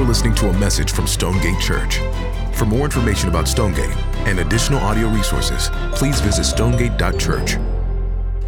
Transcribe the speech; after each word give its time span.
You're 0.00 0.08
listening 0.08 0.34
to 0.36 0.48
a 0.48 0.58
message 0.58 0.92
from 0.92 1.06
Stonegate 1.06 1.60
Church. 1.60 1.98
For 2.54 2.64
more 2.64 2.86
information 2.86 3.28
about 3.28 3.46
Stonegate 3.46 3.94
and 4.26 4.38
additional 4.38 4.80
audio 4.80 5.08
resources, 5.08 5.68
please 5.92 6.22
visit 6.22 6.44
stonegate.church. 6.44 7.56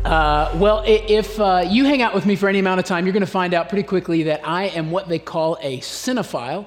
Uh, 0.03 0.51
well, 0.55 0.83
if 0.87 1.39
uh, 1.39 1.63
you 1.69 1.85
hang 1.85 2.01
out 2.01 2.15
with 2.15 2.25
me 2.25 2.37
for 2.37 2.49
any 2.49 2.59
amount 2.59 2.81
of 2.81 2.87
time, 2.87 3.05
you're 3.05 3.13
going 3.13 3.21
to 3.21 3.27
find 3.27 3.53
out 3.53 3.69
pretty 3.69 3.83
quickly 3.83 4.23
that 4.23 4.41
I 4.49 4.69
am 4.69 4.91
what 4.91 5.11
they 5.11 5.19
call 5.19 5.59
a 5.61 5.81
cinephile, 5.81 6.65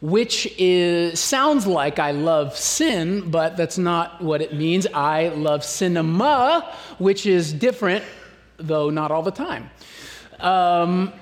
which 0.00 0.46
is, 0.56 1.20
sounds 1.20 1.66
like 1.66 1.98
I 1.98 2.12
love 2.12 2.56
sin, 2.56 3.30
but 3.30 3.58
that's 3.58 3.76
not 3.76 4.22
what 4.22 4.40
it 4.40 4.54
means. 4.54 4.86
I 4.94 5.28
love 5.28 5.62
cinema, 5.62 6.74
which 6.96 7.26
is 7.26 7.52
different, 7.52 8.02
though 8.56 8.88
not 8.88 9.10
all 9.10 9.22
the 9.22 9.30
time. 9.30 9.68
Um, 10.42 11.12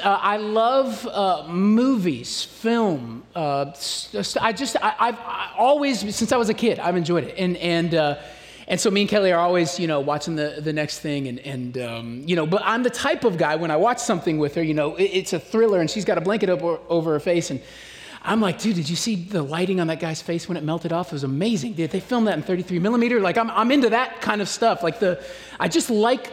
uh, 0.00 0.08
I 0.22 0.36
love 0.36 1.06
uh, 1.08 1.44
movies, 1.48 2.44
film. 2.44 3.24
Uh, 3.34 3.72
I 4.40 4.52
just, 4.52 4.76
I, 4.80 5.06
have 5.06 5.20
always, 5.58 6.14
since 6.14 6.30
I 6.30 6.36
was 6.36 6.48
a 6.48 6.54
kid, 6.54 6.78
I've 6.78 6.96
enjoyed 6.96 7.24
it. 7.24 7.34
And, 7.36 7.56
and, 7.56 7.94
uh, 7.96 8.18
and 8.68 8.80
so 8.80 8.92
me 8.92 9.00
and 9.00 9.10
Kelly 9.10 9.32
are 9.32 9.40
always, 9.40 9.80
you 9.80 9.88
know, 9.88 9.98
watching 9.98 10.36
the, 10.36 10.60
the 10.60 10.72
next 10.72 11.00
thing. 11.00 11.26
And, 11.26 11.40
and 11.40 11.78
um, 11.78 12.22
you 12.26 12.36
know, 12.36 12.46
but 12.46 12.62
I'm 12.64 12.84
the 12.84 12.90
type 12.90 13.24
of 13.24 13.38
guy, 13.38 13.56
when 13.56 13.72
I 13.72 13.76
watch 13.76 13.98
something 13.98 14.38
with 14.38 14.54
her, 14.54 14.62
you 14.62 14.74
know, 14.74 14.94
it, 14.94 15.10
it's 15.12 15.32
a 15.32 15.40
thriller 15.40 15.80
and 15.80 15.90
she's 15.90 16.04
got 16.04 16.16
a 16.16 16.20
blanket 16.20 16.48
over, 16.48 16.78
over 16.88 17.12
her 17.12 17.20
face. 17.20 17.50
And 17.50 17.60
I'm 18.22 18.40
like, 18.40 18.60
dude, 18.60 18.76
did 18.76 18.88
you 18.88 18.96
see 18.96 19.16
the 19.16 19.42
lighting 19.42 19.80
on 19.80 19.88
that 19.88 19.98
guy's 19.98 20.22
face 20.22 20.48
when 20.48 20.56
it 20.56 20.62
melted 20.62 20.92
off? 20.92 21.08
It 21.08 21.14
was 21.14 21.24
amazing. 21.24 21.72
Did 21.72 21.90
they 21.90 22.00
film 22.00 22.26
that 22.26 22.36
in 22.36 22.44
33 22.44 22.78
millimeter? 22.78 23.20
Like, 23.20 23.36
I'm, 23.36 23.50
I'm 23.50 23.72
into 23.72 23.90
that 23.90 24.20
kind 24.20 24.40
of 24.40 24.48
stuff. 24.48 24.84
Like, 24.84 25.00
the, 25.00 25.22
I 25.58 25.66
just 25.66 25.90
like 25.90 26.30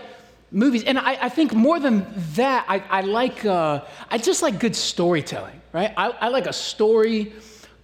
movies. 0.52 0.84
And 0.84 1.00
I, 1.00 1.26
I, 1.26 1.30
think 1.30 1.54
more 1.54 1.80
than 1.80 2.06
that, 2.36 2.66
I, 2.68 2.84
I 2.90 3.02
like, 3.02 3.46
uh, 3.46 3.82
I 4.10 4.18
just 4.18 4.42
like 4.42 4.60
good 4.60 4.76
storytelling, 4.76 5.62
right? 5.72 5.94
I, 5.96 6.10
I, 6.10 6.28
like 6.28 6.46
a 6.46 6.54
story 6.54 7.34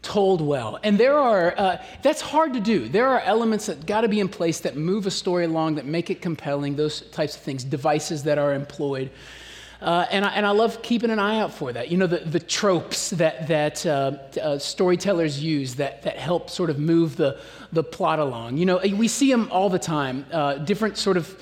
told 0.02 0.42
well. 0.42 0.80
And 0.84 0.98
there 0.98 1.18
are, 1.18 1.54
uh, 1.58 1.84
that's 2.02 2.22
hard 2.22 2.54
to 2.54 2.60
do. 2.60 2.90
There 2.90 3.08
are 3.08 3.22
elements 3.22 3.68
that 3.68 3.86
got 3.86 4.02
to 4.02 4.10
be 4.10 4.20
in 4.20 4.28
place 4.28 4.60
that 4.62 4.76
move 4.76 5.06
a 5.06 5.12
story 5.12 5.46
along, 5.46 5.76
that 5.76 5.86
make 5.86 6.10
it 6.10 6.22
compelling, 6.22 6.76
those 6.76 7.02
types 7.02 7.36
of 7.36 7.42
things, 7.42 7.64
devices 7.64 8.24
that 8.24 8.38
are 8.38 8.54
employed. 8.54 9.12
Uh, 9.82 10.06
and, 10.10 10.26
I, 10.26 10.30
and 10.30 10.46
I 10.46 10.50
love 10.52 10.82
keeping 10.82 11.12
an 11.12 11.20
eye 11.20 11.40
out 11.40 11.54
for 11.54 11.72
that. 11.72 11.90
You 11.90 11.98
know, 11.98 12.08
the, 12.08 12.18
the 12.18 12.40
tropes 12.40 13.12
that, 13.12 13.48
that 13.48 13.86
uh, 13.86 14.18
uh, 14.42 14.58
storytellers 14.58 15.42
use 15.42 15.76
that, 15.76 16.02
that 16.04 16.18
help 16.18 16.50
sort 16.50 16.70
of 16.70 16.80
move 16.80 17.16
the, 17.16 17.40
the 17.72 17.84
plot 17.84 18.20
along. 18.20 18.58
You 18.58 18.66
know, 18.66 18.80
we 18.80 19.08
see 19.08 19.32
them 19.32 19.50
all 19.52 19.70
the 19.70 19.80
time, 19.80 20.26
uh, 20.32 20.56
different 20.56 20.98
sort 20.98 21.16
of 21.16 21.40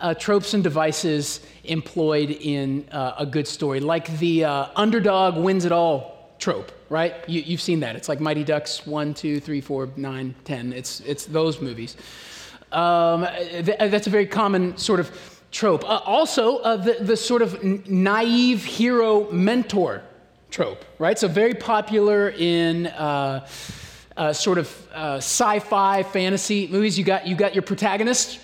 uh, 0.00 0.14
tropes 0.14 0.54
and 0.54 0.62
devices 0.62 1.40
employed 1.64 2.30
in 2.30 2.88
uh, 2.92 3.14
a 3.18 3.26
good 3.26 3.48
story, 3.48 3.80
like 3.80 4.18
the 4.18 4.44
uh, 4.44 4.66
underdog 4.76 5.36
wins 5.36 5.64
it 5.64 5.72
all 5.72 6.32
trope, 6.38 6.70
right? 6.88 7.14
You, 7.28 7.42
have 7.42 7.60
seen 7.60 7.80
that. 7.80 7.96
It's 7.96 8.08
like 8.08 8.20
Mighty 8.20 8.44
Ducks 8.44 8.86
1, 8.86 9.14
2, 9.14 9.40
3, 9.40 9.60
4, 9.60 9.88
9, 9.96 10.34
10. 10.44 10.72
It's, 10.72 11.00
it's 11.00 11.26
those 11.26 11.60
movies. 11.60 11.96
Um, 12.70 13.26
th- 13.50 13.78
that's 13.78 14.06
a 14.06 14.10
very 14.10 14.26
common 14.26 14.76
sort 14.76 15.00
of 15.00 15.10
trope. 15.50 15.82
Uh, 15.84 16.00
also, 16.04 16.58
uh, 16.58 16.76
the, 16.76 16.96
the 17.00 17.16
sort 17.16 17.42
of 17.42 17.62
naive 17.88 18.64
hero 18.64 19.30
mentor 19.32 20.02
trope, 20.50 20.84
right? 20.98 21.18
So, 21.18 21.28
very 21.28 21.54
popular 21.54 22.30
in. 22.30 22.86
Uh, 22.86 23.46
sort 24.32 24.58
of 24.58 24.66
sci-fi 24.94 26.02
fantasy 26.02 26.66
movies. 26.66 26.98
You 26.98 27.04
got 27.04 27.24
you 27.28 27.36
got 27.36 27.54
your 27.54 27.62
protagonist, 27.62 28.40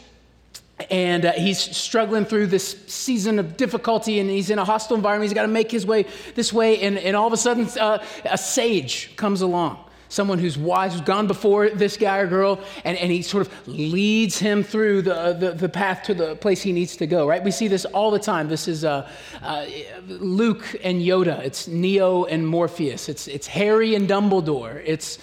and 0.90 1.24
uh, 1.24 1.32
he's 1.32 1.58
struggling 1.58 2.24
through 2.24 2.48
this 2.48 2.76
season 2.86 3.38
of 3.38 3.56
difficulty 3.56 4.18
and 4.18 4.28
he's 4.28 4.50
in 4.50 4.58
a 4.58 4.64
hostile 4.64 4.96
environment. 4.96 5.30
He's 5.30 5.34
got 5.34 5.42
to 5.42 5.48
make 5.48 5.70
his 5.70 5.86
way 5.86 6.06
this 6.34 6.52
way 6.52 6.80
and, 6.82 6.98
and 6.98 7.16
all 7.16 7.26
of 7.26 7.32
a 7.32 7.36
sudden 7.36 7.66
uh, 7.78 8.04
a 8.24 8.38
sage 8.38 9.14
comes 9.16 9.40
along. 9.40 9.78
Someone 10.08 10.38
who's 10.38 10.58
wise 10.58 10.92
who's 10.92 11.00
gone 11.00 11.26
before 11.26 11.70
this 11.70 11.96
guy 11.96 12.18
or 12.18 12.26
girl 12.26 12.60
and, 12.84 12.98
and 12.98 13.10
he 13.10 13.22
sort 13.22 13.46
of 13.46 13.68
leads 13.68 14.38
him 14.38 14.62
through 14.62 15.02
the, 15.02 15.32
the, 15.32 15.52
the 15.52 15.68
path 15.68 16.04
to 16.04 16.14
the 16.14 16.36
place 16.36 16.60
he 16.60 16.72
needs 16.72 16.96
to 16.96 17.06
go 17.06 17.26
right? 17.26 17.42
We 17.42 17.50
see 17.50 17.68
this 17.68 17.84
all 17.86 18.10
the 18.10 18.18
time. 18.18 18.48
This 18.48 18.66
is 18.68 18.84
uh, 18.84 19.08
uh 19.42 19.66
luke 20.06 20.76
and 20.82 21.00
yoda. 21.00 21.38
It's 21.40 21.68
neo 21.68 22.24
and 22.24 22.46
morpheus. 22.46 23.08
It's, 23.08 23.28
it's 23.28 23.46
harry 23.46 23.94
and 23.94 24.08
dumbledore. 24.08 24.82
It's 24.84 25.18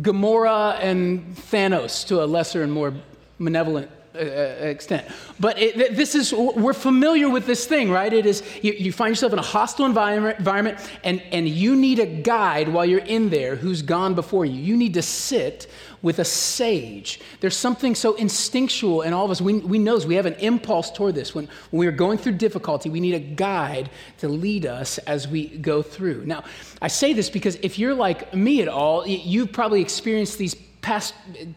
gamora 0.00 0.78
and 0.80 1.36
thanos 1.36 2.06
to 2.08 2.22
a 2.22 2.26
lesser 2.26 2.62
and 2.62 2.72
more 2.72 2.94
malevolent 3.38 3.90
Uh, 4.14 4.18
uh, 4.20 4.66
extent. 4.66 5.04
But 5.40 5.58
it, 5.58 5.96
this 5.96 6.14
is, 6.14 6.32
we're 6.32 6.72
familiar 6.72 7.28
with 7.28 7.46
this 7.46 7.66
thing, 7.66 7.90
right? 7.90 8.12
It 8.12 8.26
is, 8.26 8.44
you, 8.62 8.70
you, 8.72 8.92
find 8.92 9.10
yourself 9.10 9.32
in 9.32 9.40
a 9.40 9.42
hostile 9.42 9.86
environment, 9.86 10.38
environment 10.38 10.78
and, 11.02 11.20
and 11.32 11.48
you 11.48 11.74
need 11.74 11.98
a 11.98 12.06
guide 12.06 12.68
while 12.68 12.86
you're 12.86 13.00
in 13.00 13.28
there 13.30 13.56
who's 13.56 13.82
gone 13.82 14.14
before 14.14 14.44
you. 14.44 14.54
You 14.54 14.76
need 14.76 14.94
to 14.94 15.02
sit 15.02 15.66
with 16.00 16.20
a 16.20 16.24
sage. 16.24 17.18
There's 17.40 17.56
something 17.56 17.96
so 17.96 18.14
instinctual 18.14 19.02
in 19.02 19.12
all 19.12 19.24
of 19.24 19.32
us. 19.32 19.40
We, 19.40 19.54
we 19.54 19.80
know 19.80 19.98
we 19.98 20.14
have 20.14 20.26
an 20.26 20.34
impulse 20.34 20.92
toward 20.92 21.16
this. 21.16 21.34
When, 21.34 21.48
when 21.70 21.80
we 21.80 21.88
are 21.88 21.92
going 21.92 22.18
through 22.18 22.34
difficulty, 22.34 22.90
we 22.90 23.00
need 23.00 23.14
a 23.16 23.18
guide 23.18 23.90
to 24.18 24.28
lead 24.28 24.64
us 24.64 24.98
as 24.98 25.26
we 25.26 25.48
go 25.48 25.82
through. 25.82 26.24
Now, 26.24 26.44
I 26.80 26.86
say 26.86 27.14
this 27.14 27.30
because 27.30 27.56
if 27.62 27.80
you're 27.80 27.94
like 27.94 28.32
me 28.32 28.62
at 28.62 28.68
all, 28.68 29.04
you've 29.08 29.50
probably 29.50 29.80
experienced 29.80 30.38
these 30.38 30.54
past 30.84 31.14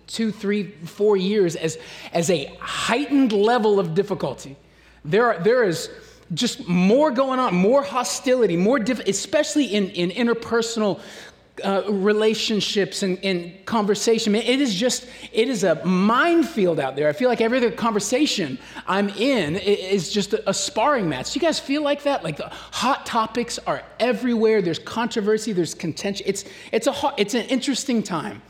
two, 0.08 0.32
three, 0.32 0.72
four 0.86 1.18
years 1.18 1.58
as, 1.58 1.78
as 2.14 2.30
a 2.30 2.46
heightened 2.62 3.34
level 3.34 3.78
of 3.78 3.94
difficulty. 3.94 4.56
There, 5.04 5.26
are, 5.26 5.40
there 5.44 5.66
is 5.66 5.90
just 6.34 6.66
more 6.66 7.12
going 7.12 7.38
on, 7.38 7.54
more 7.54 7.84
hostility, 7.84 8.56
more 8.56 8.80
diff- 8.80 9.06
especially 9.06 9.66
in, 9.66 9.90
in 9.90 10.12
interpersonal 10.12 11.02
uh, 11.62 11.84
relationships 11.90 13.04
and, 13.04 13.20
and 13.22 13.66
conversation. 13.66 14.34
It 14.34 14.62
is 14.62 14.74
just, 14.74 15.08
it 15.34 15.50
is 15.50 15.66
a 15.66 15.84
minefield 15.84 16.80
out 16.80 16.96
there. 16.96 17.10
I 17.10 17.14
feel 17.14 17.28
like 17.28 17.42
every 17.42 17.58
other 17.58 17.72
conversation 17.72 18.58
I'm 18.88 19.10
in 19.10 19.58
is 19.58 20.10
just 20.10 20.34
a, 20.34 20.50
a 20.50 20.54
sparring 20.54 21.10
match. 21.10 21.34
Do 21.34 21.40
you 21.40 21.46
guys 21.46 21.60
feel 21.60 21.82
like 21.82 22.04
that? 22.04 22.24
Like 22.24 22.38
the 22.38 22.48
hot 22.72 23.06
topics 23.06 23.60
are 23.60 23.84
everywhere. 24.00 24.62
There's 24.62 24.80
controversy, 24.80 25.52
there's 25.52 25.74
contention. 25.74 26.26
It's, 26.30 26.46
it's, 26.72 26.88
a 26.88 26.94
it's 27.18 27.34
an 27.34 27.46
interesting 27.48 28.04
time 28.04 28.42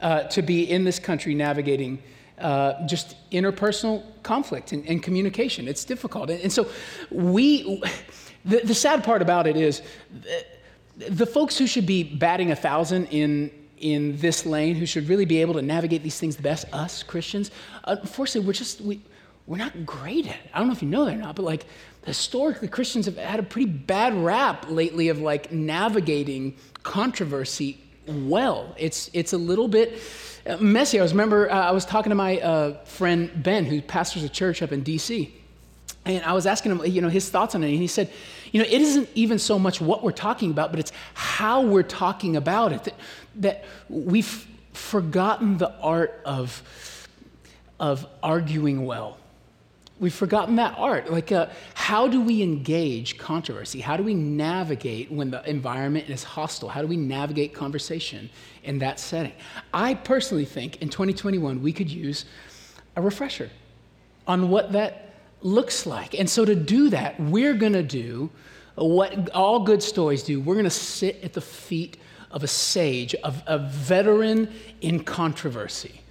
uh, 0.00 0.24
to 0.24 0.42
be 0.42 0.70
in 0.70 0.84
this 0.84 0.98
country 0.98 1.34
navigating 1.34 2.02
uh, 2.38 2.86
just 2.86 3.16
interpersonal 3.30 4.02
conflict 4.22 4.72
and, 4.72 4.86
and, 4.86 5.02
communication. 5.02 5.66
It's 5.66 5.84
difficult. 5.84 6.28
And, 6.28 6.40
and 6.42 6.52
so, 6.52 6.68
we, 7.10 7.82
the, 8.44 8.60
the, 8.62 8.74
sad 8.74 9.04
part 9.04 9.22
about 9.22 9.46
it 9.46 9.56
is 9.56 9.80
the, 10.98 11.10
the 11.10 11.26
folks 11.26 11.56
who 11.56 11.66
should 11.66 11.86
be 11.86 12.02
batting 12.02 12.50
a 12.50 12.56
thousand 12.56 13.06
in, 13.06 13.50
in 13.78 14.18
this 14.18 14.44
lane, 14.44 14.74
who 14.74 14.84
should 14.84 15.08
really 15.08 15.24
be 15.24 15.40
able 15.40 15.54
to 15.54 15.62
navigate 15.62 16.02
these 16.02 16.18
things 16.18 16.36
the 16.36 16.42
best, 16.42 16.66
us 16.74 17.02
Christians, 17.02 17.50
unfortunately, 17.84 18.46
we're 18.46 18.52
just, 18.52 18.82
we, 18.82 19.00
we're 19.46 19.56
not 19.56 19.86
great 19.86 20.26
at 20.26 20.34
it. 20.34 20.50
I 20.52 20.58
don't 20.58 20.68
know 20.68 20.74
if 20.74 20.82
you 20.82 20.88
know 20.88 21.06
that 21.06 21.14
or 21.14 21.18
not, 21.18 21.36
but 21.36 21.44
like 21.44 21.64
historically, 22.04 22.68
Christians 22.68 23.06
have 23.06 23.16
had 23.16 23.40
a 23.40 23.44
pretty 23.44 23.70
bad 23.70 24.14
rap 24.14 24.66
lately 24.68 25.08
of 25.08 25.20
like 25.20 25.52
navigating 25.52 26.56
controversy 26.82 27.80
well. 28.06 28.74
It's, 28.78 29.10
it's 29.12 29.32
a 29.32 29.38
little 29.38 29.68
bit 29.68 30.00
uh, 30.46 30.56
messy. 30.58 30.98
I 30.98 31.02
was 31.02 31.12
remember 31.12 31.50
uh, 31.50 31.54
I 31.54 31.70
was 31.72 31.84
talking 31.84 32.10
to 32.10 32.16
my 32.16 32.40
uh, 32.40 32.84
friend 32.84 33.30
Ben, 33.42 33.64
who 33.64 33.82
pastors 33.82 34.22
a 34.22 34.28
church 34.28 34.62
up 34.62 34.72
in 34.72 34.82
D.C., 34.82 35.32
and 36.06 36.24
I 36.24 36.32
was 36.34 36.46
asking 36.46 36.72
him, 36.72 36.86
you 36.86 37.02
know, 37.02 37.08
his 37.08 37.28
thoughts 37.28 37.56
on 37.56 37.64
it. 37.64 37.70
And 37.70 37.78
he 37.78 37.88
said, 37.88 38.10
you 38.52 38.62
know, 38.62 38.68
it 38.68 38.80
isn't 38.80 39.08
even 39.16 39.40
so 39.40 39.58
much 39.58 39.80
what 39.80 40.04
we're 40.04 40.12
talking 40.12 40.52
about, 40.52 40.70
but 40.70 40.78
it's 40.78 40.92
how 41.14 41.62
we're 41.62 41.82
talking 41.82 42.36
about 42.36 42.72
it. 42.72 42.84
That, 42.84 42.94
that 43.36 43.64
we've 43.88 44.46
forgotten 44.72 45.58
the 45.58 45.72
art 45.80 46.20
of, 46.24 46.62
of 47.80 48.06
arguing 48.22 48.86
well. 48.86 49.18
We've 49.98 50.14
forgotten 50.14 50.56
that 50.56 50.74
art. 50.76 51.10
Like, 51.10 51.32
uh, 51.32 51.46
how 51.72 52.06
do 52.06 52.20
we 52.20 52.42
engage 52.42 53.16
controversy? 53.16 53.80
How 53.80 53.96
do 53.96 54.02
we 54.02 54.12
navigate 54.12 55.10
when 55.10 55.30
the 55.30 55.48
environment 55.48 56.10
is 56.10 56.22
hostile? 56.22 56.68
How 56.68 56.82
do 56.82 56.86
we 56.86 56.98
navigate 56.98 57.54
conversation 57.54 58.28
in 58.62 58.78
that 58.80 59.00
setting? 59.00 59.32
I 59.72 59.94
personally 59.94 60.44
think 60.44 60.82
in 60.82 60.90
2021 60.90 61.62
we 61.62 61.72
could 61.72 61.90
use 61.90 62.26
a 62.94 63.00
refresher 63.00 63.50
on 64.26 64.50
what 64.50 64.72
that 64.72 65.14
looks 65.40 65.86
like. 65.86 66.18
And 66.18 66.28
so, 66.28 66.44
to 66.44 66.54
do 66.54 66.90
that, 66.90 67.18
we're 67.18 67.54
going 67.54 67.72
to 67.72 67.82
do 67.82 68.30
what 68.74 69.30
all 69.30 69.60
good 69.60 69.82
stories 69.82 70.22
do. 70.22 70.40
We're 70.40 70.54
going 70.54 70.64
to 70.64 70.70
sit 70.70 71.22
at 71.22 71.32
the 71.32 71.40
feet 71.40 71.96
of 72.30 72.42
a 72.42 72.48
sage, 72.48 73.14
of 73.16 73.42
a 73.46 73.58
veteran 73.58 74.52
in 74.82 75.04
controversy 75.04 76.02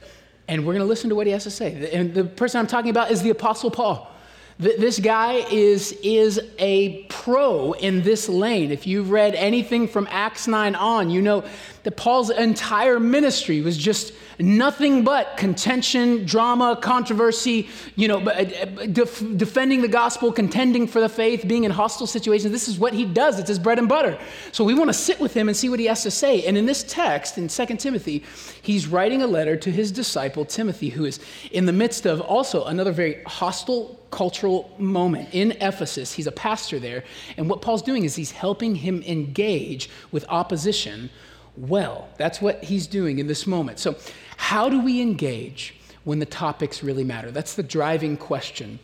and 0.48 0.66
we're 0.66 0.74
going 0.74 0.84
to 0.84 0.88
listen 0.88 1.10
to 1.10 1.16
what 1.16 1.28
he 1.28 1.34
has 1.34 1.44
to 1.44 1.52
say. 1.52 1.90
And 1.94 2.14
the 2.14 2.24
person 2.24 2.60
I'm 2.60 2.68
talking 2.68 2.92
about 2.92 3.12
is 3.12 3.22
the 3.22 3.30
Apostle 3.32 3.72
Paul. 3.72 4.15
This 4.58 5.00
guy 5.00 5.46
is, 5.52 5.92
is 6.02 6.40
a 6.60 7.04
pro 7.04 7.74
in 7.74 8.04
this 8.04 8.30
lane. 8.30 8.72
If 8.72 8.88
you've 8.88 9.12
read 9.12 9.36
anything 9.36 9.86
from 9.86 10.08
Acts 10.10 10.48
9 10.48 10.76
on, 10.76 11.10
you 11.10 11.22
know 11.22 11.44
that 11.84 11.98
Paul's 11.98 12.30
entire 12.30 12.98
ministry 12.98 13.60
was 13.60 13.78
just 13.78 14.14
nothing 14.40 15.04
but 15.04 15.36
contention, 15.36 16.26
drama, 16.26 16.80
controversy, 16.82 17.68
you 17.98 18.08
know, 18.08 18.20
uh, 18.20 18.44
def- 18.86 19.38
defending 19.38 19.82
the 19.82 19.90
gospel, 19.90 20.32
contending 20.32 20.88
for 20.88 21.02
the 21.02 21.10
faith, 21.10 21.46
being 21.46 21.66
in 21.66 21.72
hostile 21.72 22.08
situations. 22.08 22.54
This 22.54 22.70
is 22.70 22.80
what 22.80 22.94
he 22.94 23.04
does. 23.04 23.40
It's 23.40 23.50
his 23.50 23.60
bread 23.60 23.78
and 23.78 23.90
butter. 23.90 24.18
So 24.54 24.64
we 24.64 24.74
want 24.74 24.88
to 24.88 24.94
sit 24.94 25.20
with 25.20 25.34
him 25.34 25.50
and 25.50 25.56
see 25.56 25.68
what 25.68 25.80
he 25.82 25.86
has 25.88 26.02
to 26.04 26.12
say. 26.12 26.46
And 26.46 26.58
in 26.58 26.66
this 26.66 26.84
text, 26.84 27.38
in 27.38 27.50
2 27.50 27.66
Timothy, 27.76 28.24
he's 28.62 28.88
writing 28.88 29.22
a 29.22 29.28
letter 29.28 29.58
to 29.58 29.70
his 29.70 29.92
disciple 29.92 30.46
Timothy, 30.46 30.90
who 30.90 31.04
is 31.04 31.20
in 31.52 31.66
the 31.66 31.74
midst 31.74 32.06
of 32.06 32.22
also 32.22 32.64
another 32.64 32.94
very 32.94 33.22
hostile 33.24 34.00
cultural 34.16 34.74
moment 34.78 35.28
in 35.34 35.52
Ephesus. 35.60 36.14
He's 36.14 36.26
a 36.26 36.32
pastor 36.32 36.80
there. 36.80 37.04
And 37.36 37.50
what 37.50 37.62
Paul's 37.62 37.82
doing 37.82 38.06
is 38.06 38.16
he's 38.16 38.32
helping 38.32 38.76
him 38.76 39.04
engage 39.04 39.90
with 40.14 40.26
opposition 40.30 41.10
well. 41.58 42.08
That's 42.18 42.42
what 42.42 42.64
he's 42.64 42.88
doing 42.88 43.20
in 43.20 43.28
this 43.28 43.46
moment. 43.46 43.78
So, 43.78 43.98
how 44.38 44.70
do 44.70 44.82
we 44.82 45.02
engage 45.02 45.76
when 46.06 46.20
the 46.20 46.26
topics 46.26 46.82
really 46.82 47.04
matter? 47.04 47.30
That's 47.30 47.56
the 47.56 47.64
driving 47.64 48.16
question 48.16 48.80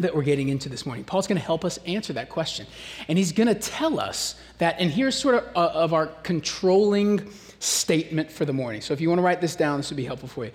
that 0.00 0.14
we're 0.14 0.24
getting 0.24 0.48
into 0.48 0.68
this 0.68 0.84
morning. 0.84 1.04
Paul's 1.04 1.28
going 1.28 1.38
to 1.38 1.44
help 1.44 1.64
us 1.64 1.78
answer 1.86 2.12
that 2.14 2.28
question. 2.28 2.66
And 3.08 3.16
he's 3.16 3.32
going 3.32 3.48
to 3.48 3.54
tell 3.54 4.00
us 4.00 4.34
that, 4.58 4.76
and 4.80 4.90
here's 4.90 5.16
sort 5.16 5.36
of, 5.36 5.44
uh, 5.56 5.70
of 5.74 5.94
our 5.94 6.08
controlling 6.22 7.30
statement 7.60 8.32
for 8.32 8.44
the 8.44 8.52
morning. 8.52 8.80
So 8.80 8.92
if 8.92 9.00
you 9.00 9.08
want 9.08 9.20
to 9.20 9.22
write 9.22 9.40
this 9.40 9.56
down, 9.56 9.78
this 9.78 9.90
would 9.90 9.96
be 9.96 10.04
helpful 10.04 10.28
for 10.28 10.44
you. 10.44 10.50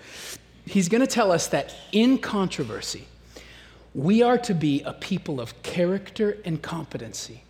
He's 0.66 0.88
going 0.88 1.00
to 1.00 1.08
tell 1.08 1.32
us 1.32 1.48
that 1.48 1.74
in 1.90 2.18
controversy, 2.18 3.06
we 3.94 4.22
are 4.22 4.38
to 4.38 4.54
be 4.54 4.82
a 4.82 4.92
people 4.92 5.40
of 5.40 5.62
character 5.62 6.38
and 6.44 6.62
competency 6.62 7.42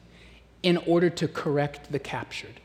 in 0.62 0.76
order 0.78 1.10
to 1.10 1.28
correct 1.28 1.90
the 1.92 1.98
captured. 1.98 2.60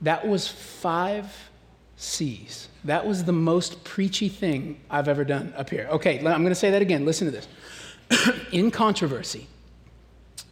That 0.00 0.26
was 0.26 0.48
five 0.48 1.50
C's. 1.96 2.68
That 2.84 3.06
was 3.06 3.24
the 3.24 3.32
most 3.32 3.84
preachy 3.84 4.28
thing 4.28 4.80
I've 4.90 5.08
ever 5.08 5.24
done 5.24 5.54
up 5.56 5.70
here. 5.70 5.86
Okay, 5.90 6.18
I'm 6.18 6.42
going 6.42 6.48
to 6.48 6.54
say 6.54 6.70
that 6.70 6.82
again. 6.82 7.04
Listen 7.04 7.30
to 7.30 7.30
this. 7.30 7.48
in 8.52 8.70
controversy, 8.70 9.46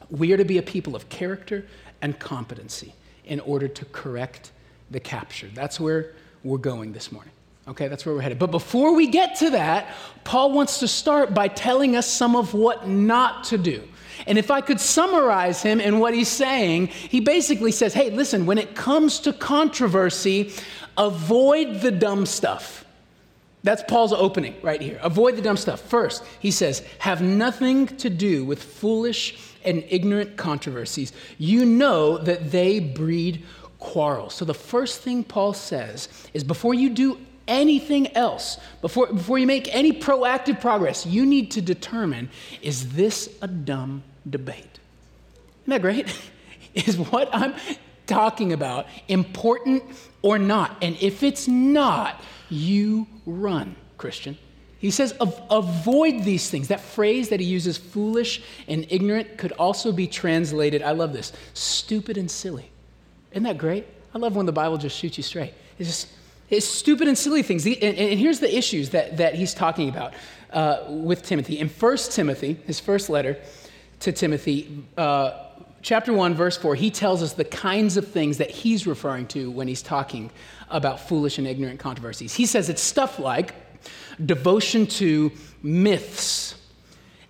we 0.09 0.33
are 0.33 0.37
to 0.37 0.45
be 0.45 0.59
a 0.59 0.63
people 0.63 0.95
of 0.95 1.09
character 1.09 1.67
and 2.01 2.19
competency 2.19 2.95
in 3.25 3.41
order 3.41 3.69
to 3.69 3.85
correct 3.87 4.53
the 4.91 5.01
captured. 5.01 5.55
That's 5.55 5.79
where 5.79 6.13
we're 6.45 6.59
going 6.59 6.93
this 6.93 7.13
morning. 7.13 7.33
Okay, 7.69 7.87
that's 7.87 8.05
where 8.05 8.15
we're 8.15 8.23
headed. 8.23 8.41
But 8.41 8.51
before 8.51 8.95
we 8.95 9.07
get 9.07 9.37
to 9.37 9.51
that, 9.51 9.95
Paul 10.25 10.53
wants 10.53 10.81
to 10.81 10.89
start 10.89 11.33
by 11.33 11.49
telling 11.49 11.95
us 11.95 12.07
some 12.07 12.35
of 12.35 12.55
what 12.55 12.89
not 12.89 13.45
to 13.45 13.59
do. 13.59 13.87
And 14.27 14.37
if 14.37 14.51
I 14.51 14.61
could 14.61 14.81
summarize 14.81 15.63
him 15.63 15.81
in 15.81 15.99
what 15.99 16.15
he's 16.15 16.29
saying, 16.29 16.89
he 16.89 17.21
basically 17.21 17.73
says, 17.73 17.95
hey, 17.95 18.11
listen, 18.11 18.47
when 18.47 18.59
it 18.59 18.75
comes 18.75 19.21
to 19.21 19.33
controversy, 19.33 20.53
avoid 20.97 21.81
the 21.81 21.91
dumb 21.91 22.27
stuff. 22.27 22.85
That's 23.65 23.83
Paul's 23.87 24.13
opening 24.13 24.57
right 24.63 24.81
here. 24.81 24.99
Avoid 25.03 25.37
the 25.37 25.43
dumb 25.43 25.57
stuff. 25.57 25.81
First, 25.81 26.25
he 26.41 26.51
says, 26.51 26.85
have 26.99 27.23
nothing 27.23 27.87
to 27.99 28.11
do 28.11 28.45
with 28.45 28.61
foolish 28.63 29.39
and 29.65 29.85
ignorant 29.89 30.37
controversies. 30.37 31.13
You 31.39 31.65
know 31.65 32.19
that 32.19 32.51
they 32.51 32.81
breed 32.81 33.45
quarrels. 33.79 34.35
So 34.35 34.45
the 34.45 34.55
first 34.55 35.01
thing 35.01 35.23
Paul 35.23 35.53
says 35.53 36.09
is 36.35 36.43
before 36.43 36.75
you 36.75 36.91
do 36.91 37.19
anything 37.49 38.15
else, 38.17 38.59
before, 38.81 39.09
before 39.09 39.39
you 39.39 39.47
make 39.47 39.75
any 39.75 39.93
proactive 39.93 40.61
progress, 40.61 41.07
you 41.07 41.27
need 41.27 41.51
to 41.53 41.63
determine 41.63 42.31
is 42.61 42.93
this 42.93 43.29
a 43.43 43.49
dumb 43.49 44.03
debate? 44.29 44.79
Isn't 45.63 45.71
that 45.71 45.83
great? 45.83 46.21
is 46.75 46.99
what 46.99 47.29
I'm 47.33 47.55
talking 48.07 48.53
about 48.53 48.87
important 49.09 49.83
or 50.23 50.39
not? 50.39 50.77
And 50.83 50.97
if 51.01 51.23
it's 51.23 51.49
not, 51.49 52.21
you 52.49 53.07
run, 53.27 53.77
Christian. 53.99 54.37
He 54.79 54.91
says, 54.91 55.15
avoid 55.21 56.25
these 56.25 56.51
things. 56.51 56.67
That 56.69 56.81
phrase 56.81 57.29
that 57.29 57.39
he 57.39 57.47
uses, 57.47 57.79
foolish 57.79 58.43
and 58.67 58.85
ignorant, 58.91 59.39
could 59.39 59.53
also 59.53 59.93
be 59.93 60.09
translated, 60.09 60.83
I 60.83 60.91
love 60.91 61.13
this, 61.13 61.33
stupid 61.55 62.17
and 62.17 62.29
silly. 62.29 62.69
Isn't 63.31 63.45
that 63.45 63.59
great? 63.59 63.87
I 64.13 64.19
love 64.19 64.35
when 64.35 64.45
the 64.45 64.53
Bible 64.53 64.79
just 64.79 64.99
shoots 64.99 65.17
you 65.17 65.23
straight. 65.23 65.55
It's 65.79 65.89
just 65.89 66.09
it's 66.53 66.67
stupid 66.67 67.09
and 67.09 67.17
silly 67.17 67.43
things. 67.43 67.65
And, 67.65 67.77
and 67.83 68.21
here's 68.21 68.39
the 68.39 68.57
issues 68.57 68.91
that, 68.91 69.17
that 69.17 69.35
he's 69.35 69.55
talking 69.55 69.89
about 69.89 70.13
uh, 70.53 70.85
with 70.87 71.23
Timothy. 71.23 71.59
In 71.59 71.69
1 71.69 71.97
Timothy, 72.11 72.59
his 72.67 72.79
first 72.79 73.09
letter 73.09 73.39
to 74.01 74.13
Timothy, 74.13 74.85
uh, 74.99 75.47
chapter 75.81 76.13
1, 76.13 76.35
verse 76.35 76.59
4, 76.59 76.75
he 76.75 76.91
tells 76.91 77.23
us 77.23 77.33
the 77.33 77.45
kinds 77.47 77.97
of 77.97 78.07
things 78.07 78.37
that 78.37 78.51
he's 78.51 78.87
referring 78.87 79.27
to 79.29 79.51
when 79.51 79.67
he's 79.67 79.81
talking 79.81 80.31
about 80.69 81.01
foolish 81.01 81.39
and 81.39 81.47
ignorant 81.47 81.81
controversies. 81.81 82.35
He 82.35 82.45
says 82.45 82.69
it's 82.69 82.83
stuff 82.83 83.19
like 83.19 83.55
devotion 84.23 84.87
to 84.87 85.33
myths 85.63 86.55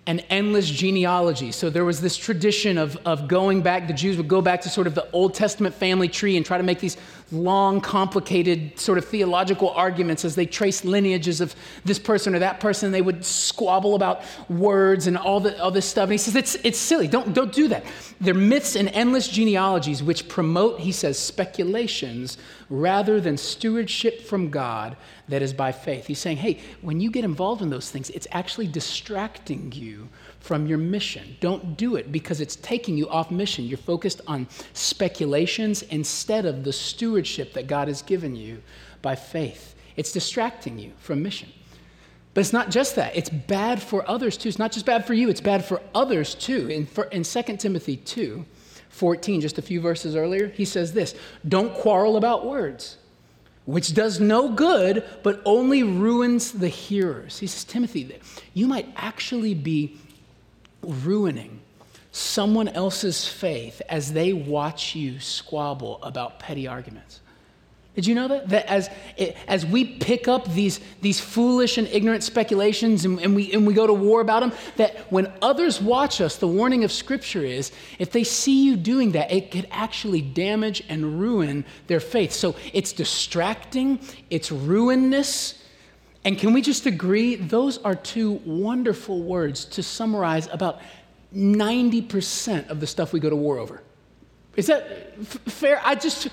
and 0.05 0.23
endless 0.29 0.69
genealogy. 0.69 1.51
So 1.51 1.69
there 1.69 1.85
was 1.85 2.01
this 2.01 2.17
tradition 2.17 2.77
of, 2.77 2.97
of 3.05 3.27
going 3.27 3.61
back, 3.61 3.87
the 3.87 3.93
Jews 3.93 4.17
would 4.17 4.27
go 4.27 4.41
back 4.41 4.61
to 4.61 4.69
sort 4.69 4.85
of 4.85 4.95
the 4.95 5.09
Old 5.11 5.33
Testament 5.33 5.73
family 5.73 6.09
tree 6.09 6.35
and 6.35 6.45
try 6.45 6.57
to 6.57 6.63
make 6.63 6.79
these 6.79 6.97
long, 7.33 7.81
complicated 7.81 8.79
sort 8.79 8.97
of 8.97 9.05
theological 9.05 9.71
arguments 9.71 10.23
as 10.23 10.35
they 10.35 10.45
traced 10.45 10.85
lineages 10.85 11.41
of 11.41 11.55
this 11.83 11.99
person 11.99 12.35
or 12.35 12.39
that 12.39 12.59
person. 12.59 12.91
They 12.91 13.01
would 13.01 13.25
squabble 13.25 13.95
about 13.95 14.21
words 14.49 15.07
and 15.07 15.17
all, 15.17 15.39
the, 15.39 15.61
all 15.61 15.71
this 15.71 15.85
stuff. 15.85 16.03
And 16.03 16.11
he 16.13 16.17
says, 16.17 16.35
it's, 16.35 16.55
it's 16.63 16.79
silly. 16.79 17.07
Don't, 17.07 17.33
don't 17.33 17.51
do 17.51 17.67
that. 17.69 17.85
They're 18.21 18.33
myths 18.33 18.75
and 18.75 18.89
endless 18.89 19.27
genealogies 19.27 20.03
which 20.03 20.27
promote, 20.29 20.79
he 20.79 20.91
says, 20.91 21.17
speculations 21.17 22.37
rather 22.69 23.19
than 23.19 23.37
stewardship 23.37 24.21
from 24.21 24.49
God 24.49 24.95
that 25.27 25.41
is 25.41 25.53
by 25.53 25.71
faith. 25.71 26.07
He's 26.07 26.19
saying, 26.19 26.37
hey, 26.37 26.59
when 26.81 26.99
you 26.99 27.11
get 27.11 27.23
involved 27.23 27.61
in 27.61 27.69
those 27.69 27.89
things, 27.89 28.09
it's 28.11 28.27
actually 28.31 28.67
distracting 28.67 29.71
you 29.71 30.09
from 30.43 30.67
your 30.67 30.77
mission. 30.77 31.37
Don't 31.39 31.77
do 31.77 31.95
it 31.95 32.11
because 32.11 32.41
it's 32.41 32.57
taking 32.57 32.97
you 32.97 33.07
off 33.07 33.31
mission. 33.31 33.63
You're 33.63 33.77
focused 33.77 34.19
on 34.27 34.45
speculations 34.73 35.83
instead 35.83 36.45
of 36.45 36.65
the 36.65 36.73
stewardship 36.73 37.53
that 37.53 37.65
God 37.65 37.87
has 37.87 38.01
given 38.01 38.35
you 38.35 38.61
by 39.01 39.15
faith. 39.15 39.73
It's 39.95 40.11
distracting 40.11 40.77
you 40.77 40.91
from 40.97 41.23
mission. 41.23 41.49
But 42.33 42.41
it's 42.41 42.51
not 42.51 42.71
just 42.71 42.97
that, 42.97 43.15
it's 43.15 43.29
bad 43.29 43.81
for 43.81 44.07
others 44.09 44.35
too. 44.35 44.49
It's 44.49 44.59
not 44.59 44.73
just 44.73 44.85
bad 44.85 45.05
for 45.05 45.13
you, 45.13 45.29
it's 45.29 45.39
bad 45.39 45.63
for 45.63 45.81
others 45.95 46.35
too. 46.35 46.67
In, 46.67 46.89
in 47.13 47.23
2 47.23 47.57
Timothy 47.57 47.95
2 47.95 48.45
14, 48.89 49.41
just 49.41 49.57
a 49.57 49.61
few 49.61 49.79
verses 49.79 50.13
earlier, 50.13 50.49
he 50.49 50.65
says 50.65 50.91
this 50.91 51.15
Don't 51.47 51.73
quarrel 51.73 52.17
about 52.17 52.45
words 52.45 52.97
which 53.65 53.93
does 53.93 54.19
no 54.19 54.49
good, 54.49 55.05
but 55.23 55.41
only 55.45 55.83
ruins 55.83 56.51
the 56.51 56.67
hearers. 56.67 57.39
He 57.39 57.47
says, 57.47 57.63
Timothy, 57.63 58.19
you 58.53 58.67
might 58.67 58.89
actually 58.95 59.53
be 59.53 59.97
ruining 60.83 61.61
someone 62.11 62.67
else's 62.67 63.27
faith 63.27 63.81
as 63.89 64.13
they 64.13 64.33
watch 64.33 64.95
you 64.95 65.19
squabble 65.19 66.01
about 66.03 66.39
petty 66.39 66.67
arguments. 66.67 67.21
Did 67.95 68.07
you 68.07 68.15
know 68.15 68.27
that? 68.27 68.49
That 68.49 68.65
as, 68.65 68.89
as 69.47 69.65
we 69.67 69.85
pick 69.85 70.27
up 70.27 70.51
these, 70.51 70.79
these 71.01 71.19
foolish 71.19 71.77
and 71.77 71.87
ignorant 71.89 72.23
speculations 72.23 73.05
and, 73.05 73.19
and, 73.19 73.35
we, 73.35 73.53
and 73.53 73.67
we 73.67 73.75
go 73.75 73.85
to 73.85 73.93
war 73.93 74.21
about 74.21 74.39
them, 74.39 74.51
that 74.77 75.11
when 75.11 75.31
others 75.43 75.79
watch 75.79 76.19
us, 76.19 76.37
the 76.37 76.47
warning 76.47 76.83
of 76.83 76.91
Scripture 76.91 77.43
is 77.43 77.71
if 77.99 78.11
they 78.11 78.23
see 78.23 78.63
you 78.65 78.75
doing 78.75 79.11
that, 79.11 79.31
it 79.31 79.51
could 79.51 79.67
actually 79.69 80.21
damage 80.21 80.83
and 80.89 81.19
ruin 81.19 81.65
their 81.85 81.99
faith. 81.99 82.31
So 82.31 82.55
it's 82.73 82.93
distracting, 82.93 83.99
it's 84.31 84.51
ruinous. 84.51 85.62
And 86.25 86.37
can 86.37 86.53
we 86.53 86.61
just 86.61 86.85
agree? 86.85 87.35
Those 87.35 87.77
are 87.79 87.95
two 87.95 88.33
wonderful 88.45 89.21
words 89.21 89.65
to 89.65 89.83
summarize 89.83 90.47
about 90.51 90.79
90% 91.35 92.69
of 92.69 92.79
the 92.79 92.87
stuff 92.87 93.11
we 93.11 93.19
go 93.19 93.29
to 93.29 93.35
war 93.35 93.57
over. 93.57 93.81
Is 94.55 94.67
that 94.67 95.13
f- 95.19 95.39
fair? 95.47 95.81
I 95.83 95.95
just 95.95 96.29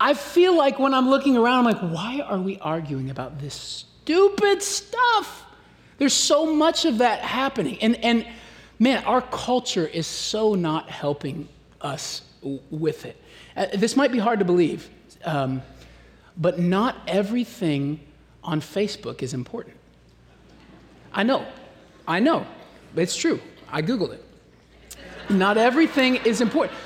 I 0.00 0.14
feel 0.14 0.56
like 0.56 0.78
when 0.78 0.94
I'm 0.94 1.10
looking 1.10 1.36
around, 1.36 1.66
I'm 1.66 1.74
like, 1.74 1.92
why 1.92 2.20
are 2.20 2.38
we 2.38 2.58
arguing 2.58 3.10
about 3.10 3.40
this 3.40 3.54
stupid 3.54 4.62
stuff? 4.62 5.44
There's 5.98 6.14
so 6.14 6.54
much 6.54 6.84
of 6.84 6.98
that 6.98 7.20
happening. 7.20 7.78
And, 7.82 7.96
and 8.04 8.26
man, 8.78 9.02
our 9.04 9.20
culture 9.20 9.86
is 9.86 10.06
so 10.06 10.54
not 10.54 10.88
helping 10.88 11.48
us 11.80 12.22
w- 12.40 12.60
with 12.70 13.04
it. 13.04 13.20
Uh, 13.56 13.66
this 13.74 13.96
might 13.96 14.12
be 14.12 14.20
hard 14.20 14.38
to 14.38 14.44
believe, 14.44 14.88
um, 15.24 15.62
but 16.36 16.60
not 16.60 16.96
everything 17.08 17.98
on 18.48 18.62
Facebook 18.62 19.22
is 19.22 19.34
important. 19.34 19.76
I 21.12 21.22
know, 21.22 21.46
I 22.06 22.18
know, 22.18 22.46
it's 22.96 23.14
true. 23.14 23.40
I 23.70 23.82
Googled 23.82 24.14
it. 24.14 24.24
Not 25.28 25.58
everything 25.58 26.16
is 26.16 26.40
important. 26.40 26.78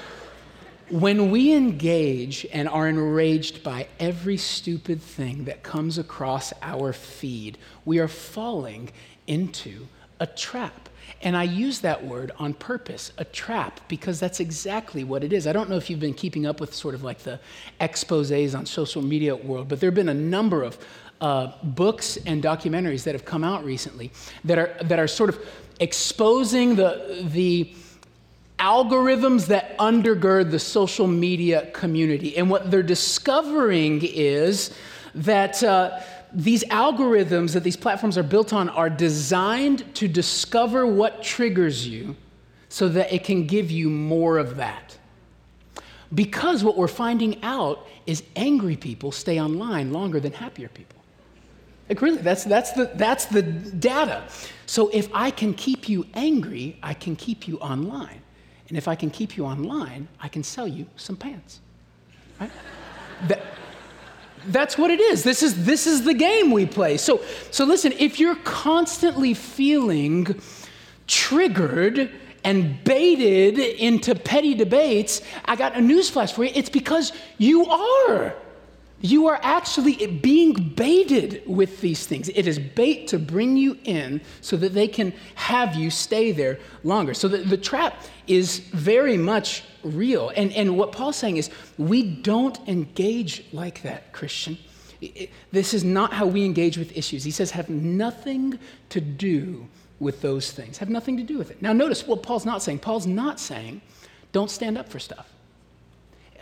When 0.90 1.30
we 1.30 1.52
engage 1.52 2.44
and 2.52 2.68
are 2.68 2.88
enraged 2.88 3.62
by 3.62 3.86
every 4.00 4.36
stupid 4.36 5.00
thing 5.00 5.44
that 5.44 5.62
comes 5.62 5.98
across 5.98 6.52
our 6.60 6.92
feed, 6.92 7.58
we 7.84 8.00
are 8.00 8.08
falling 8.08 8.90
into 9.28 9.86
a 10.18 10.26
trap. 10.26 10.88
And 11.22 11.36
I 11.36 11.44
use 11.44 11.78
that 11.80 12.04
word 12.04 12.32
on 12.40 12.54
purpose, 12.54 13.12
a 13.16 13.24
trap, 13.24 13.80
because 13.86 14.18
that's 14.18 14.40
exactly 14.40 15.04
what 15.04 15.22
it 15.22 15.32
is. 15.32 15.46
I 15.46 15.52
don't 15.52 15.70
know 15.70 15.76
if 15.76 15.88
you've 15.88 16.00
been 16.00 16.14
keeping 16.14 16.44
up 16.46 16.60
with 16.60 16.74
sort 16.74 16.96
of 16.96 17.04
like 17.04 17.20
the 17.20 17.38
exposes 17.80 18.56
on 18.56 18.66
social 18.66 19.02
media 19.02 19.36
world, 19.36 19.68
but 19.68 19.78
there 19.78 19.88
have 19.88 19.94
been 19.94 20.08
a 20.08 20.14
number 20.14 20.64
of 20.64 20.76
uh, 21.22 21.52
books 21.62 22.18
and 22.26 22.42
documentaries 22.42 23.04
that 23.04 23.14
have 23.14 23.24
come 23.24 23.44
out 23.44 23.64
recently 23.64 24.10
that 24.44 24.58
are, 24.58 24.76
that 24.82 24.98
are 24.98 25.08
sort 25.08 25.30
of 25.30 25.38
exposing 25.80 26.74
the, 26.74 27.24
the 27.32 27.72
algorithms 28.58 29.46
that 29.46 29.78
undergird 29.78 30.50
the 30.50 30.58
social 30.58 31.06
media 31.06 31.70
community. 31.70 32.36
And 32.36 32.50
what 32.50 32.70
they're 32.70 32.82
discovering 32.82 34.02
is 34.02 34.74
that. 35.14 35.62
Uh, 35.62 36.00
these 36.34 36.64
algorithms 36.64 37.52
that 37.52 37.62
these 37.62 37.76
platforms 37.76 38.16
are 38.16 38.22
built 38.22 38.54
on 38.54 38.70
are 38.70 38.88
designed 38.88 39.94
to 39.94 40.08
discover 40.08 40.86
what 40.86 41.22
triggers 41.22 41.86
you 41.86 42.16
so 42.70 42.88
that 42.88 43.12
it 43.12 43.22
can 43.22 43.46
give 43.46 43.70
you 43.70 43.90
more 43.90 44.38
of 44.38 44.56
that. 44.56 44.96
Because 46.14 46.64
what 46.64 46.78
we're 46.78 46.88
finding 46.88 47.42
out 47.42 47.86
is 48.06 48.22
angry 48.34 48.76
people 48.76 49.12
stay 49.12 49.38
online 49.38 49.92
longer 49.92 50.20
than 50.20 50.32
happier 50.32 50.68
people. 50.68 51.01
Really, 52.00 52.18
that's, 52.18 52.44
that's, 52.44 52.72
the, 52.72 52.90
that's 52.94 53.26
the 53.26 53.42
data. 53.42 54.24
So, 54.66 54.88
if 54.92 55.08
I 55.12 55.30
can 55.30 55.52
keep 55.52 55.88
you 55.88 56.06
angry, 56.14 56.78
I 56.82 56.94
can 56.94 57.16
keep 57.16 57.46
you 57.46 57.58
online. 57.58 58.22
And 58.68 58.78
if 58.78 58.88
I 58.88 58.94
can 58.94 59.10
keep 59.10 59.36
you 59.36 59.44
online, 59.44 60.08
I 60.20 60.28
can 60.28 60.42
sell 60.42 60.66
you 60.66 60.86
some 60.96 61.16
pants. 61.16 61.60
Right? 62.40 62.50
that, 63.28 63.42
that's 64.46 64.78
what 64.78 64.90
it 64.90 65.00
is. 65.00 65.22
This 65.22 65.42
is, 65.42 65.64
this 65.64 65.86
is 65.86 66.04
the 66.04 66.14
game 66.14 66.50
we 66.50 66.66
play. 66.66 66.96
So, 66.96 67.22
so 67.50 67.64
listen, 67.64 67.92
if 67.98 68.18
you're 68.18 68.36
constantly 68.36 69.34
feeling 69.34 70.40
triggered 71.06 72.10
and 72.44 72.82
baited 72.82 73.58
into 73.58 74.14
petty 74.14 74.54
debates, 74.54 75.20
I 75.44 75.56
got 75.56 75.76
a 75.76 75.80
newsflash 75.80 76.32
for 76.32 76.44
you. 76.44 76.52
It's 76.54 76.70
because 76.70 77.12
you 77.38 77.66
are. 77.66 78.34
You 79.02 79.26
are 79.26 79.40
actually 79.42 80.06
being 80.06 80.52
baited 80.52 81.42
with 81.44 81.80
these 81.80 82.06
things. 82.06 82.28
It 82.28 82.46
is 82.46 82.58
bait 82.58 83.08
to 83.08 83.18
bring 83.18 83.56
you 83.56 83.76
in 83.84 84.20
so 84.40 84.56
that 84.56 84.74
they 84.74 84.86
can 84.86 85.12
have 85.34 85.74
you 85.74 85.90
stay 85.90 86.30
there 86.30 86.60
longer. 86.84 87.12
So 87.12 87.26
the, 87.26 87.38
the 87.38 87.56
trap 87.56 88.00
is 88.28 88.60
very 88.60 89.16
much 89.16 89.64
real. 89.82 90.30
And, 90.36 90.52
and 90.52 90.78
what 90.78 90.92
Paul's 90.92 91.16
saying 91.16 91.36
is 91.36 91.50
we 91.78 92.02
don't 92.02 92.56
engage 92.68 93.44
like 93.52 93.82
that, 93.82 94.12
Christian. 94.12 94.56
This 95.50 95.74
is 95.74 95.82
not 95.82 96.12
how 96.12 96.26
we 96.26 96.44
engage 96.44 96.78
with 96.78 96.96
issues. 96.96 97.24
He 97.24 97.32
says, 97.32 97.50
have 97.50 97.68
nothing 97.68 98.56
to 98.90 99.00
do 99.00 99.66
with 99.98 100.20
those 100.22 100.52
things. 100.52 100.78
Have 100.78 100.90
nothing 100.90 101.16
to 101.16 101.24
do 101.24 101.38
with 101.38 101.50
it. 101.50 101.60
Now, 101.60 101.72
notice 101.72 102.06
what 102.06 102.22
Paul's 102.22 102.44
not 102.44 102.62
saying. 102.62 102.78
Paul's 102.78 103.06
not 103.06 103.40
saying, 103.40 103.82
don't 104.30 104.50
stand 104.50 104.78
up 104.78 104.88
for 104.88 105.00
stuff. 105.00 105.31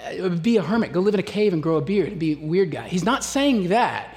Uh, 0.03 0.29
be 0.29 0.57
a 0.57 0.63
hermit, 0.63 0.93
go 0.93 1.01
live 1.01 1.15
in 1.15 1.21
a 1.21 1.25
cave 1.25 1.53
and 1.53 1.63
grow 1.63 1.77
a 1.77 1.81
beard 1.81 2.09
and 2.09 2.19
be 2.19 2.33
a 2.33 2.37
weird 2.37 2.71
guy. 2.71 2.89
He's 2.89 3.05
not 3.05 3.25
saying 3.25 3.69
that. 3.69 4.17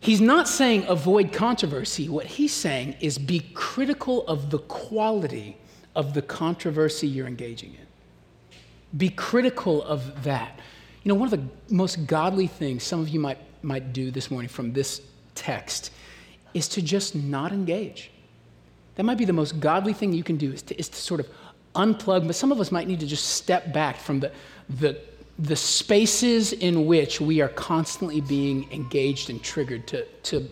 He's 0.00 0.20
not 0.20 0.48
saying 0.48 0.84
avoid 0.88 1.32
controversy. 1.32 2.08
What 2.08 2.26
he's 2.26 2.54
saying 2.54 2.96
is 3.00 3.18
be 3.18 3.40
critical 3.54 4.26
of 4.26 4.50
the 4.50 4.58
quality 4.60 5.58
of 5.94 6.14
the 6.14 6.22
controversy 6.22 7.06
you're 7.06 7.26
engaging 7.26 7.74
in. 7.74 7.86
Be 8.96 9.10
critical 9.10 9.82
of 9.82 10.24
that. 10.24 10.58
You 11.02 11.10
know, 11.10 11.14
one 11.14 11.32
of 11.32 11.38
the 11.38 11.74
most 11.74 12.06
godly 12.06 12.46
things 12.46 12.82
some 12.82 13.00
of 13.00 13.08
you 13.08 13.20
might, 13.20 13.38
might 13.62 13.92
do 13.92 14.10
this 14.10 14.30
morning 14.30 14.48
from 14.48 14.72
this 14.72 15.02
text 15.34 15.92
is 16.54 16.68
to 16.68 16.82
just 16.82 17.14
not 17.14 17.52
engage. 17.52 18.10
That 18.96 19.04
might 19.04 19.18
be 19.18 19.24
the 19.24 19.32
most 19.32 19.60
godly 19.60 19.92
thing 19.92 20.12
you 20.12 20.24
can 20.24 20.36
do 20.36 20.52
is 20.52 20.62
to, 20.62 20.78
is 20.78 20.88
to 20.88 20.96
sort 20.96 21.20
of 21.20 21.28
unplug, 21.74 22.26
but 22.26 22.34
some 22.34 22.50
of 22.52 22.60
us 22.60 22.72
might 22.72 22.88
need 22.88 23.00
to 23.00 23.06
just 23.06 23.26
step 23.26 23.72
back 23.72 23.96
from 23.96 24.20
the, 24.20 24.32
the, 24.78 25.00
the 25.38 25.56
spaces 25.56 26.52
in 26.52 26.86
which 26.86 27.20
we 27.20 27.40
are 27.40 27.48
constantly 27.48 28.20
being 28.20 28.70
engaged 28.72 29.30
and 29.30 29.42
triggered 29.42 29.86
to, 29.88 30.04
to 30.04 30.48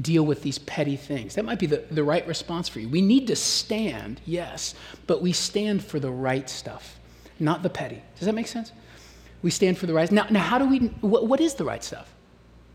deal 0.00 0.24
with 0.24 0.42
these 0.42 0.58
petty 0.60 0.96
things. 0.96 1.34
That 1.34 1.44
might 1.44 1.58
be 1.58 1.66
the, 1.66 1.84
the 1.90 2.04
right 2.04 2.26
response 2.26 2.68
for 2.68 2.80
you. 2.80 2.88
We 2.88 3.00
need 3.00 3.26
to 3.28 3.36
stand, 3.36 4.20
yes, 4.24 4.74
but 5.06 5.22
we 5.22 5.32
stand 5.32 5.84
for 5.84 6.00
the 6.00 6.10
right 6.10 6.48
stuff, 6.48 6.98
not 7.38 7.62
the 7.62 7.70
petty. 7.70 8.02
Does 8.18 8.26
that 8.26 8.34
make 8.34 8.48
sense? 8.48 8.72
We 9.42 9.50
stand 9.50 9.78
for 9.78 9.86
the 9.86 9.94
right. 9.94 10.10
Now, 10.10 10.26
now 10.30 10.40
how 10.40 10.58
do 10.58 10.68
we, 10.68 10.78
what, 11.00 11.26
what 11.26 11.40
is 11.40 11.54
the 11.54 11.64
right 11.64 11.82
stuff? 11.82 12.12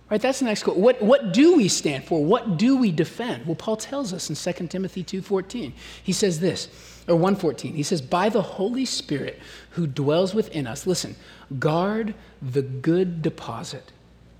Right, 0.10 0.22
that's 0.22 0.40
the 0.40 0.46
next 0.46 0.64
quote. 0.64 0.78
What, 0.78 1.02
what 1.02 1.34
do 1.34 1.56
we 1.56 1.68
stand 1.68 2.04
for? 2.04 2.24
What 2.24 2.58
do 2.58 2.78
we 2.78 2.92
defend? 2.92 3.48
Well, 3.48 3.56
Paul 3.56 3.78
tells 3.78 4.14
us 4.14 4.30
in 4.30 4.54
2 4.54 4.68
Timothy 4.68 5.04
2.14. 5.04 5.74
He 6.04 6.14
says 6.14 6.40
this, 6.40 6.95
or 7.08 7.16
114. 7.16 7.74
He 7.74 7.84
says, 7.84 8.02
by 8.02 8.30
the 8.30 8.42
Holy 8.42 8.86
Spirit 8.86 9.40
who 9.72 9.88
dwells 9.88 10.34
within 10.34 10.68
us, 10.68 10.88
listen, 10.88 11.16
guard 11.60 12.16
the 12.42 12.62
good 12.62 13.22
deposit 13.22 13.92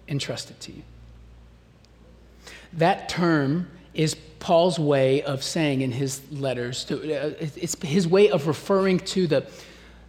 entrusted 0.08 0.60
to 0.62 0.72
you. 0.72 0.84
That 2.74 3.08
term 3.08 3.68
is 3.94 4.16
Paul's 4.40 4.78
way 4.78 5.24
of 5.24 5.44
saying 5.44 5.82
in 5.82 5.92
his 5.92 6.22
letters, 6.32 6.84
to, 6.86 6.96
uh, 6.96 7.34
it's 7.40 7.82
his 7.82 8.08
way 8.08 8.30
of 8.30 8.48
referring 8.48 9.00
to 9.00 9.28
the, 9.28 9.48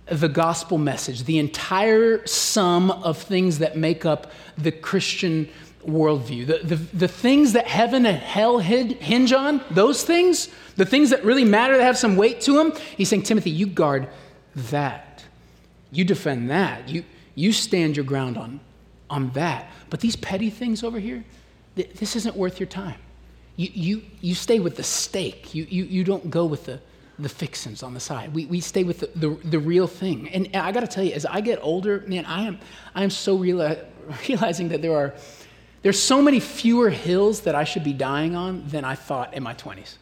the 0.06 0.28
gospel 0.28 0.76
message, 0.76 1.24
the 1.24 1.38
entire 1.38 2.26
sum 2.26 2.90
of 2.90 3.18
things 3.18 3.58
that 3.58 3.76
make 3.76 4.04
up 4.04 4.32
the 4.58 4.72
Christian 4.72 5.48
worldview, 5.86 6.46
the, 6.46 6.58
the, 6.58 6.76
the 6.76 7.08
things 7.08 7.52
that 7.52 7.66
heaven 7.66 8.06
and 8.06 8.18
hell 8.18 8.58
hinge 8.58 9.32
on, 9.32 9.62
those 9.70 10.02
things, 10.02 10.48
the 10.76 10.84
things 10.84 11.10
that 11.10 11.24
really 11.24 11.44
matter, 11.44 11.76
that 11.76 11.84
have 11.84 11.98
some 11.98 12.16
weight 12.16 12.40
to 12.42 12.56
them. 12.56 12.72
He's 12.96 13.08
saying, 13.08 13.22
Timothy, 13.22 13.50
you 13.50 13.66
guard 13.66 14.08
that. 14.54 15.24
You 15.90 16.04
defend 16.04 16.50
that. 16.50 16.88
You, 16.88 17.04
you 17.34 17.52
stand 17.52 17.96
your 17.96 18.04
ground 18.04 18.36
on, 18.36 18.60
on 19.08 19.30
that. 19.30 19.70
But 19.88 20.00
these 20.00 20.16
petty 20.16 20.50
things 20.50 20.82
over 20.82 20.98
here, 20.98 21.24
th- 21.76 21.94
this 21.94 22.16
isn't 22.16 22.36
worth 22.36 22.58
your 22.58 22.66
time. 22.66 22.98
You, 23.56 23.70
you, 23.72 24.02
you 24.20 24.34
stay 24.34 24.58
with 24.58 24.76
the 24.76 24.82
steak. 24.82 25.54
You, 25.54 25.66
you, 25.68 25.84
you 25.84 26.04
don't 26.04 26.30
go 26.30 26.44
with 26.44 26.66
the, 26.66 26.80
the 27.18 27.28
fixins 27.28 27.82
on 27.82 27.94
the 27.94 28.00
side. 28.00 28.34
We, 28.34 28.46
we 28.46 28.60
stay 28.60 28.84
with 28.84 29.00
the, 29.00 29.10
the, 29.14 29.48
the 29.48 29.58
real 29.58 29.86
thing. 29.86 30.28
And 30.28 30.50
I 30.54 30.72
got 30.72 30.80
to 30.80 30.86
tell 30.86 31.04
you, 31.04 31.12
as 31.12 31.24
I 31.24 31.40
get 31.40 31.58
older, 31.62 32.04
man, 32.06 32.26
I 32.26 32.42
am, 32.42 32.58
I 32.94 33.02
am 33.04 33.10
so 33.10 33.38
reali- 33.38 33.82
realizing 34.28 34.68
that 34.68 34.82
there 34.82 34.94
are 34.94 35.14
there's 35.86 36.02
so 36.02 36.20
many 36.20 36.40
fewer 36.40 36.90
hills 36.90 37.42
that 37.42 37.54
I 37.54 37.62
should 37.62 37.84
be 37.84 37.92
dying 37.92 38.34
on 38.34 38.66
than 38.66 38.84
I 38.84 38.96
thought 38.96 39.34
in 39.34 39.44
my 39.44 39.54
20s. 39.54 39.98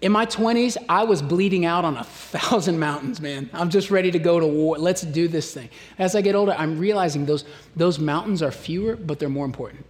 In 0.00 0.10
my 0.10 0.26
20s, 0.26 0.76
I 0.88 1.04
was 1.04 1.22
bleeding 1.22 1.64
out 1.64 1.84
on 1.84 1.96
a 1.96 2.02
thousand 2.02 2.80
mountains, 2.80 3.20
man. 3.20 3.48
I'm 3.52 3.70
just 3.70 3.92
ready 3.92 4.10
to 4.10 4.18
go 4.18 4.40
to 4.40 4.46
war. 4.48 4.76
Let's 4.76 5.02
do 5.02 5.28
this 5.28 5.54
thing. 5.54 5.68
As 6.00 6.16
I 6.16 6.20
get 6.20 6.34
older, 6.34 6.52
I'm 6.58 6.80
realizing 6.80 7.26
those, 7.26 7.44
those 7.76 8.00
mountains 8.00 8.42
are 8.42 8.50
fewer, 8.50 8.96
but 8.96 9.20
they're 9.20 9.28
more 9.28 9.44
important. 9.44 9.86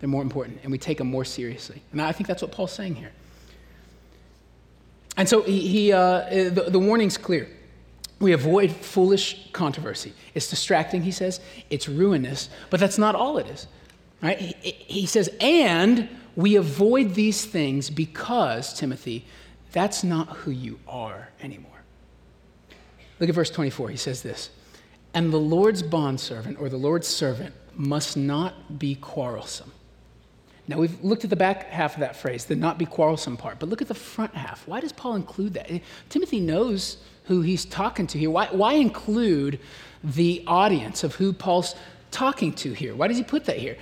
They're 0.00 0.10
more 0.10 0.20
important, 0.20 0.60
and 0.62 0.70
we 0.70 0.76
take 0.76 0.98
them 0.98 1.10
more 1.10 1.24
seriously. 1.24 1.80
And 1.92 2.02
I 2.02 2.12
think 2.12 2.26
that's 2.26 2.42
what 2.42 2.52
Paul's 2.52 2.72
saying 2.72 2.96
here. 2.96 3.12
And 5.16 5.26
so 5.26 5.40
he, 5.40 5.66
he 5.66 5.92
uh, 5.94 6.28
the, 6.50 6.66
the 6.68 6.78
warning's 6.78 7.16
clear. 7.16 7.48
We 8.20 8.32
avoid 8.32 8.70
foolish 8.70 9.50
controversy. 9.52 10.12
It's 10.34 10.48
distracting, 10.48 11.02
he 11.02 11.10
says. 11.10 11.40
It's 11.70 11.88
ruinous, 11.88 12.50
but 12.68 12.78
that's 12.78 12.98
not 12.98 13.14
all 13.14 13.38
it 13.38 13.46
is. 13.48 13.66
Right? 14.22 14.38
He, 14.38 14.70
he 14.72 15.06
says, 15.06 15.30
and 15.40 16.08
we 16.36 16.56
avoid 16.56 17.14
these 17.14 17.44
things 17.44 17.90
because, 17.90 18.74
Timothy, 18.74 19.24
that's 19.72 20.04
not 20.04 20.28
who 20.28 20.50
you 20.50 20.78
are 20.86 21.30
anymore. 21.42 21.70
Look 23.18 23.28
at 23.28 23.34
verse 23.34 23.50
24. 23.50 23.88
He 23.88 23.96
says 23.96 24.22
this 24.22 24.50
And 25.14 25.32
the 25.32 25.40
Lord's 25.40 25.82
bondservant 25.82 26.60
or 26.60 26.68
the 26.68 26.76
Lord's 26.76 27.08
servant 27.08 27.54
must 27.74 28.16
not 28.16 28.78
be 28.78 28.94
quarrelsome 28.94 29.72
now, 30.70 30.78
we've 30.78 31.02
looked 31.02 31.24
at 31.24 31.30
the 31.30 31.36
back 31.36 31.68
half 31.68 31.94
of 31.94 32.00
that 32.00 32.14
phrase, 32.14 32.44
the 32.44 32.54
not 32.54 32.78
be 32.78 32.86
quarrelsome 32.86 33.36
part, 33.36 33.58
but 33.58 33.68
look 33.68 33.82
at 33.82 33.88
the 33.88 33.94
front 33.94 34.32
half. 34.36 34.68
Why 34.68 34.78
does 34.78 34.92
Paul 34.92 35.16
include 35.16 35.54
that? 35.54 35.68
Timothy 36.08 36.38
knows 36.38 36.98
who 37.30 37.42
he's 37.42 37.64
talking 37.64 38.08
to 38.08 38.18
here. 38.18 38.28
Why, 38.28 38.48
why 38.48 38.72
include 38.72 39.60
the 40.02 40.42
audience 40.48 41.04
of 41.04 41.14
who 41.14 41.32
Paul's 41.32 41.76
talking 42.10 42.52
to 42.54 42.72
here? 42.72 42.92
Why 42.92 43.06
does 43.06 43.18
he 43.18 43.22
put 43.22 43.44
that 43.44 43.56
here? 43.56 43.76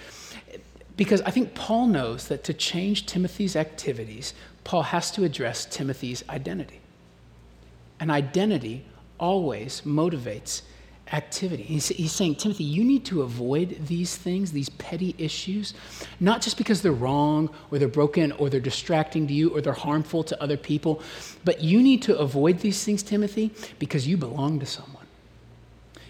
Because 0.98 1.22
I 1.22 1.30
think 1.30 1.54
Paul 1.54 1.86
knows 1.86 2.28
that 2.28 2.44
to 2.44 2.52
change 2.52 3.06
Timothy's 3.06 3.56
activities, 3.56 4.34
Paul 4.64 4.82
has 4.82 5.10
to 5.12 5.24
address 5.24 5.64
Timothy's 5.64 6.22
identity. 6.28 6.80
An 7.98 8.10
identity 8.10 8.84
always 9.18 9.80
motivates 9.80 10.60
activity. 11.12 11.62
He's, 11.62 11.88
he's, 11.88 12.12
saying, 12.12 12.36
Timothy, 12.36 12.64
you 12.64 12.84
need 12.84 13.04
to 13.06 13.22
avoid 13.22 13.86
these 13.86 14.16
things, 14.16 14.52
these 14.52 14.68
petty 14.70 15.14
issues, 15.18 15.74
not 16.20 16.42
just 16.42 16.56
because 16.56 16.82
they're 16.82 16.92
wrong 16.92 17.50
or 17.70 17.78
they're 17.78 17.88
broken 17.88 18.32
or 18.32 18.50
they're 18.50 18.60
distracting 18.60 19.26
to 19.28 19.34
you 19.34 19.50
or 19.50 19.60
they're 19.60 19.72
harmful 19.72 20.22
to 20.24 20.42
other 20.42 20.56
people, 20.56 21.02
but 21.44 21.62
you 21.62 21.82
need 21.82 22.02
to 22.02 22.18
avoid 22.18 22.60
these 22.60 22.84
things, 22.84 23.02
Timothy, 23.02 23.52
because 23.78 24.06
you 24.06 24.16
belong 24.16 24.60
to 24.60 24.66
someone. 24.66 24.98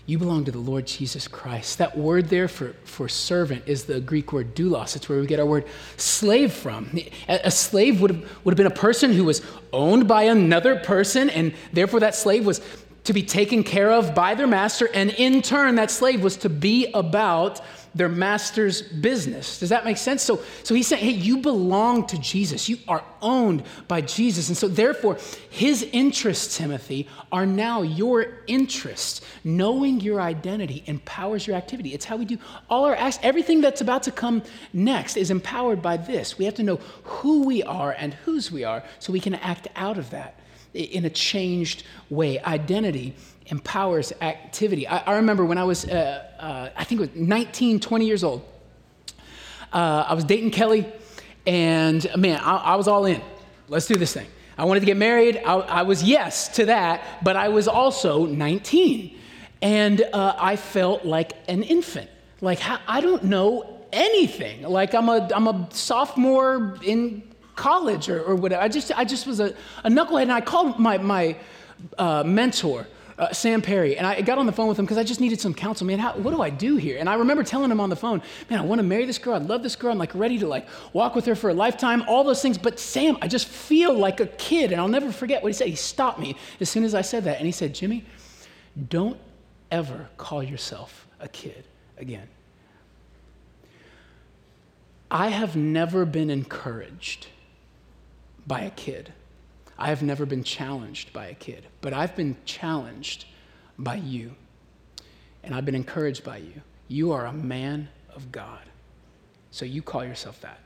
You 0.08 0.18
belong 0.18 0.46
to 0.46 0.50
the 0.50 0.58
Lord 0.58 0.86
Jesus 0.86 1.28
Christ. 1.28 1.76
That 1.76 1.98
word 1.98 2.30
there 2.30 2.48
for, 2.48 2.72
for 2.84 3.10
servant 3.10 3.64
is 3.66 3.84
the 3.84 4.00
Greek 4.00 4.32
word 4.32 4.54
doulos. 4.54 4.96
It's 4.96 5.06
where 5.06 5.20
we 5.20 5.26
get 5.26 5.38
our 5.38 5.44
word 5.44 5.66
slave 5.98 6.50
from. 6.50 6.98
A, 7.28 7.40
a 7.44 7.50
slave 7.50 8.00
would 8.00 8.12
have, 8.12 8.38
would 8.42 8.52
have 8.52 8.56
been 8.56 8.66
a 8.66 8.70
person 8.70 9.12
who 9.12 9.24
was 9.24 9.42
owned 9.70 10.08
by 10.08 10.22
another 10.22 10.76
person, 10.76 11.28
and 11.28 11.52
therefore 11.74 12.00
that 12.00 12.14
slave 12.14 12.46
was 12.46 12.62
to 13.08 13.14
be 13.14 13.22
taken 13.22 13.64
care 13.64 13.90
of 13.90 14.14
by 14.14 14.34
their 14.34 14.46
master, 14.46 14.86
and 14.92 15.08
in 15.12 15.40
turn, 15.40 15.76
that 15.76 15.90
slave 15.90 16.22
was 16.22 16.36
to 16.36 16.50
be 16.50 16.92
about 16.92 17.62
their 17.94 18.10
master's 18.10 18.82
business. 18.82 19.58
Does 19.58 19.70
that 19.70 19.86
make 19.86 19.96
sense? 19.96 20.22
So, 20.22 20.42
so 20.62 20.74
he's 20.74 20.86
saying, 20.86 21.02
hey, 21.02 21.12
you 21.12 21.38
belong 21.38 22.06
to 22.08 22.18
Jesus. 22.18 22.68
You 22.68 22.76
are 22.86 23.02
owned 23.22 23.62
by 23.88 24.02
Jesus. 24.02 24.48
And 24.48 24.58
so, 24.58 24.68
therefore, 24.68 25.16
his 25.48 25.84
interests, 25.84 26.58
Timothy, 26.58 27.08
are 27.32 27.46
now 27.46 27.80
your 27.80 28.26
interests. 28.46 29.22
Knowing 29.42 30.00
your 30.00 30.20
identity 30.20 30.84
empowers 30.84 31.46
your 31.46 31.56
activity. 31.56 31.94
It's 31.94 32.04
how 32.04 32.16
we 32.16 32.26
do 32.26 32.36
all 32.68 32.84
our 32.84 32.94
acts. 32.94 33.18
Everything 33.22 33.62
that's 33.62 33.80
about 33.80 34.02
to 34.02 34.12
come 34.12 34.42
next 34.74 35.16
is 35.16 35.30
empowered 35.30 35.80
by 35.80 35.96
this. 35.96 36.36
We 36.36 36.44
have 36.44 36.56
to 36.56 36.62
know 36.62 36.76
who 37.04 37.44
we 37.44 37.62
are 37.62 37.92
and 37.92 38.12
whose 38.12 38.52
we 38.52 38.64
are 38.64 38.84
so 38.98 39.14
we 39.14 39.20
can 39.20 39.34
act 39.36 39.66
out 39.76 39.96
of 39.96 40.10
that 40.10 40.38
in 40.74 41.04
a 41.04 41.10
changed 41.10 41.84
way. 42.10 42.40
Identity 42.40 43.14
empowers 43.46 44.12
activity. 44.20 44.86
I, 44.86 44.98
I 44.98 45.16
remember 45.16 45.44
when 45.44 45.58
I 45.58 45.64
was, 45.64 45.86
uh, 45.86 46.24
uh, 46.38 46.70
I 46.76 46.84
think 46.84 47.00
it 47.00 47.10
was 47.12 47.16
19, 47.16 47.80
20 47.80 48.06
years 48.06 48.24
old, 48.24 48.44
uh, 49.72 50.04
I 50.08 50.14
was 50.14 50.24
dating 50.24 50.50
Kelly, 50.50 50.86
and 51.46 52.06
man, 52.16 52.40
I, 52.42 52.56
I, 52.56 52.76
was 52.76 52.88
all 52.88 53.04
in. 53.06 53.20
Let's 53.68 53.86
do 53.86 53.96
this 53.96 54.12
thing. 54.12 54.26
I 54.56 54.64
wanted 54.64 54.80
to 54.80 54.86
get 54.86 54.96
married. 54.96 55.40
I, 55.44 55.54
I 55.54 55.82
was 55.82 56.02
yes 56.02 56.48
to 56.56 56.66
that, 56.66 57.02
but 57.22 57.36
I 57.36 57.48
was 57.48 57.68
also 57.68 58.26
19. 58.26 59.18
And 59.60 60.00
uh, 60.00 60.36
I 60.38 60.56
felt 60.56 61.04
like 61.04 61.32
an 61.48 61.62
infant. 61.62 62.08
Like, 62.40 62.60
I 62.86 63.00
don't 63.00 63.24
know 63.24 63.84
anything. 63.92 64.62
Like, 64.62 64.94
I'm 64.94 65.08
a, 65.08 65.28
I'm 65.34 65.48
a 65.48 65.68
sophomore 65.72 66.76
in 66.82 67.22
college 67.58 68.08
or, 68.08 68.22
or 68.22 68.36
whatever. 68.36 68.62
I 68.62 68.68
just, 68.68 68.96
I 68.96 69.04
just 69.04 69.26
was 69.26 69.40
a, 69.40 69.48
a 69.84 69.90
knucklehead, 69.90 70.22
and 70.22 70.32
I 70.32 70.40
called 70.40 70.78
my, 70.78 70.96
my 70.98 71.36
uh, 71.98 72.22
mentor 72.24 72.86
uh, 73.18 73.32
Sam 73.32 73.60
Perry, 73.60 73.96
and 73.96 74.06
I 74.06 74.20
got 74.20 74.38
on 74.38 74.46
the 74.46 74.52
phone 74.52 74.68
with 74.68 74.78
him 74.78 74.84
because 74.84 74.96
I 74.96 75.02
just 75.02 75.20
needed 75.20 75.40
some 75.40 75.52
counsel. 75.52 75.86
Man, 75.86 75.98
how, 75.98 76.12
what 76.12 76.30
do 76.30 76.40
I 76.40 76.50
do 76.50 76.76
here? 76.76 76.98
And 76.98 77.08
I 77.08 77.14
remember 77.14 77.42
telling 77.42 77.70
him 77.70 77.80
on 77.80 77.90
the 77.90 77.96
phone, 77.96 78.22
man, 78.48 78.60
I 78.60 78.62
want 78.62 78.78
to 78.78 78.84
marry 78.84 79.04
this 79.06 79.18
girl. 79.18 79.34
I 79.34 79.38
love 79.38 79.64
this 79.64 79.74
girl. 79.74 79.90
I'm 79.90 79.98
like 79.98 80.14
ready 80.14 80.38
to 80.38 80.46
like 80.46 80.68
walk 80.92 81.16
with 81.16 81.26
her 81.26 81.34
for 81.34 81.50
a 81.50 81.54
lifetime, 81.54 82.04
all 82.06 82.22
those 82.22 82.40
things. 82.40 82.56
But 82.56 82.78
Sam, 82.78 83.18
I 83.20 83.26
just 83.26 83.48
feel 83.48 83.92
like 83.92 84.20
a 84.20 84.26
kid. 84.26 84.70
And 84.70 84.80
I'll 84.80 84.86
never 84.86 85.10
forget 85.10 85.42
what 85.42 85.48
he 85.48 85.52
said. 85.52 85.66
He 85.66 85.74
stopped 85.74 86.20
me 86.20 86.36
as 86.60 86.70
soon 86.70 86.84
as 86.84 86.94
I 86.94 87.02
said 87.02 87.24
that. 87.24 87.38
And 87.38 87.46
he 87.46 87.52
said, 87.52 87.74
Jimmy, 87.74 88.04
don't 88.88 89.18
ever 89.72 90.08
call 90.16 90.42
yourself 90.42 91.08
a 91.18 91.26
kid 91.26 91.64
again. 91.96 92.28
I 95.10 95.28
have 95.28 95.56
never 95.56 96.04
been 96.04 96.30
encouraged 96.30 97.26
by 98.48 98.62
a 98.62 98.70
kid. 98.70 99.12
I 99.78 99.88
have 99.88 100.02
never 100.02 100.26
been 100.26 100.42
challenged 100.42 101.12
by 101.12 101.26
a 101.26 101.34
kid, 101.34 101.66
but 101.82 101.92
I've 101.92 102.16
been 102.16 102.36
challenged 102.44 103.26
by 103.78 103.96
you. 103.96 104.34
And 105.44 105.54
I've 105.54 105.64
been 105.64 105.76
encouraged 105.76 106.24
by 106.24 106.38
you. 106.38 106.62
You 106.88 107.12
are 107.12 107.26
a 107.26 107.32
man 107.32 107.88
of 108.14 108.32
God. 108.32 108.62
So 109.50 109.64
you 109.64 109.82
call 109.82 110.04
yourself 110.04 110.40
that. 110.40 110.58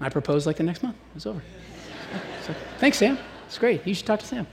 I 0.00 0.08
propose 0.08 0.46
like 0.46 0.56
the 0.56 0.62
next 0.62 0.82
month. 0.82 0.96
It's 1.16 1.26
over. 1.26 1.42
So, 2.46 2.54
thanks, 2.78 2.98
Sam. 2.98 3.18
It's 3.46 3.58
great. 3.58 3.84
You 3.84 3.94
should 3.94 4.06
talk 4.06 4.20
to 4.20 4.26
Sam. 4.26 4.46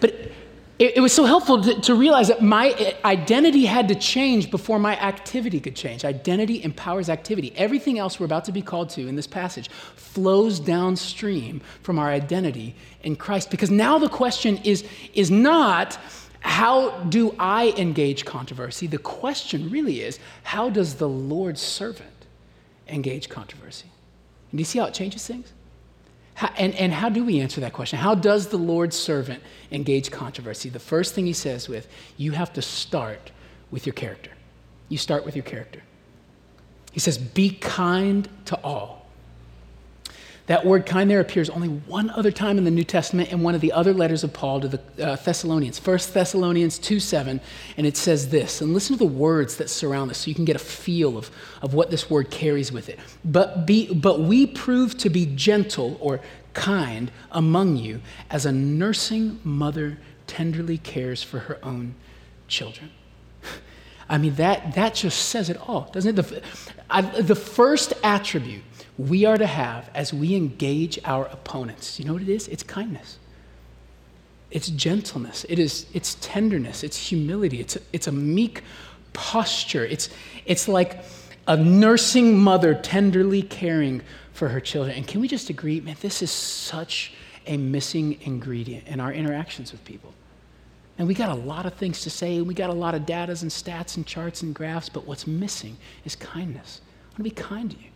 But 0.00 0.30
it, 0.78 0.96
it 0.96 1.00
was 1.00 1.12
so 1.12 1.24
helpful 1.24 1.60
to, 1.62 1.80
to, 1.80 1.94
realize 1.94 2.28
that 2.28 2.42
my 2.42 2.94
identity 3.04 3.64
had 3.64 3.88
to 3.88 3.94
change 3.94 4.50
before 4.50 4.78
my 4.78 4.96
activity 4.96 5.58
could 5.58 5.74
change. 5.74 6.04
Identity 6.04 6.62
empowers 6.62 7.08
activity. 7.08 7.52
Everything 7.56 7.98
else 7.98 8.20
we're 8.20 8.26
about 8.26 8.44
to 8.44 8.52
be 8.52 8.62
called 8.62 8.90
to 8.90 9.08
in 9.08 9.16
this 9.16 9.26
passage 9.26 9.68
flows 9.96 10.60
downstream 10.60 11.60
from 11.82 11.98
our 11.98 12.08
identity 12.08 12.76
in 13.02 13.16
Christ. 13.16 13.50
Because 13.50 13.70
now 13.70 13.98
the 13.98 14.08
question 14.08 14.58
is, 14.58 14.84
is 15.14 15.30
not, 15.30 15.98
how 16.40 16.90
do 17.04 17.34
I 17.38 17.74
engage 17.76 18.24
controversy? 18.24 18.86
The 18.86 18.98
question 18.98 19.70
really 19.70 20.02
is, 20.02 20.20
how 20.44 20.70
does 20.70 20.94
the 20.94 21.08
Lord's 21.08 21.60
servant 21.60 22.26
engage 22.86 23.28
controversy? 23.28 23.90
And 24.50 24.58
do 24.58 24.60
you 24.60 24.64
see 24.64 24.78
how 24.78 24.86
it 24.86 24.94
changes 24.94 25.26
things? 25.26 25.52
And, 26.56 26.74
and 26.76 26.92
how 26.92 27.08
do 27.08 27.24
we 27.24 27.40
answer 27.40 27.60
that 27.62 27.72
question? 27.72 27.98
How 27.98 28.14
does 28.14 28.48
the 28.48 28.56
Lord's 28.56 28.96
servant 28.96 29.42
engage 29.72 30.10
controversy? 30.10 30.68
The 30.68 30.78
first 30.78 31.14
thing 31.14 31.26
he 31.26 31.32
says 31.32 31.68
with, 31.68 31.88
you 32.16 32.32
have 32.32 32.52
to 32.52 32.62
start 32.62 33.32
with 33.70 33.86
your 33.86 33.94
character. 33.94 34.30
You 34.88 34.98
start 34.98 35.24
with 35.24 35.34
your 35.34 35.42
character. 35.42 35.82
He 36.92 37.00
says, 37.00 37.18
be 37.18 37.50
kind 37.50 38.28
to 38.46 38.56
all 38.62 38.97
that 40.48 40.64
word 40.64 40.86
kind 40.86 41.10
there 41.10 41.20
appears 41.20 41.50
only 41.50 41.68
one 41.68 42.08
other 42.10 42.32
time 42.32 42.56
in 42.56 42.64
the 42.64 42.70
New 42.70 42.82
Testament 42.82 43.30
in 43.30 43.42
one 43.42 43.54
of 43.54 43.60
the 43.60 43.70
other 43.70 43.92
letters 43.92 44.24
of 44.24 44.32
Paul 44.32 44.62
to 44.62 44.68
the 44.68 44.80
uh, 44.98 45.16
Thessalonians, 45.16 45.78
1 45.78 45.98
Thessalonians 46.12 46.78
2 46.78 47.00
7, 47.00 47.40
and 47.76 47.86
it 47.86 47.98
says 47.98 48.30
this. 48.30 48.62
And 48.62 48.72
listen 48.72 48.96
to 48.96 48.98
the 48.98 49.10
words 49.10 49.56
that 49.56 49.68
surround 49.68 50.10
this 50.10 50.18
so 50.18 50.28
you 50.28 50.34
can 50.34 50.46
get 50.46 50.56
a 50.56 50.58
feel 50.58 51.18
of, 51.18 51.30
of 51.60 51.74
what 51.74 51.90
this 51.90 52.08
word 52.08 52.30
carries 52.30 52.72
with 52.72 52.88
it. 52.88 52.98
But, 53.24 53.66
be, 53.66 53.92
but 53.92 54.20
we 54.20 54.46
prove 54.46 54.96
to 54.98 55.10
be 55.10 55.26
gentle 55.26 55.98
or 56.00 56.20
kind 56.54 57.12
among 57.30 57.76
you 57.76 58.00
as 58.30 58.46
a 58.46 58.52
nursing 58.52 59.40
mother 59.44 59.98
tenderly 60.26 60.78
cares 60.78 61.22
for 61.22 61.40
her 61.40 61.58
own 61.62 61.94
children. 62.48 62.90
I 64.08 64.16
mean, 64.16 64.34
that, 64.36 64.74
that 64.76 64.94
just 64.94 65.28
says 65.28 65.50
it 65.50 65.58
all, 65.68 65.90
doesn't 65.92 66.18
it? 66.18 66.22
The, 66.22 66.42
I, 66.88 67.02
the 67.02 67.34
first 67.34 67.92
attribute 68.02 68.62
we 68.98 69.24
are 69.24 69.38
to 69.38 69.46
have 69.46 69.88
as 69.94 70.12
we 70.12 70.34
engage 70.34 70.98
our 71.04 71.26
opponents. 71.26 71.98
You 71.98 72.04
know 72.04 72.14
what 72.14 72.22
it 72.22 72.28
is? 72.28 72.48
It's 72.48 72.64
kindness. 72.64 73.18
It's 74.50 74.68
gentleness. 74.68 75.46
It 75.48 75.58
is 75.58 75.86
it's 75.94 76.16
tenderness. 76.20 76.82
It's 76.82 76.96
humility. 76.96 77.60
It's 77.60 77.76
a, 77.76 77.80
it's 77.92 78.08
a 78.08 78.12
meek 78.12 78.62
posture. 79.12 79.84
It's 79.84 80.08
it's 80.46 80.66
like 80.66 81.04
a 81.46 81.56
nursing 81.56 82.38
mother 82.38 82.74
tenderly 82.74 83.42
caring 83.42 84.02
for 84.32 84.48
her 84.48 84.60
children. 84.60 84.96
And 84.96 85.06
can 85.06 85.20
we 85.20 85.28
just 85.28 85.48
agree, 85.48 85.80
man, 85.80 85.96
this 86.00 86.22
is 86.22 86.30
such 86.30 87.12
a 87.46 87.56
missing 87.56 88.18
ingredient 88.22 88.86
in 88.88 89.00
our 89.00 89.12
interactions 89.12 89.72
with 89.72 89.84
people. 89.84 90.12
And 90.98 91.06
we 91.06 91.14
got 91.14 91.30
a 91.30 91.34
lot 91.34 91.64
of 91.64 91.74
things 91.74 92.02
to 92.02 92.10
say, 92.10 92.36
and 92.36 92.46
we 92.46 92.54
got 92.54 92.70
a 92.70 92.74
lot 92.74 92.94
of 92.94 93.06
data 93.06 93.30
and 93.30 93.50
stats 93.50 93.96
and 93.96 94.04
charts 94.04 94.42
and 94.42 94.54
graphs, 94.54 94.88
but 94.88 95.06
what's 95.06 95.26
missing 95.26 95.76
is 96.04 96.16
kindness. 96.16 96.80
I 96.82 97.08
want 97.10 97.16
to 97.18 97.22
be 97.22 97.30
kind 97.30 97.70
to 97.70 97.76
you. 97.76 97.90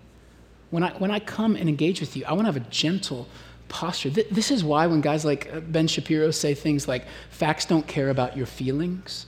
When 0.72 0.82
I, 0.82 0.92
when 0.92 1.11
I 1.11 1.20
come 1.20 1.54
and 1.54 1.68
engage 1.68 2.00
with 2.00 2.16
you, 2.16 2.24
I 2.24 2.32
want 2.32 2.46
to 2.46 2.52
have 2.52 2.56
a 2.56 2.70
gentle 2.70 3.28
posture. 3.68 4.08
Th- 4.08 4.26
this 4.30 4.50
is 4.50 4.64
why 4.64 4.87
when 4.87 5.02
guys 5.02 5.22
like 5.22 5.52
uh, 5.52 5.61
Ben 5.61 5.87
Shapiro 5.87 6.30
say 6.30 6.54
things 6.54 6.88
like, 6.88 7.04
facts 7.28 7.66
don't 7.66 7.87
care 7.87 8.08
about 8.08 8.38
your 8.38 8.46
feelings, 8.46 9.26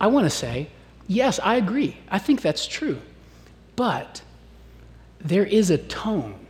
I 0.00 0.06
want 0.06 0.24
to 0.24 0.30
say, 0.30 0.68
yes, 1.06 1.38
I 1.42 1.56
agree. 1.56 1.98
I 2.08 2.18
think 2.18 2.40
that's 2.40 2.66
true. 2.66 2.98
But 3.76 4.22
there 5.20 5.44
is 5.44 5.68
a 5.68 5.76
tone 5.76 6.46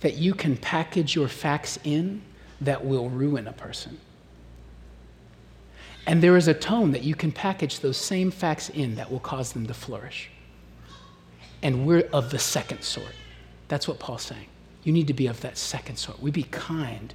that 0.00 0.14
you 0.14 0.32
can 0.32 0.56
package 0.56 1.14
your 1.14 1.28
facts 1.28 1.78
in 1.84 2.22
that 2.62 2.82
will 2.82 3.10
ruin 3.10 3.46
a 3.46 3.52
person. 3.52 4.00
And 6.06 6.22
there 6.22 6.38
is 6.38 6.48
a 6.48 6.54
tone 6.54 6.92
that 6.92 7.02
you 7.02 7.14
can 7.14 7.30
package 7.30 7.80
those 7.80 7.98
same 7.98 8.30
facts 8.30 8.70
in 8.70 8.94
that 8.94 9.12
will 9.12 9.20
cause 9.20 9.52
them 9.52 9.66
to 9.66 9.74
flourish 9.74 10.30
and 11.62 11.86
we're 11.86 12.08
of 12.12 12.30
the 12.30 12.38
second 12.38 12.82
sort. 12.82 13.12
That's 13.68 13.88
what 13.88 13.98
Paul's 13.98 14.22
saying. 14.22 14.46
You 14.84 14.92
need 14.92 15.08
to 15.08 15.14
be 15.14 15.26
of 15.26 15.40
that 15.40 15.58
second 15.58 15.96
sort. 15.96 16.20
We 16.22 16.30
be 16.30 16.44
kind 16.44 17.12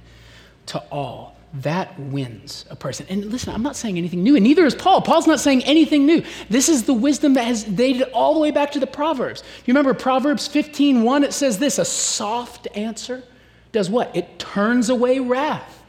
to 0.66 0.78
all. 0.90 1.36
That 1.54 1.98
wins 1.98 2.64
a 2.70 2.76
person. 2.76 3.06
And 3.10 3.26
listen, 3.26 3.54
I'm 3.54 3.62
not 3.62 3.76
saying 3.76 3.98
anything 3.98 4.22
new, 4.22 4.36
and 4.36 4.44
neither 4.44 4.64
is 4.64 4.74
Paul. 4.74 5.02
Paul's 5.02 5.26
not 5.26 5.38
saying 5.38 5.64
anything 5.64 6.06
new. 6.06 6.22
This 6.48 6.70
is 6.70 6.84
the 6.84 6.94
wisdom 6.94 7.34
that 7.34 7.44
has 7.44 7.64
dated 7.64 8.08
all 8.12 8.32
the 8.32 8.40
way 8.40 8.50
back 8.50 8.72
to 8.72 8.80
the 8.80 8.86
Proverbs. 8.86 9.42
You 9.66 9.74
remember 9.74 9.92
Proverbs 9.92 10.48
15:1? 10.48 11.24
It 11.24 11.34
says 11.34 11.58
this: 11.58 11.78
a 11.78 11.84
soft 11.84 12.68
answer 12.74 13.22
does 13.70 13.90
what? 13.90 14.14
It 14.16 14.38
turns 14.38 14.88
away 14.88 15.18
wrath. 15.18 15.82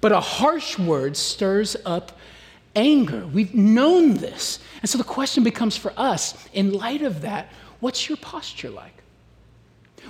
But 0.00 0.12
a 0.12 0.20
harsh 0.20 0.78
word 0.78 1.16
stirs 1.16 1.76
up 1.84 2.18
anger. 2.76 3.26
We've 3.26 3.54
known 3.54 4.14
this. 4.14 4.58
And 4.80 4.88
so 4.88 4.98
the 4.98 5.04
question 5.04 5.44
becomes 5.44 5.76
for 5.76 5.92
us, 5.96 6.34
in 6.52 6.72
light 6.72 7.02
of 7.02 7.22
that, 7.22 7.50
What's 7.84 8.08
your 8.08 8.16
posture 8.16 8.70
like? 8.70 9.02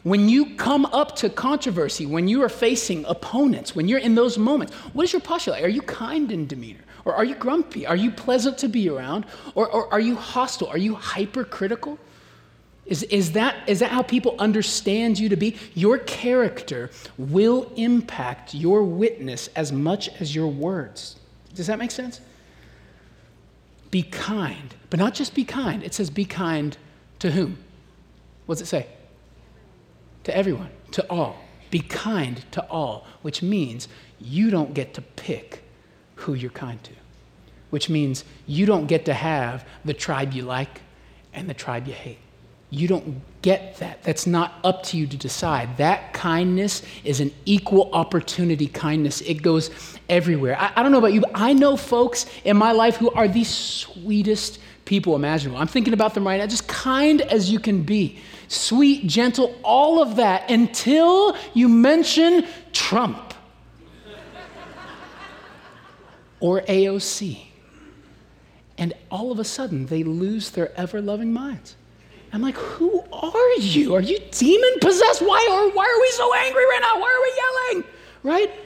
When 0.04 0.28
you 0.28 0.54
come 0.54 0.86
up 0.86 1.16
to 1.16 1.28
controversy, 1.28 2.06
when 2.06 2.28
you 2.28 2.40
are 2.44 2.48
facing 2.48 3.04
opponents, 3.06 3.74
when 3.74 3.88
you're 3.88 3.98
in 3.98 4.14
those 4.14 4.38
moments, 4.38 4.72
what 4.92 5.02
is 5.02 5.12
your 5.12 5.20
posture 5.20 5.50
like? 5.50 5.64
Are 5.64 5.68
you 5.78 5.82
kind 5.82 6.30
in 6.30 6.46
demeanor? 6.46 6.84
Or 7.04 7.16
are 7.16 7.24
you 7.24 7.34
grumpy? 7.34 7.84
Are 7.84 7.96
you 7.96 8.12
pleasant 8.12 8.58
to 8.58 8.68
be 8.68 8.88
around? 8.88 9.26
Or, 9.56 9.68
or 9.68 9.92
are 9.92 9.98
you 9.98 10.14
hostile? 10.14 10.68
Are 10.68 10.78
you 10.78 10.94
hypercritical? 10.94 11.98
Is, 12.86 13.02
is, 13.02 13.32
that, 13.32 13.68
is 13.68 13.80
that 13.80 13.90
how 13.90 14.02
people 14.02 14.36
understand 14.38 15.18
you 15.18 15.28
to 15.28 15.36
be? 15.36 15.56
Your 15.74 15.98
character 15.98 16.92
will 17.18 17.72
impact 17.74 18.54
your 18.54 18.84
witness 18.84 19.48
as 19.56 19.72
much 19.72 20.10
as 20.20 20.32
your 20.32 20.46
words. 20.46 21.16
Does 21.56 21.66
that 21.66 21.80
make 21.80 21.90
sense? 21.90 22.20
Be 23.90 24.04
kind, 24.04 24.76
but 24.90 25.00
not 25.00 25.12
just 25.12 25.34
be 25.34 25.44
kind. 25.44 25.82
It 25.82 25.92
says 25.92 26.08
be 26.08 26.24
kind 26.24 26.78
to 27.18 27.32
whom? 27.32 27.63
What's 28.46 28.60
it 28.60 28.66
say? 28.66 28.86
To 30.24 30.36
everyone, 30.36 30.70
to 30.92 31.08
all. 31.10 31.36
Be 31.70 31.80
kind 31.80 32.44
to 32.52 32.64
all, 32.68 33.06
which 33.22 33.42
means 33.42 33.88
you 34.20 34.50
don't 34.50 34.74
get 34.74 34.94
to 34.94 35.02
pick 35.02 35.62
who 36.16 36.34
you're 36.34 36.50
kind 36.50 36.82
to, 36.84 36.92
which 37.70 37.88
means 37.88 38.24
you 38.46 38.66
don't 38.66 38.86
get 38.86 39.04
to 39.06 39.14
have 39.14 39.66
the 39.84 39.94
tribe 39.94 40.32
you 40.32 40.42
like 40.42 40.82
and 41.32 41.48
the 41.48 41.54
tribe 41.54 41.86
you 41.86 41.92
hate. 41.92 42.18
You 42.70 42.88
don't 42.88 43.20
get 43.42 43.76
that. 43.78 44.02
That's 44.02 44.26
not 44.26 44.54
up 44.64 44.82
to 44.84 44.96
you 44.96 45.06
to 45.06 45.16
decide. 45.16 45.76
That 45.76 46.12
kindness 46.12 46.82
is 47.04 47.20
an 47.20 47.32
equal 47.44 47.90
opportunity 47.92 48.66
kindness. 48.66 49.20
It 49.20 49.42
goes 49.42 49.70
everywhere. 50.08 50.56
I, 50.58 50.72
I, 50.76 50.82
don't 50.82 50.90
know 50.90 50.98
about 50.98 51.12
you, 51.12 51.20
but 51.20 51.32
I 51.34 51.52
know 51.52 51.76
folks 51.76 52.26
in 52.44 52.56
my 52.56 52.72
life 52.72 52.96
who 52.96 53.10
are 53.10 53.28
the 53.28 53.44
sweetest 53.44 54.58
people 54.84 55.16
imaginable. 55.16 55.58
I'm 55.58 55.66
thinking 55.66 55.94
about 55.94 56.14
them 56.14 56.26
right 56.26 56.38
now, 56.38 56.46
just 56.46 56.68
kind 56.68 57.20
as 57.22 57.50
you 57.50 57.58
can 57.58 57.82
be. 57.82 58.18
Sweet, 58.48 59.06
gentle, 59.06 59.58
all 59.62 60.02
of 60.02 60.16
that 60.16 60.50
until 60.50 61.36
you 61.54 61.68
mention 61.68 62.46
Trump 62.72 63.34
or 66.40 66.60
AOC. 66.62 67.46
And 68.76 68.92
all 69.10 69.32
of 69.32 69.38
a 69.38 69.44
sudden, 69.44 69.86
they 69.86 70.02
lose 70.02 70.50
their 70.50 70.78
ever 70.78 71.00
loving 71.00 71.32
minds. 71.32 71.76
I'm 72.32 72.42
like, 72.42 72.56
who 72.56 73.00
are 73.12 73.52
you? 73.60 73.94
Are 73.94 74.00
you 74.00 74.18
demon 74.32 74.80
possessed? 74.80 75.22
Why 75.22 75.48
are, 75.52 75.70
why 75.70 75.84
are 75.84 76.00
we 76.00 76.10
so 76.10 76.34
angry 76.34 76.64
right 76.64 76.80
now? 76.82 77.00
Why 77.00 77.08
are 77.08 77.22
we 77.22 77.32
yelling? 77.42 77.84
Right? 78.24 78.63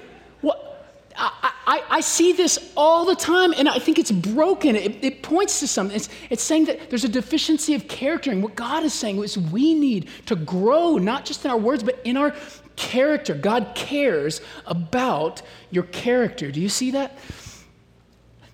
I, 1.19 1.53
I, 1.67 1.83
I, 1.91 2.01
see 2.01 2.33
this 2.33 2.73
all 2.77 3.05
the 3.05 3.17
time, 3.17 3.53
and 3.53 3.69
I 3.69 3.79
think 3.79 3.99
it's 3.99 4.13
broken. 4.13 4.77
It, 4.77 5.05
it 5.05 5.23
points 5.23 5.59
to 5.61 5.67
something. 5.67 5.97
It's, 5.97 6.09
it's 6.31 6.43
saying 6.43 6.67
that 6.67 6.91
there's 6.91 7.05
a 7.05 7.09
deficiency 7.09 7.75
of 7.75 7.89
character. 7.89 8.31
And 8.31 8.43
what 8.43 8.55
God 8.55 8.85
is 8.85 8.95
saying 8.95 9.23
is 9.23 9.37
we 9.37 9.75
need 9.75 10.09
to 10.27 10.37
grow, 10.37 10.97
not 10.97 11.25
just 11.25 11.45
in 11.45 11.51
our 11.51 11.59
words, 11.59 11.83
but 11.83 12.01
in 12.05 12.17
our 12.17 12.35
character. 12.77 13.35
God 13.35 13.73
cares 13.75 14.41
about 14.67 15.43
your 15.71 15.85
character. 15.85 16.53
Do 16.53 16.61
you 16.61 16.69
see 16.69 16.93
that? 16.93 17.19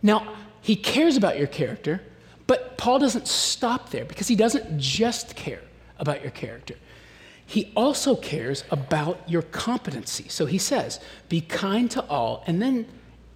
Now, 0.02 0.34
He 0.62 0.74
cares 0.74 1.18
about 1.18 1.38
your 1.38 1.48
character, 1.48 2.00
but 2.46 2.78
Paul 2.78 2.98
doesn't 2.98 3.28
stop 3.28 3.90
there 3.90 4.04
because 4.04 4.28
he 4.28 4.36
doesn't 4.36 4.78
just 4.78 5.36
care 5.36 5.62
about 5.98 6.22
your 6.22 6.30
character. 6.30 6.74
He 7.46 7.72
also 7.76 8.16
cares 8.16 8.64
about 8.70 9.28
your 9.28 9.42
competency. 9.42 10.28
So 10.28 10.46
he 10.46 10.58
says, 10.58 11.00
be 11.28 11.40
kind 11.40 11.90
to 11.90 12.04
all, 12.06 12.42
and 12.46 12.60
then 12.60 12.86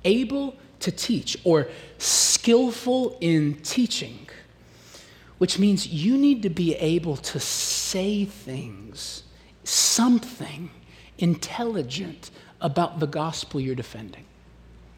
able 0.04 0.56
to 0.80 0.90
teach 0.90 1.36
or 1.44 1.68
skillful 1.98 3.16
in 3.20 3.56
teaching, 3.56 4.28
which 5.38 5.58
means 5.58 5.86
you 5.86 6.16
need 6.16 6.42
to 6.42 6.50
be 6.50 6.74
able 6.76 7.16
to 7.16 7.40
say 7.40 8.24
things, 8.24 9.24
something 9.64 10.70
intelligent 11.18 12.30
about 12.60 13.00
the 13.00 13.06
gospel 13.06 13.60
you're 13.60 13.74
defending 13.74 14.24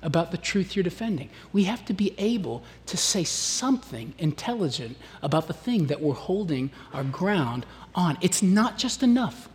about 0.02 0.30
the 0.30 0.38
truth 0.38 0.74
you're 0.74 0.82
defending. 0.82 1.28
We 1.52 1.64
have 1.64 1.84
to 1.86 1.92
be 1.92 2.14
able 2.18 2.62
to 2.86 2.96
say 2.96 3.24
something 3.24 4.14
intelligent 4.18 4.96
about 5.22 5.46
the 5.46 5.52
thing 5.52 5.86
that 5.86 6.00
we're 6.00 6.14
holding 6.14 6.70
our 6.92 7.04
ground 7.04 7.66
on. 7.94 8.18
It's 8.20 8.42
not 8.42 8.78
just 8.78 9.02
enough 9.02 9.48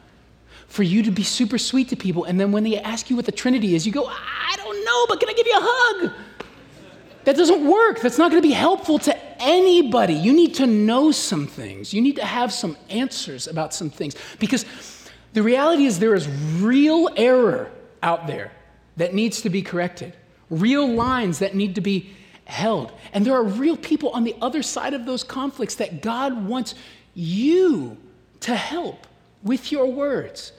for 0.68 0.84
you 0.84 1.04
to 1.04 1.12
be 1.12 1.24
super 1.24 1.58
sweet 1.58 1.90
to 1.90 1.96
people, 1.96 2.26
and 2.26 2.40
then 2.40 2.52
when 2.52 2.64
they 2.64 2.80
ask 2.80 3.10
you 3.10 3.16
what 3.16 3.26
the 3.26 3.32
Trinity 3.32 3.76
is, 3.76 3.86
you 3.86 3.92
go, 3.92 4.08
I 4.08 4.56
don't 4.58 4.86
know, 4.86 5.06
but 5.08 5.20
can 5.20 5.30
I 5.30 5.34
give 5.34 5.48
you 5.48 5.58
a 5.58 5.62
hug? 5.62 6.12
That 7.24 7.36
doesn't 7.36 7.66
work. 7.66 8.02
That's 8.02 8.18
not 8.18 8.30
going 8.30 8.42
to 8.42 8.48
be 8.48 8.54
helpful 8.54 9.00
to 9.00 9.42
anybody. 9.42 10.14
You 10.14 10.32
need 10.32 10.54
to 10.56 10.68
know 10.68 11.12
some 11.12 11.48
things. 11.48 11.94
You 11.94 12.02
need 12.02 12.16
to 12.18 12.26
have 12.26 12.54
some 12.54 12.78
answers 12.90 13.48
about 13.48 13.74
some 13.74 13.90
things. 13.90 14.16
Because 14.40 14.66
the 15.34 15.42
reality 15.42 15.86
is, 15.86 15.98
there 15.98 16.14
is 16.14 16.28
real 16.60 17.10
error 17.18 17.72
out 18.04 18.28
there 18.28 18.52
that 18.98 19.14
needs 19.14 19.42
to 19.42 19.50
be 19.50 19.62
corrected 19.64 20.16
real 20.50 20.88
lines 20.88 21.40
that 21.40 21.56
need 21.56 21.76
to 21.76 21.82
be 21.82 22.16
held. 22.46 22.92
And 23.14 23.26
there 23.26 23.34
are 23.34 23.44
real 23.44 23.78
people 23.78 24.10
on 24.10 24.24
the 24.24 24.36
other 24.42 24.62
side 24.62 24.94
of 24.94 25.06
those 25.06 25.24
conflicts 25.24 25.76
that 25.76 26.02
God 26.02 26.46
wants 26.46 26.76
you 27.14 27.98
to 28.42 28.56
help 28.56 29.08
with 29.44 29.72
your 29.72 29.88
words. 29.88 30.52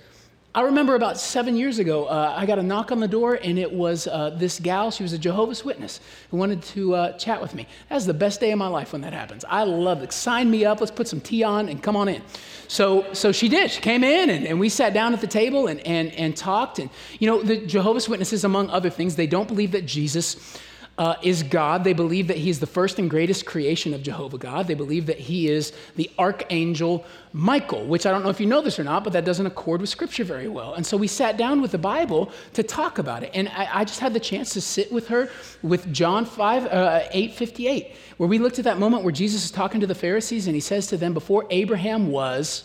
I 0.57 0.63
remember 0.63 0.95
about 0.95 1.19
seven 1.19 1.55
years 1.55 1.79
ago, 1.79 2.07
uh, 2.07 2.33
I 2.35 2.47
got 2.47 2.59
a 2.59 2.63
knock 2.63 2.91
on 2.91 2.99
the 2.99 3.07
door, 3.07 3.35
and 3.35 3.59
it 3.59 3.71
was 3.71 4.07
uh, 4.07 4.31
this 4.31 4.59
gal. 4.59 4.91
She 4.91 5.03
was 5.03 5.13
a 5.13 5.19
Jehovah's 5.19 5.67
Witness 5.67 6.01
who 6.31 6.39
wanted 6.39 6.63
to 6.63 6.95
uh, 6.95 7.13
chat 7.19 7.43
with 7.43 7.55
me. 7.55 7.69
That 7.91 7.97
was 7.97 8.07
the 8.07 8.15
best 8.15 8.41
day 8.41 8.53
of 8.53 8.59
my 8.59 8.69
life 8.69 8.95
when 8.95 9.03
that 9.03 9.13
happens. 9.13 9.45
I 9.47 9.65
love 9.65 10.03
it. 10.03 10.15
Sign 10.15 10.51
me 10.51 10.65
up. 10.65 10.81
Let's 10.81 10.91
put 10.91 11.09
some 11.09 11.21
tea 11.21 11.43
on 11.43 11.69
and 11.69 11.83
come 11.83 11.95
on 11.95 12.09
in. 12.09 12.23
So, 12.69 13.13
so 13.13 13.33
she 13.33 13.51
did. 13.51 13.71
She 13.71 13.83
came 13.83 14.03
in, 14.03 14.31
and, 14.31 14.47
and 14.47 14.59
we 14.59 14.71
sat 14.71 14.95
down 14.95 15.13
at 15.13 15.21
the 15.21 15.27
table 15.27 15.67
and, 15.67 15.79
and, 15.81 16.11
and 16.13 16.35
talked. 16.35 16.79
And, 16.79 16.89
you 17.19 17.29
know, 17.29 17.43
the 17.43 17.59
Jehovah's 17.59 18.09
Witnesses, 18.09 18.43
among 18.43 18.71
other 18.71 18.89
things, 18.89 19.17
they 19.17 19.27
don't 19.27 19.49
believe 19.49 19.73
that 19.73 19.85
Jesus 19.85 20.59
uh, 20.99 21.17
is 21.23 21.43
God. 21.43 21.85
They 21.85 21.93
believe 21.93 22.29
that 22.29 22.39
He's 22.39 22.59
the 22.59 22.67
first 22.67 22.99
and 22.99 23.11
greatest 23.11 23.45
creation 23.45 23.93
of 23.93 24.03
Jehovah 24.03 24.39
God. 24.39 24.67
They 24.67 24.75
believe 24.75 25.07
that 25.07 25.19
He 25.19 25.49
is 25.49 25.73
the 25.97 26.11
archangel 26.19 27.05
Michael, 27.33 27.85
which 27.87 28.07
I 28.07 28.11
don't 28.11 28.23
know 28.23 28.31
if 28.31 28.41
you 28.41 28.47
know 28.47 28.63
this 28.63 28.79
or 28.79 28.85
not, 28.85 29.05
but 29.05 29.13
that 29.13 29.25
doesn't 29.25 29.45
accord 29.45 29.81
with 29.81 29.91
Scripture 29.91 30.25
very 30.25 30.49
well. 30.49 30.75
And 30.75 30.87
so 30.87 30.97
we 30.97 31.07
sat 31.07 31.37
down 31.37 31.61
with 31.61 31.73
the 31.73 31.79
Bible 31.79 32.33
to 32.55 32.63
talk 32.63 32.99
about 32.99 33.23
it. 33.23 33.31
And 33.35 33.49
I, 33.51 33.81
I 33.81 33.85
just 33.85 34.01
had 34.01 34.15
the 34.15 34.21
chance 34.21 34.55
to 34.55 34.61
sit 34.61 34.91
with 34.91 35.09
her 35.09 35.29
with 35.63 35.93
John 35.93 36.25
5, 36.25 36.67
uh, 36.67 37.03
8 37.11 37.35
58, 37.35 37.95
where 38.17 38.29
we 38.29 38.39
looked 38.39 38.59
at 38.59 38.65
that 38.65 38.79
moment 38.79 39.03
where 39.03 39.13
Jesus 39.13 39.45
is 39.45 39.51
talking 39.51 39.81
to 39.81 39.87
the 39.87 39.95
Pharisees 39.95 40.47
and 40.47 40.55
He 40.55 40.61
says 40.61 40.87
to 40.89 40.97
them, 40.97 41.13
Before 41.13 41.47
Abraham 41.51 42.11
was, 42.11 42.65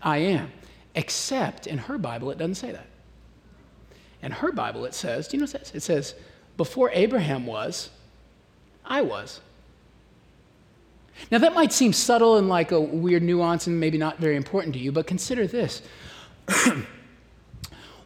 I 0.00 0.18
am. 0.18 0.52
Except 0.94 1.66
in 1.66 1.78
her 1.78 1.98
Bible, 1.98 2.30
it 2.30 2.38
doesn't 2.38 2.54
say 2.54 2.70
that. 2.70 2.86
In 4.22 4.30
her 4.30 4.52
Bible, 4.52 4.84
it 4.84 4.94
says, 4.94 5.28
do 5.28 5.36
you 5.36 5.40
know 5.40 5.44
what 5.44 5.54
it 5.54 5.66
says? 5.66 5.74
It 5.74 5.82
says, 5.82 6.14
before 6.56 6.90
Abraham 6.92 7.46
was, 7.46 7.90
I 8.84 9.02
was. 9.02 9.40
Now, 11.30 11.38
that 11.38 11.54
might 11.54 11.72
seem 11.72 11.92
subtle 11.92 12.36
and 12.36 12.48
like 12.48 12.72
a 12.72 12.80
weird 12.80 13.22
nuance 13.22 13.66
and 13.66 13.78
maybe 13.78 13.98
not 13.98 14.18
very 14.18 14.36
important 14.36 14.74
to 14.74 14.80
you, 14.80 14.92
but 14.92 15.06
consider 15.06 15.46
this. 15.46 15.82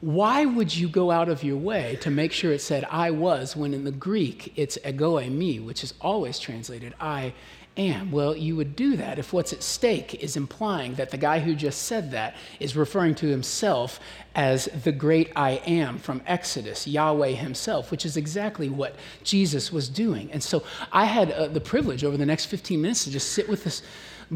Why 0.00 0.44
would 0.44 0.76
you 0.76 0.88
go 0.88 1.10
out 1.10 1.28
of 1.28 1.42
your 1.42 1.56
way 1.56 1.98
to 2.02 2.10
make 2.10 2.32
sure 2.32 2.52
it 2.52 2.60
said 2.60 2.86
I 2.88 3.10
was 3.10 3.56
when 3.56 3.74
in 3.74 3.82
the 3.84 3.90
Greek 3.90 4.52
it's 4.56 4.78
ego 4.86 5.16
eimi, 5.16 5.64
which 5.64 5.82
is 5.82 5.94
always 6.00 6.38
translated 6.38 6.94
I 7.00 7.34
am. 7.78 8.10
Well, 8.10 8.36
you 8.36 8.56
would 8.56 8.76
do 8.76 8.96
that 8.96 9.18
if 9.18 9.32
what's 9.32 9.52
at 9.52 9.62
stake 9.62 10.22
is 10.22 10.36
implying 10.36 10.94
that 10.96 11.10
the 11.10 11.16
guy 11.16 11.38
who 11.38 11.54
just 11.54 11.82
said 11.82 12.10
that 12.10 12.36
is 12.60 12.76
referring 12.76 13.14
to 13.16 13.26
himself 13.28 14.00
as 14.34 14.66
the 14.84 14.92
great 14.92 15.32
I 15.34 15.62
am 15.66 15.98
from 15.98 16.22
Exodus, 16.26 16.86
Yahweh 16.86 17.30
himself, 17.30 17.90
which 17.90 18.04
is 18.04 18.16
exactly 18.16 18.68
what 18.68 18.96
Jesus 19.24 19.72
was 19.72 19.88
doing. 19.88 20.30
And 20.32 20.42
so 20.42 20.62
I 20.92 21.04
had 21.04 21.32
uh, 21.32 21.48
the 21.48 21.60
privilege 21.60 22.04
over 22.04 22.16
the 22.16 22.26
next 22.26 22.46
15 22.46 22.80
minutes 22.80 23.04
to 23.04 23.10
just 23.10 23.32
sit 23.32 23.48
with 23.48 23.64
this 23.64 23.82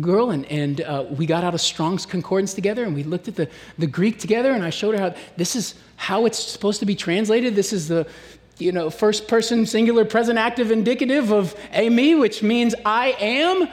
girl 0.00 0.31
and, 0.31 0.46
and 0.46 0.81
uh, 0.81 1.05
we 1.11 1.26
got 1.26 1.44
out 1.44 1.55
a 1.55 1.59
Strong's 1.59 2.07
Concordance 2.07 2.55
together 2.55 2.85
and 2.85 2.94
we 2.94 3.02
looked 3.02 3.28
at 3.28 3.37
the, 3.37 3.48
the 3.78 3.87
Greek 3.87 4.18
together 4.18 4.52
and 4.52 4.64
I 4.64 4.70
showed 4.70 4.94
her 4.94 5.11
how 5.11 5.14
this 5.37 5.55
is 5.55 5.74
how 5.96 6.26
it's 6.26 6.38
supposed 6.38 6.81
to 6.81 6.87
be 6.87 6.96
translated. 6.96 7.55
This 7.55 7.72
is 7.72 7.88
the 7.88 8.07
you 8.62 8.72
know, 8.72 8.90
first 8.90 9.29
person 9.29 9.66
singular 9.66 10.05
present 10.05 10.38
active 10.38 10.70
indicative 10.70 11.33
of 11.33 11.55
eimi, 11.72 12.18
which 12.18 12.42
means 12.42 12.75
I 12.85 13.09
am. 13.18 13.68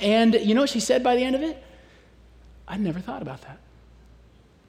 And 0.00 0.34
you 0.34 0.54
know 0.54 0.62
what 0.62 0.70
she 0.70 0.80
said 0.80 1.02
by 1.02 1.16
the 1.16 1.22
end 1.22 1.36
of 1.36 1.42
it? 1.42 1.62
I 2.66 2.76
never 2.76 3.00
thought 3.00 3.22
about 3.22 3.42
that. 3.42 3.58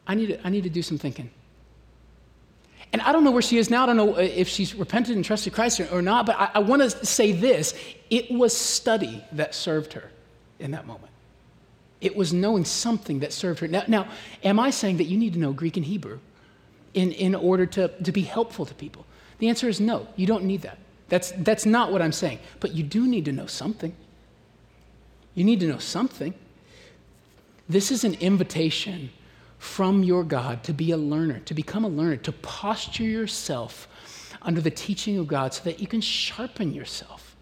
I 0.08 0.16
need 0.16 0.28
to, 0.28 0.46
I 0.46 0.50
need 0.50 0.64
to 0.64 0.70
do 0.70 0.82
some 0.82 0.98
thinking. 0.98 1.30
And 2.94 3.02
I 3.02 3.12
don't 3.12 3.24
know 3.24 3.32
where 3.32 3.42
she 3.42 3.58
is 3.58 3.70
now. 3.70 3.84
I 3.84 3.86
don't 3.88 3.98
know 3.98 4.16
if 4.18 4.48
she's 4.48 4.76
repented 4.76 5.16
and 5.16 5.26
trusted 5.26 5.54
Christ 5.54 5.82
or, 5.92 6.02
not, 6.02 6.26
but 6.26 6.40
I, 6.40 6.52
I 6.56 6.60
want 6.60 6.82
to 6.82 7.06
say 7.06 7.32
this 7.32 7.74
it 8.10 8.32
was 8.32 8.56
study 8.56 9.24
that 9.34 9.54
served 9.54 9.94
her 9.94 10.10
in 10.60 10.72
that 10.72 10.86
moment. 10.86 11.12
It 12.00 12.16
was 12.16 12.32
knowing 12.32 12.66
something 12.66 13.20
that 13.20 13.34
served 13.34 13.60
her. 13.60 13.68
Now, 13.68 13.84
now 13.88 14.08
am 14.44 14.60
I 14.60 14.70
saying 14.70 14.98
that 14.98 15.06
you 15.06 15.18
need 15.18 15.34
to 15.34 15.40
know 15.40 15.52
Greek 15.52 15.76
and 15.76 15.86
Hebrew 15.86 16.20
in, 16.94 17.12
in 17.12 17.36
order 17.36 17.66
to, 17.66 17.88
to 18.04 18.12
be 18.12 18.22
helpful 18.22 18.66
to 18.66 18.74
people? 18.74 19.06
The 19.40 19.50
answer 19.50 19.68
is 19.68 19.80
no, 19.80 20.08
you 20.16 20.26
don't 20.26 20.44
need 20.44 20.62
that. 20.62 20.78
That's, 21.10 21.32
that's 21.38 21.66
not 21.66 21.92
what 21.92 22.02
I'm 22.02 22.12
saying. 22.12 22.40
But 22.60 22.74
you 22.74 22.84
do 22.84 23.08
need 23.08 23.26
to 23.26 23.32
know 23.32 23.46
something. 23.46 23.96
You 25.34 25.44
need 25.44 25.60
to 25.60 25.68
know 25.68 25.78
something. 25.78 26.34
This 27.68 27.92
is 27.92 28.04
an 28.04 28.16
invitation 28.16 29.10
from 29.58 30.04
your 30.04 30.24
God 30.24 30.64
to 30.64 30.74
be 30.74 30.92
a 30.92 30.98
learner, 30.98 31.40
to 31.42 31.54
become 31.54 31.84
a 31.84 31.90
learner, 31.90 32.18
to 32.18 32.32
posture 32.32 33.04
yourself 33.04 33.88
under 34.42 34.62
the 34.62 34.72
teaching 34.72 35.18
of 35.18 35.28
God 35.28 35.54
so 35.54 35.64
that 35.64 35.80
you 35.80 35.88
can 35.88 36.02
sharpen 36.02 36.74
yourself. 36.74 37.36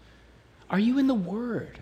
Are 0.70 0.78
you 0.78 0.98
in 0.98 1.06
the 1.06 1.14
Word? 1.14 1.80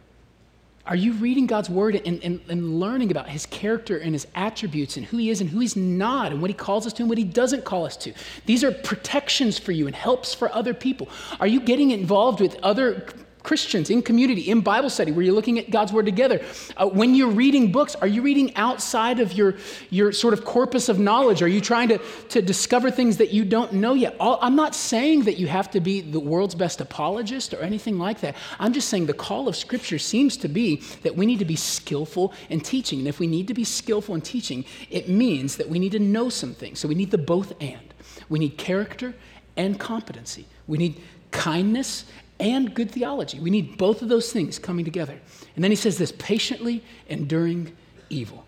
Are 0.85 0.97
you 0.97 1.13
reading 1.13 1.47
God's 1.47 1.71
word 1.71 1.95
and, 1.95 2.23
and, 2.25 2.41
and, 2.49 2.81
learning 2.81 3.13
about 3.13 3.29
his 3.29 3.47
character 3.47 3.99
and 3.99 4.15
his 4.15 4.27
attributes 4.35 4.97
and 4.97 5.07
who 5.07 5.17
he 5.17 5.31
is 5.31 5.41
and 5.41 5.49
who 5.49 5.61
he's 5.61 5.77
not 5.77 6.33
and 6.33 6.41
what 6.41 6.51
he 6.51 6.55
calls 6.55 6.89
us 6.89 6.93
to 6.95 7.05
and 7.05 7.09
what 7.09 7.19
he 7.19 7.25
doesn't 7.25 7.65
call 7.65 7.87
us 7.87 7.97
to? 7.99 8.13
These 8.47 8.65
are 8.65 8.73
protections 8.73 9.61
for 9.61 9.71
you 9.71 9.87
and 9.87 9.95
helps 9.95 10.35
for 10.35 10.53
other 10.53 10.75
people. 10.75 11.09
Are 11.39 11.47
you 11.47 11.61
getting 11.61 11.93
involved 11.93 12.41
with 12.41 12.57
other 12.65 13.07
Christians 13.43 13.91
in 13.91 14.03
community, 14.03 14.51
in 14.51 14.61
Bible 14.61 14.91
study, 14.91 15.13
where 15.13 15.25
you're 15.25 15.35
looking 15.35 15.59
at 15.59 15.71
God's 15.71 15.93
Word 15.93 16.07
together. 16.07 16.41
Uh, 16.77 16.89
when 16.89 17.15
you're 17.15 17.31
reading 17.31 17.73
books, 17.73 17.95
are 17.97 18.07
you 18.07 18.23
reading 18.23 18.55
outside 18.57 19.21
of 19.21 19.33
your, 19.33 19.57
your 19.91 20.13
sort 20.13 20.35
of 20.35 20.45
corpus 20.45 20.89
of 20.89 20.99
knowledge? 20.99 21.43
Are 21.43 21.49
you 21.49 21.61
trying 21.61 21.89
to, 21.89 21.99
to 22.31 22.43
discover 22.43 22.91
things 22.91 23.17
that 23.17 23.31
you 23.33 23.45
don't 23.45 23.73
know 23.73 23.95
yet? 23.95 24.17
All, 24.21 24.39
I'm 24.41 24.57
not 24.57 24.75
saying 24.75 25.25
that 25.25 25.39
you 25.39 25.47
have 25.49 25.71
to 25.73 25.81
be 25.81 26.01
the 26.01 26.21
world's 26.21 26.55
best 26.55 26.81
apologist 26.81 27.53
or 27.55 27.61
anything 27.61 27.99
like 27.99 28.21
that. 28.21 28.37
I'm 28.59 28.73
just 28.73 28.89
saying 28.89 29.07
the 29.07 29.15
call 29.15 29.49
of 29.49 29.57
Scripture 29.57 29.99
seems 29.99 30.37
to 30.39 30.49
be 30.49 30.77
that 31.03 31.17
we 31.17 31.27
need 31.27 31.39
to 31.41 31.45
be 31.45 31.57
skillful 31.57 32.33
in 32.49 32.61
teaching. 32.61 33.01
And 33.01 33.09
if 33.09 33.19
we 33.19 33.27
need 33.27 33.49
to 33.49 33.55
be 33.55 33.65
skillful 33.65 34.15
in 34.15 34.21
teaching, 34.21 34.65
it 34.91 35.09
means 35.09 35.57
that 35.57 35.69
we 35.69 35.79
need 35.79 35.93
to 35.93 35.99
know 35.99 36.29
some 36.29 36.55
things. 36.55 36.79
So 36.79 36.89
we 36.89 36.95
need 36.95 37.11
the 37.11 37.19
both 37.19 37.53
and. 37.61 37.95
We 38.29 38.39
need 38.39 38.57
character 38.57 39.15
and 39.57 39.79
competency. 39.79 40.47
We 40.67 40.79
need 40.79 41.01
kindness 41.31 42.05
and 42.43 42.75
good 42.75 42.91
theology. 42.91 43.39
We 43.39 43.51
need 43.51 43.79
both 43.79 44.03
of 44.03 44.09
those 44.09 44.33
things 44.33 44.59
coming 44.59 44.85
together. 44.85 45.19
And 45.55 45.63
then 45.63 45.71
he 45.71 45.77
says 45.77 45.97
this 45.97 46.13
patiently 46.19 46.83
enduring 47.09 47.75
evil. 48.11 48.45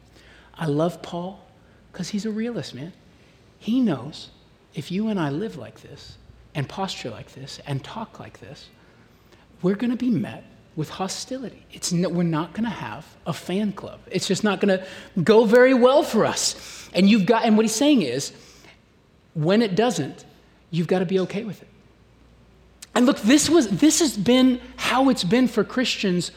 I 0.59 0.66
love 0.66 1.00
Paul 1.00 1.46
because 1.92 2.09
he's 2.09 2.26
a 2.26 2.30
realist, 2.30 2.74
man. 2.74 2.92
He 3.61 3.80
knows 3.80 4.30
if 4.74 4.90
you 4.90 5.09
and 5.09 5.20
I 5.20 5.30
live 5.30 5.57
like 5.57 5.80
this 5.80 6.18
and 6.57 6.68
posture 6.68 7.09
like 7.11 7.33
this 7.35 7.61
and 7.68 7.85
talk 7.85 8.18
like 8.18 8.40
this, 8.40 8.68
we're 9.62 9.76
going 9.76 9.92
to 9.92 9.96
be 9.96 10.11
met 10.11 10.44
with 10.74 10.90
hostility. 10.90 11.64
It's 11.72 11.92
no, 11.92 12.09
we're 12.09 12.24
not 12.24 12.52
going 12.52 12.64
to 12.64 12.70
have 12.70 13.07
a 13.28 13.33
fan 13.33 13.72
club. 13.72 14.00
It's 14.11 14.26
just 14.26 14.42
not 14.42 14.61
going 14.61 14.76
to 14.76 14.85
go 15.22 15.44
very 15.44 15.72
well 15.72 16.02
for 16.02 16.26
us. 16.26 16.90
And 16.94 17.09
you've 17.09 17.26
got 17.26 17.44
and 17.44 17.57
what 17.57 17.64
he's 17.64 17.74
saying 17.74 18.02
is 18.02 18.33
when 19.35 19.62
it 19.62 19.76
doesn't, 19.76 20.24
you've 20.72 20.88
got 20.88 20.98
to 20.98 21.07
be 21.07 21.20
okay 21.20 21.44
with 21.44 21.62
it. 21.62 21.68
And 22.94 23.07
look, 23.07 23.18
this 23.20 23.50
was 23.50 23.68
this 23.68 23.98
has 24.00 24.16
been 24.16 24.61
how 24.76 25.09
it's 25.09 25.24
been 25.24 25.48
for 25.48 25.64
Christians 25.64 26.30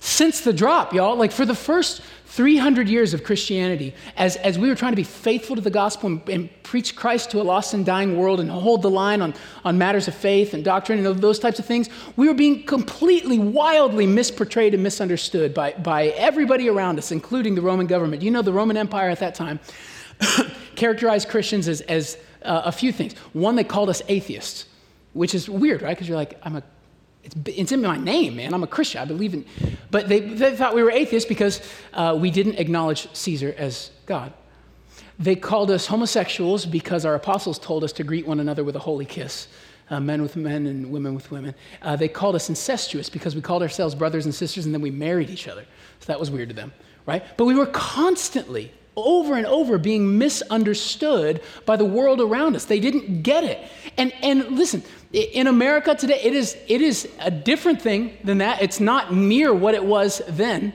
since 0.00 0.40
the 0.40 0.52
drop, 0.52 0.92
y'all. 0.92 1.16
Like 1.16 1.30
for 1.30 1.44
the 1.44 1.54
first 1.54 2.02
300 2.30 2.88
years 2.88 3.12
of 3.12 3.24
Christianity, 3.24 3.92
as, 4.16 4.36
as 4.36 4.56
we 4.56 4.68
were 4.68 4.76
trying 4.76 4.92
to 4.92 4.96
be 4.96 5.02
faithful 5.02 5.56
to 5.56 5.62
the 5.62 5.70
gospel 5.70 6.08
and, 6.08 6.28
and, 6.28 6.50
preach 6.62 6.94
Christ 6.94 7.32
to 7.32 7.40
a 7.40 7.42
lost 7.42 7.74
and 7.74 7.84
dying 7.84 8.16
world 8.16 8.38
and 8.38 8.48
hold 8.48 8.82
the 8.82 8.90
line 8.90 9.22
on, 9.22 9.34
on 9.64 9.76
matters 9.76 10.06
of 10.06 10.14
faith 10.14 10.54
and 10.54 10.64
doctrine 10.64 11.04
and 11.04 11.20
those 11.20 11.40
types 11.40 11.58
of 11.58 11.66
things, 11.66 11.88
we 12.14 12.28
were 12.28 12.34
being 12.34 12.62
completely, 12.64 13.40
wildly 13.40 14.06
misportrayed 14.06 14.72
and 14.72 14.80
misunderstood 14.80 15.52
by, 15.52 15.72
by 15.72 16.10
everybody 16.10 16.68
around 16.68 16.96
us, 16.96 17.10
including 17.10 17.56
the 17.56 17.60
Roman 17.60 17.88
government. 17.88 18.22
You 18.22 18.30
know, 18.30 18.40
the 18.40 18.52
Roman 18.52 18.76
Empire 18.76 19.10
at 19.10 19.18
that 19.18 19.34
time 19.34 19.58
characterized 20.76 21.28
Christians 21.28 21.66
as, 21.66 21.80
as 21.80 22.16
uh, 22.42 22.62
a 22.66 22.70
few 22.70 22.92
things. 22.92 23.14
One, 23.32 23.56
they 23.56 23.64
called 23.64 23.90
us 23.90 24.00
atheists 24.06 24.66
which 25.12 25.34
is 25.34 25.48
weird, 25.48 25.82
right? 25.82 25.96
Because 25.96 26.08
you're 26.08 26.16
like, 26.16 26.38
I'm 26.42 26.56
a, 26.56 26.62
it's, 27.22 27.36
it's, 27.46 27.72
in 27.72 27.82
my 27.82 27.98
name, 27.98 28.36
man. 28.36 28.54
I'm 28.54 28.62
a 28.62 28.68
Christian. 28.68 29.00
I 29.00 29.04
believe 29.04 29.34
in. 29.34 29.44
But 29.90 30.08
they, 30.08 30.20
they 30.20 30.56
thought 30.56 30.74
we 30.74 30.82
were 30.82 30.90
atheists 30.90 31.28
because 31.28 31.60
uh, 31.92 32.16
we 32.18 32.30
didn't 32.30 32.54
acknowledge 32.54 33.14
Caesar 33.14 33.54
as 33.56 33.90
God. 34.06 34.32
They 35.18 35.36
called 35.36 35.70
us 35.70 35.86
homosexuals 35.86 36.64
because 36.64 37.04
our 37.04 37.14
apostles 37.14 37.58
told 37.58 37.84
us 37.84 37.92
to 37.94 38.04
greet 38.04 38.26
one 38.26 38.40
another 38.40 38.64
with 38.64 38.74
a 38.76 38.80
holy 38.80 39.04
kiss. 39.04 39.48
Uh, 39.90 39.98
men 39.98 40.22
with 40.22 40.36
men 40.36 40.66
and 40.66 40.90
women 40.90 41.16
with 41.16 41.30
women. 41.32 41.52
Uh, 41.82 41.96
they 41.96 42.08
called 42.08 42.36
us 42.36 42.48
incestuous 42.48 43.10
because 43.10 43.34
we 43.34 43.42
called 43.42 43.60
ourselves 43.60 43.94
brothers 43.94 44.24
and 44.24 44.32
sisters 44.34 44.64
and 44.64 44.72
then 44.72 44.80
we 44.80 44.90
married 44.90 45.28
each 45.28 45.48
other. 45.48 45.66
So 45.98 46.06
that 46.06 46.20
was 46.20 46.30
weird 46.30 46.48
to 46.50 46.54
them, 46.54 46.72
right? 47.06 47.24
But 47.36 47.46
we 47.46 47.56
were 47.56 47.66
constantly 47.66 48.72
over 48.96 49.34
and 49.34 49.46
over 49.46 49.78
being 49.78 50.18
misunderstood 50.18 51.42
by 51.66 51.76
the 51.76 51.84
world 51.84 52.20
around 52.20 52.56
us. 52.56 52.64
They 52.64 52.80
didn't 52.80 53.22
get 53.22 53.44
it. 53.44 53.58
And, 53.96 54.12
and 54.22 54.56
listen, 54.56 54.82
in 55.12 55.46
America 55.46 55.94
today, 55.94 56.20
it 56.22 56.34
is, 56.34 56.56
it 56.68 56.80
is 56.80 57.08
a 57.18 57.30
different 57.30 57.82
thing 57.82 58.16
than 58.22 58.38
that. 58.38 58.62
It's 58.62 58.78
not 58.80 59.12
near 59.12 59.52
what 59.52 59.74
it 59.74 59.84
was 59.84 60.22
then. 60.28 60.72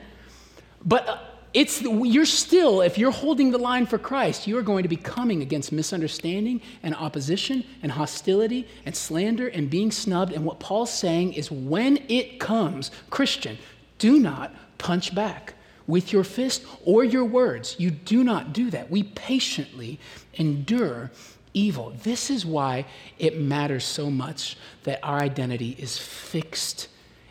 But 0.84 1.08
uh, 1.08 1.18
it's, 1.54 1.80
you're 1.80 2.26
still, 2.26 2.82
if 2.82 2.98
you're 2.98 3.10
holding 3.10 3.50
the 3.50 3.58
line 3.58 3.86
for 3.86 3.96
Christ, 3.96 4.46
you 4.46 4.58
are 4.58 4.62
going 4.62 4.82
to 4.82 4.90
be 4.90 4.96
coming 4.96 5.40
against 5.40 5.72
misunderstanding 5.72 6.60
and 6.82 6.94
opposition 6.94 7.64
and 7.82 7.92
hostility 7.92 8.68
and 8.84 8.94
slander 8.94 9.48
and 9.48 9.70
being 9.70 9.90
snubbed. 9.90 10.32
And 10.32 10.44
what 10.44 10.60
Paul's 10.60 10.92
saying 10.92 11.32
is 11.32 11.50
when 11.50 11.98
it 12.08 12.38
comes, 12.38 12.90
Christian, 13.08 13.56
do 13.98 14.18
not 14.18 14.54
punch 14.76 15.14
back 15.14 15.54
with 15.86 16.12
your 16.12 16.24
fist 16.24 16.66
or 16.84 17.04
your 17.04 17.24
words. 17.24 17.76
You 17.78 17.90
do 17.90 18.22
not 18.22 18.52
do 18.52 18.70
that. 18.70 18.90
We 18.90 19.04
patiently 19.04 19.98
endure 20.34 21.10
evil. 21.56 21.94
This 22.02 22.30
is 22.30 22.44
why 22.44 22.84
it 23.18 23.40
matters 23.40 23.84
so 23.84 24.10
much 24.10 24.56
that 24.84 25.00
our 25.02 25.18
identity 25.18 25.74
is 25.78 25.98
fixed 25.98 26.88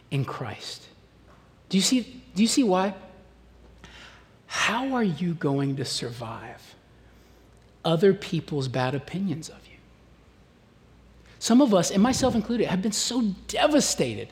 in 0.09 0.25
Christ. 0.25 0.87
Do 1.69 1.77
you 1.77 1.83
see, 1.83 2.21
do 2.33 2.41
you 2.41 2.47
see 2.47 2.63
why? 2.63 2.95
How 4.47 4.93
are 4.95 5.03
you 5.03 5.35
going 5.35 5.75
to 5.75 5.85
survive 5.85 6.75
other 7.83 8.13
people's 8.13 8.67
bad 8.67 8.95
opinions 8.95 9.47
of 9.47 9.59
you? 9.67 9.77
Some 11.37 11.61
of 11.61 11.73
us, 11.73 11.91
and 11.91 12.01
myself 12.01 12.33
included, 12.33 12.67
have 12.67 12.81
been 12.81 12.91
so 12.91 13.21
devastated 13.47 14.29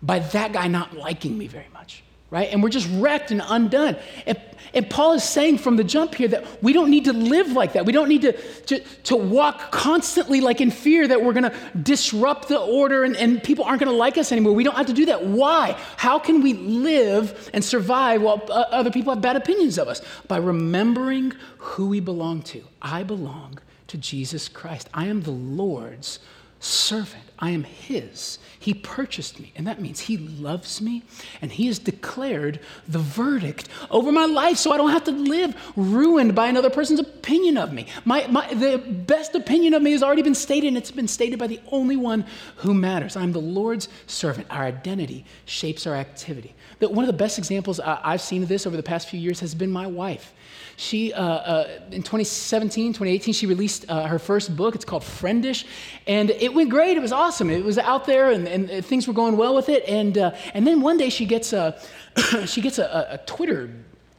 by 0.00 0.20
that 0.20 0.52
guy 0.52 0.68
not 0.68 0.96
liking 0.96 1.36
me 1.36 1.48
very 1.48 1.68
much 1.72 2.04
right? 2.32 2.48
And 2.50 2.62
we're 2.62 2.70
just 2.70 2.88
wrecked 2.92 3.30
and 3.30 3.42
undone. 3.46 3.94
And, 4.24 4.40
and, 4.72 4.88
Paul 4.88 5.12
is 5.12 5.22
saying 5.22 5.58
from 5.58 5.76
the 5.76 5.84
jump 5.84 6.14
here 6.14 6.28
that 6.28 6.62
we 6.62 6.72
don't 6.72 6.88
need 6.90 7.04
to 7.04 7.12
live 7.12 7.52
like 7.52 7.74
that. 7.74 7.84
We 7.84 7.92
don't 7.92 8.08
need 8.08 8.22
to, 8.22 8.32
to, 8.32 8.80
to 8.80 9.16
walk 9.16 9.70
constantly 9.70 10.40
like 10.40 10.62
in 10.62 10.70
fear 10.70 11.06
that 11.06 11.22
we're 11.22 11.34
going 11.34 11.50
to 11.50 11.54
disrupt 11.82 12.48
the 12.48 12.58
order 12.58 13.04
and, 13.04 13.14
and 13.18 13.44
people 13.44 13.66
aren't 13.66 13.80
going 13.80 13.92
to 13.92 13.98
like 13.98 14.16
us 14.16 14.32
anymore. 14.32 14.54
We 14.54 14.64
don't 14.64 14.76
have 14.76 14.86
to 14.86 14.94
do 14.94 15.04
that. 15.06 15.26
Why? 15.26 15.76
How 15.98 16.18
can 16.18 16.42
we 16.42 16.54
live 16.54 17.50
and 17.52 17.62
survive 17.62 18.22
while 18.22 18.42
uh, 18.48 18.64
other 18.70 18.90
people 18.90 19.12
have 19.12 19.20
bad 19.20 19.36
opinions 19.36 19.76
of 19.76 19.88
us? 19.88 20.00
By 20.26 20.38
remembering 20.38 21.34
who 21.58 21.88
we 21.88 22.00
belong 22.00 22.40
to. 22.44 22.64
I 22.80 23.02
belong 23.02 23.58
to 23.88 23.98
Jesus 23.98 24.48
Christ. 24.48 24.88
I 24.94 25.08
am 25.08 25.20
the 25.20 25.32
Lord's 25.32 26.18
servant. 26.62 27.24
I 27.38 27.50
am 27.50 27.64
His. 27.64 28.38
He 28.60 28.72
purchased 28.72 29.40
me, 29.40 29.52
and 29.56 29.66
that 29.66 29.80
means 29.80 29.98
He 29.98 30.16
loves 30.16 30.80
me, 30.80 31.02
and 31.40 31.50
He 31.50 31.66
has 31.66 31.80
declared 31.80 32.60
the 32.86 33.00
verdict 33.00 33.68
over 33.90 34.12
my 34.12 34.26
life 34.26 34.58
so 34.58 34.70
I 34.70 34.76
don't 34.76 34.92
have 34.92 35.02
to 35.04 35.10
live 35.10 35.56
ruined 35.74 36.36
by 36.36 36.46
another 36.46 36.70
person's 36.70 37.00
opinion 37.00 37.58
of 37.58 37.72
me. 37.72 37.88
My, 38.04 38.28
my, 38.28 38.54
the 38.54 38.78
best 38.78 39.34
opinion 39.34 39.74
of 39.74 39.82
me 39.82 39.90
has 39.90 40.04
already 40.04 40.22
been 40.22 40.36
stated, 40.36 40.68
and 40.68 40.76
it's 40.76 40.92
been 40.92 41.08
stated 41.08 41.40
by 41.40 41.48
the 41.48 41.60
only 41.72 41.96
one 41.96 42.24
who 42.56 42.74
matters. 42.74 43.16
I'm 43.16 43.32
the 43.32 43.40
Lord's 43.40 43.88
servant. 44.06 44.46
Our 44.48 44.62
identity 44.62 45.24
shapes 45.44 45.84
our 45.84 45.96
activity. 45.96 46.54
One 46.78 47.04
of 47.04 47.08
the 47.08 47.12
best 47.12 47.38
examples 47.38 47.80
I've 47.80 48.20
seen 48.20 48.44
of 48.44 48.48
this 48.48 48.68
over 48.68 48.76
the 48.76 48.84
past 48.84 49.08
few 49.08 49.18
years 49.18 49.40
has 49.40 49.52
been 49.52 49.72
my 49.72 49.88
wife. 49.88 50.32
She, 50.76 51.12
uh, 51.12 51.22
uh, 51.22 51.80
in 51.90 52.02
2017, 52.02 52.92
2018, 52.92 53.34
she 53.34 53.46
released 53.46 53.84
uh, 53.88 54.06
her 54.06 54.18
first 54.18 54.56
book. 54.56 54.74
It's 54.74 54.84
called 54.84 55.04
Friendish. 55.04 55.64
And 56.06 56.30
it 56.30 56.52
went 56.54 56.70
great. 56.70 56.96
It 56.96 57.00
was 57.00 57.12
awesome. 57.12 57.50
It 57.50 57.64
was 57.64 57.78
out 57.78 58.04
there 58.04 58.30
and, 58.30 58.48
and 58.48 58.84
things 58.84 59.06
were 59.06 59.14
going 59.14 59.36
well 59.36 59.54
with 59.54 59.68
it. 59.68 59.84
And, 59.88 60.16
uh, 60.18 60.34
and 60.54 60.66
then 60.66 60.80
one 60.80 60.96
day 60.96 61.08
she 61.08 61.26
gets 61.26 61.52
a, 61.52 61.80
she 62.46 62.60
gets 62.60 62.78
a, 62.78 63.08
a 63.10 63.18
Twitter 63.26 63.70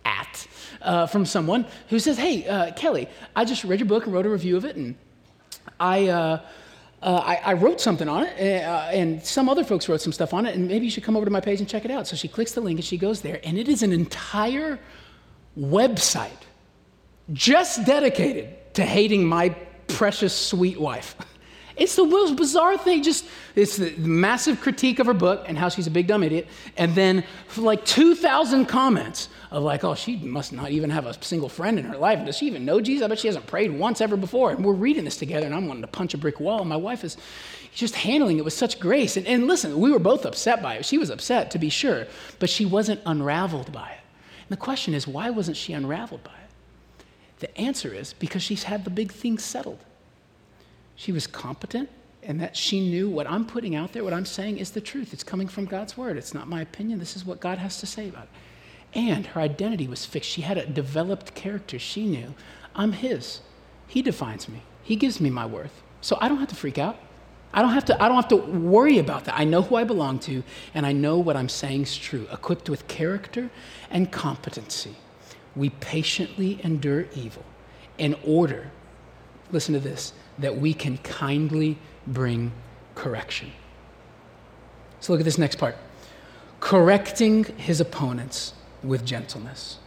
at 0.05 0.47
uh, 0.81 1.07
from 1.07 1.25
someone 1.25 1.65
who 1.89 1.99
says, 1.99 2.17
Hey, 2.17 2.47
uh, 2.47 2.71
Kelly, 2.73 3.07
I 3.35 3.45
just 3.45 3.63
read 3.63 3.79
your 3.79 3.87
book 3.87 4.05
and 4.05 4.13
wrote 4.13 4.25
a 4.25 4.29
review 4.29 4.57
of 4.57 4.65
it. 4.65 4.75
And 4.75 4.95
I, 5.79 6.07
uh, 6.09 6.41
I, 7.01 7.41
I, 7.43 7.53
wrote 7.53 7.81
something 7.81 8.07
on 8.07 8.23
it, 8.23 8.63
uh, 8.63 8.87
and 8.91 9.21
some 9.25 9.49
other 9.49 9.65
folks 9.65 9.89
wrote 9.89 9.99
some 9.99 10.13
stuff 10.13 10.33
on 10.33 10.45
it, 10.45 10.55
and 10.55 10.69
maybe 10.69 10.85
you 10.85 10.91
should 10.91 11.03
come 11.03 11.17
over 11.17 11.25
to 11.25 11.31
my 11.31 11.41
page 11.41 11.59
and 11.59 11.67
check 11.67 11.83
it 11.83 11.91
out. 11.91 12.07
So 12.07 12.15
she 12.15 12.29
clicks 12.29 12.53
the 12.53 12.61
link 12.61 12.77
and 12.77 12.85
she 12.85 12.97
goes 12.97 13.21
there, 13.21 13.41
and 13.43 13.57
it 13.57 13.67
is 13.67 13.83
an 13.83 13.91
entire 13.91 14.79
website 15.57 16.31
just 17.31 17.85
dedicated 17.85 18.73
to 18.75 18.83
hating 18.83 19.25
my 19.25 19.49
precious 19.87 20.33
sweet 20.35 20.79
wife. 20.79 21.15
It's 21.75 21.95
the 21.95 22.05
most 22.05 22.35
bizarre 22.35 22.77
thing. 22.77 23.01
Just 23.01 23.25
it's 23.55 23.77
the 23.77 23.91
massive 23.97 24.61
critique 24.61 24.99
of 24.99 25.07
her 25.07 25.13
book 25.13 25.45
and 25.47 25.57
how 25.57 25.69
she's 25.69 25.87
a 25.87 25.91
big 25.91 26.07
dumb 26.07 26.23
idiot, 26.23 26.47
and 26.77 26.93
then 26.93 27.23
like 27.57 27.83
2,000 27.85 28.67
comments 28.67 29.29
of 29.49 29.63
like, 29.63 29.83
oh, 29.83 29.95
she 29.95 30.17
must 30.17 30.53
not 30.53 30.71
even 30.71 30.89
have 30.89 31.05
a 31.05 31.13
single 31.23 31.49
friend 31.49 31.79
in 31.79 31.85
her 31.85 31.97
life. 31.97 32.23
Does 32.25 32.37
she 32.37 32.47
even 32.47 32.65
know 32.65 32.79
Jesus? 32.81 33.03
I 33.03 33.07
bet 33.07 33.19
she 33.19 33.27
hasn't 33.27 33.47
prayed 33.47 33.71
once 33.71 34.01
ever 34.01 34.17
before. 34.17 34.51
And 34.51 34.63
we're 34.63 34.73
reading 34.73 35.05
this 35.05 35.17
together, 35.17 35.45
and 35.45 35.55
I'm 35.55 35.67
wanting 35.67 35.81
to 35.81 35.87
punch 35.87 36.13
a 36.13 36.17
brick 36.17 36.39
wall. 36.39 36.59
And 36.59 36.69
my 36.69 36.75
wife 36.75 37.03
is 37.03 37.17
just 37.73 37.95
handling 37.95 38.37
it 38.37 38.45
with 38.45 38.53
such 38.53 38.79
grace. 38.79 39.17
And, 39.17 39.25
and 39.25 39.47
listen, 39.47 39.79
we 39.79 39.91
were 39.91 39.99
both 39.99 40.25
upset 40.25 40.61
by 40.61 40.75
it. 40.75 40.85
She 40.85 40.99
was 40.99 41.09
upset 41.09 41.51
to 41.51 41.59
be 41.59 41.69
sure, 41.69 42.05
but 42.37 42.49
she 42.51 42.65
wasn't 42.65 43.01
unraveled 43.05 43.71
by 43.71 43.89
it. 43.89 44.02
The 44.53 44.57
question 44.57 44.93
is, 44.93 45.07
why 45.07 45.31
wasn't 45.31 45.57
she 45.57 45.73
unraveled 45.73 46.23
by 46.23 46.29
it? 46.29 47.05
The 47.39 47.57
answer 47.57 47.91
is 47.91 48.13
because 48.13 48.43
she's 48.43 48.61
had 48.61 48.83
the 48.83 48.91
big 48.91 49.11
thing 49.11 49.39
settled. 49.39 49.79
She 50.95 51.11
was 51.11 51.25
competent, 51.25 51.89
and 52.21 52.39
that 52.39 52.55
she 52.55 52.79
knew 52.79 53.09
what 53.09 53.27
I'm 53.27 53.47
putting 53.47 53.73
out 53.73 53.93
there, 53.93 54.03
what 54.03 54.13
I'm 54.13 54.27
saying 54.27 54.59
is 54.59 54.69
the 54.69 54.79
truth. 54.79 55.11
It's 55.11 55.23
coming 55.23 55.47
from 55.47 55.65
God's 55.65 55.97
word. 55.97 56.17
It's 56.17 56.35
not 56.35 56.47
my 56.47 56.61
opinion. 56.61 56.99
This 56.99 57.15
is 57.15 57.25
what 57.25 57.39
God 57.39 57.57
has 57.57 57.79
to 57.79 57.87
say 57.87 58.07
about 58.07 58.25
it. 58.25 58.99
And 58.99 59.25
her 59.25 59.41
identity 59.41 59.87
was 59.87 60.05
fixed. 60.05 60.29
She 60.29 60.43
had 60.43 60.59
a 60.59 60.67
developed 60.67 61.33
character. 61.33 61.79
She 61.79 62.05
knew 62.05 62.35
I'm 62.75 62.91
His. 62.91 63.41
He 63.87 64.03
defines 64.03 64.47
me, 64.47 64.61
He 64.83 64.95
gives 64.95 65.19
me 65.19 65.31
my 65.31 65.47
worth. 65.47 65.81
So 66.01 66.19
I 66.21 66.27
don't 66.29 66.37
have 66.37 66.49
to 66.49 66.55
freak 66.55 66.77
out. 66.77 66.99
I 67.53 67.61
don't 67.61 67.71
have 67.71 67.85
to, 67.85 68.03
I 68.03 68.07
don't 68.07 68.15
have 68.15 68.29
to 68.29 68.35
worry 68.35 68.97
about 68.97 69.25
that. 69.25 69.37
I 69.37 69.43
know 69.43 69.61
who 69.61 69.75
I 69.75 69.83
belong 69.83 70.19
to, 70.19 70.43
and 70.73 70.85
I 70.85 70.91
know 70.91 71.19
what 71.19 71.37
I'm 71.37 71.49
saying 71.49 71.83
is 71.83 71.95
true. 71.95 72.27
Equipped 72.31 72.69
with 72.69 72.87
character 72.87 73.49
and 73.91 74.11
competency, 74.11 74.95
we 75.55 75.69
patiently 75.69 76.59
endure 76.63 77.05
evil 77.15 77.45
in 77.97 78.15
order, 78.25 78.71
listen 79.51 79.73
to 79.73 79.79
this, 79.79 80.13
that 80.39 80.57
we 80.57 80.73
can 80.73 80.97
kindly 80.99 81.77
bring 82.07 82.51
correction. 82.95 83.51
So 84.99 85.13
look 85.13 85.21
at 85.21 85.25
this 85.25 85.37
next 85.37 85.57
part 85.57 85.75
correcting 86.59 87.43
his 87.57 87.81
opponents 87.81 88.53
with 88.81 89.05
gentleness. 89.05 89.79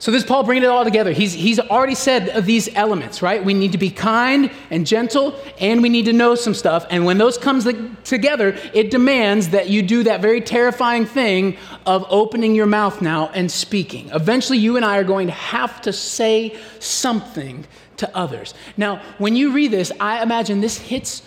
So 0.00 0.12
this 0.12 0.24
Paul 0.24 0.44
bringing 0.44 0.62
it 0.62 0.68
all 0.68 0.84
together. 0.84 1.10
He's, 1.10 1.32
he's 1.32 1.58
already 1.58 1.96
said 1.96 2.28
of 2.28 2.46
these 2.46 2.68
elements, 2.76 3.20
right? 3.20 3.44
We 3.44 3.52
need 3.52 3.72
to 3.72 3.78
be 3.78 3.90
kind 3.90 4.50
and 4.70 4.86
gentle, 4.86 5.34
and 5.60 5.82
we 5.82 5.88
need 5.88 6.04
to 6.04 6.12
know 6.12 6.36
some 6.36 6.54
stuff. 6.54 6.86
And 6.88 7.04
when 7.04 7.18
those 7.18 7.36
comes 7.36 7.66
together, 8.04 8.56
it 8.72 8.92
demands 8.92 9.48
that 9.48 9.68
you 9.68 9.82
do 9.82 10.04
that 10.04 10.20
very 10.22 10.40
terrifying 10.40 11.04
thing 11.04 11.56
of 11.84 12.06
opening 12.10 12.54
your 12.54 12.66
mouth 12.66 13.02
now 13.02 13.28
and 13.34 13.50
speaking. 13.50 14.08
Eventually, 14.10 14.58
you 14.58 14.76
and 14.76 14.84
I 14.84 14.98
are 14.98 15.04
going 15.04 15.26
to 15.26 15.32
have 15.32 15.80
to 15.82 15.92
say 15.92 16.56
something 16.78 17.66
to 17.96 18.16
others. 18.16 18.54
Now, 18.76 19.02
when 19.18 19.34
you 19.34 19.50
read 19.50 19.72
this, 19.72 19.90
I 19.98 20.22
imagine 20.22 20.60
this 20.60 20.78
hits 20.78 21.22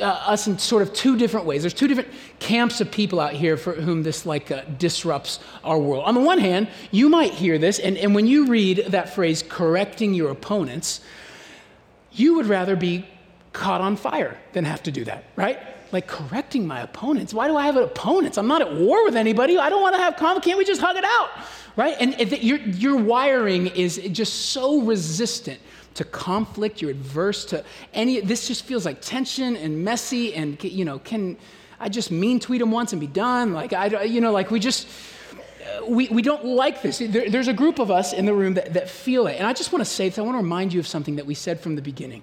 uh, 0.00 0.04
us 0.04 0.46
in 0.46 0.58
sort 0.58 0.82
of 0.82 0.92
two 0.92 1.16
different 1.16 1.46
ways. 1.46 1.62
There's 1.62 1.74
two 1.74 1.88
different 1.88 2.10
camps 2.38 2.80
of 2.80 2.90
people 2.90 3.20
out 3.20 3.32
here 3.32 3.56
for 3.56 3.72
whom 3.72 4.02
this 4.02 4.26
like 4.26 4.50
uh, 4.50 4.62
disrupts 4.78 5.40
our 5.64 5.78
world. 5.78 6.04
On 6.04 6.14
the 6.14 6.20
one 6.20 6.38
hand, 6.38 6.68
you 6.90 7.08
might 7.08 7.32
hear 7.32 7.58
this, 7.58 7.78
and, 7.78 7.96
and 7.96 8.14
when 8.14 8.26
you 8.26 8.46
read 8.46 8.86
that 8.88 9.14
phrase, 9.14 9.42
correcting 9.42 10.14
your 10.14 10.30
opponents, 10.30 11.00
you 12.12 12.34
would 12.34 12.46
rather 12.46 12.76
be 12.76 13.06
caught 13.52 13.80
on 13.80 13.96
fire 13.96 14.38
than 14.52 14.64
have 14.64 14.82
to 14.82 14.90
do 14.90 15.04
that, 15.04 15.24
right? 15.36 15.58
Like 15.92 16.06
correcting 16.06 16.66
my 16.66 16.80
opponents. 16.80 17.34
Why 17.34 17.48
do 17.48 17.56
I 17.56 17.66
have 17.66 17.76
opponents? 17.76 18.38
I'm 18.38 18.46
not 18.48 18.62
at 18.62 18.74
war 18.74 19.04
with 19.04 19.16
anybody. 19.16 19.58
I 19.58 19.68
don't 19.68 19.82
want 19.82 19.94
to 19.94 20.00
have 20.00 20.16
conflict. 20.16 20.44
Can't 20.46 20.58
we 20.58 20.64
just 20.64 20.80
hug 20.80 20.96
it 20.96 21.04
out? 21.04 21.30
Right? 21.76 21.96
And, 22.00 22.14
your, 22.42 22.58
your 22.58 22.96
wiring 22.96 23.68
is 23.68 23.98
just 24.12 24.50
so 24.50 24.80
resistant 24.82 25.60
to 25.94 26.04
conflict, 26.04 26.80
you're 26.80 26.90
adverse 26.90 27.44
to 27.46 27.64
any, 27.92 28.20
this 28.20 28.48
just 28.48 28.64
feels 28.64 28.84
like 28.84 29.00
tension 29.00 29.56
and 29.56 29.84
messy 29.84 30.34
and, 30.34 30.62
you 30.64 30.84
know, 30.84 30.98
can 30.98 31.36
I 31.78 31.88
just 31.88 32.10
mean 32.10 32.40
tweet 32.40 32.60
them 32.60 32.70
once 32.70 32.92
and 32.92 33.00
be 33.00 33.06
done? 33.06 33.52
Like, 33.52 33.72
I, 33.72 34.02
you 34.04 34.20
know, 34.20 34.32
like 34.32 34.50
we 34.50 34.60
just, 34.60 34.88
uh, 35.32 35.86
we, 35.86 36.08
we 36.08 36.22
don't 36.22 36.44
like 36.44 36.80
this. 36.80 36.98
There, 36.98 37.28
there's 37.28 37.48
a 37.48 37.52
group 37.52 37.78
of 37.78 37.90
us 37.90 38.12
in 38.12 38.24
the 38.24 38.34
room 38.34 38.54
that, 38.54 38.74
that 38.74 38.88
feel 38.88 39.26
it. 39.26 39.36
And 39.36 39.46
I 39.46 39.52
just 39.52 39.72
want 39.72 39.84
to 39.84 39.90
say 39.90 40.08
this, 40.08 40.18
I 40.18 40.22
want 40.22 40.34
to 40.34 40.42
remind 40.42 40.72
you 40.72 40.80
of 40.80 40.86
something 40.86 41.16
that 41.16 41.26
we 41.26 41.34
said 41.34 41.60
from 41.60 41.74
the 41.74 41.82
beginning. 41.82 42.22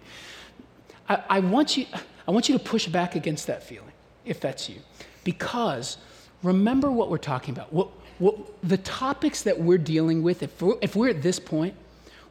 I, 1.08 1.24
I, 1.30 1.40
want 1.40 1.76
you, 1.76 1.86
I 2.28 2.32
want 2.32 2.48
you 2.48 2.58
to 2.58 2.64
push 2.64 2.88
back 2.88 3.16
against 3.16 3.48
that 3.48 3.64
feeling, 3.64 3.92
if 4.26 4.40
that's 4.40 4.70
you. 4.70 4.80
Because 5.24 5.98
remember 6.42 6.90
what 6.90 7.10
we're 7.10 7.18
talking 7.18 7.54
about. 7.54 7.74
What, 7.74 7.90
what, 8.20 8.38
the 8.64 8.78
topics 8.78 9.44
that 9.44 9.60
we're 9.60 9.78
dealing 9.78 10.24
with, 10.24 10.44
if 10.44 10.62
we're, 10.62 10.76
if 10.82 10.96
we're 10.96 11.10
at 11.10 11.22
this 11.22 11.40
point, 11.40 11.76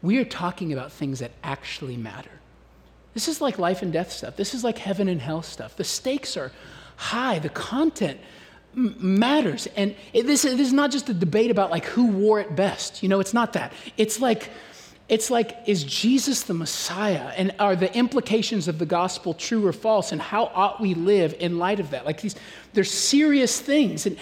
we 0.03 0.19
are 0.19 0.25
talking 0.25 0.73
about 0.73 0.93
things 0.93 1.19
that 1.19 1.33
actually 1.43 1.97
matter. 1.97 2.31
This 3.15 3.29
is 3.29 3.41
like 3.41 3.59
life 3.59 3.83
and 3.83 3.93
death 3.93 4.13
stuff. 4.13 4.37
This 4.37 4.55
is 4.55 4.63
like 4.63 4.79
heaven 4.79 5.09
and 5.09 5.21
hell 5.21 5.43
stuff. 5.43 5.77
The 5.77 5.85
stakes 5.85 6.37
are 6.37 6.53
high, 6.97 7.39
the 7.39 7.49
content 7.49 8.21
m- 8.77 8.95
matters. 8.99 9.67
And 9.75 9.97
it, 10.13 10.27
this, 10.27 10.43
this 10.43 10.61
is 10.61 10.73
not 10.73 10.93
just 10.93 11.09
a 11.09 11.15
debate 11.15 11.51
about 11.51 11.71
like 11.71 11.85
who 11.85 12.07
wore 12.07 12.39
it 12.39 12.55
best. 12.55 13.03
You 13.03 13.09
know, 13.09 13.19
it's 13.19 13.35
not 13.35 13.55
that. 13.55 13.73
It's 13.97 14.21
like, 14.21 14.51
it's 15.09 15.31
like, 15.31 15.57
is 15.67 15.83
Jesus 15.85 16.43
the 16.43 16.55
Messiah? 16.55 17.33
And 17.37 17.55
are 17.59 17.75
the 17.75 17.93
implications 17.97 18.69
of 18.69 18.79
the 18.79 18.87
gospel 18.87 19.35
true 19.35 19.67
or 19.67 19.73
false? 19.73 20.13
And 20.13 20.21
how 20.21 20.53
ought 20.55 20.81
we 20.81 20.95
live 20.95 21.35
in 21.41 21.59
light 21.59 21.81
of 21.81 21.91
that? 21.91 22.05
Like 22.05 22.21
these, 22.21 22.37
they're 22.73 22.85
serious 22.85 23.61
things. 23.61 24.07
And 24.07 24.17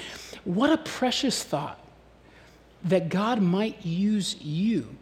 what 0.44 0.70
a 0.70 0.78
precious 0.78 1.42
thought 1.42 1.78
that 2.84 3.08
God 3.08 3.42
might 3.42 3.84
use 3.84 4.40
you 4.40 4.96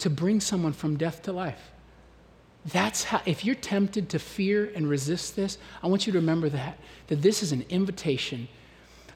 to 0.00 0.10
bring 0.10 0.40
someone 0.40 0.72
from 0.72 0.96
death 0.96 1.22
to 1.22 1.32
life. 1.32 1.70
That's 2.66 3.04
how, 3.04 3.22
if 3.24 3.44
you're 3.44 3.54
tempted 3.54 4.10
to 4.10 4.18
fear 4.18 4.70
and 4.74 4.88
resist 4.88 5.36
this, 5.36 5.56
I 5.82 5.86
want 5.86 6.06
you 6.06 6.12
to 6.12 6.18
remember 6.18 6.48
that, 6.50 6.78
that 7.06 7.22
this 7.22 7.42
is 7.42 7.52
an 7.52 7.64
invitation 7.70 8.48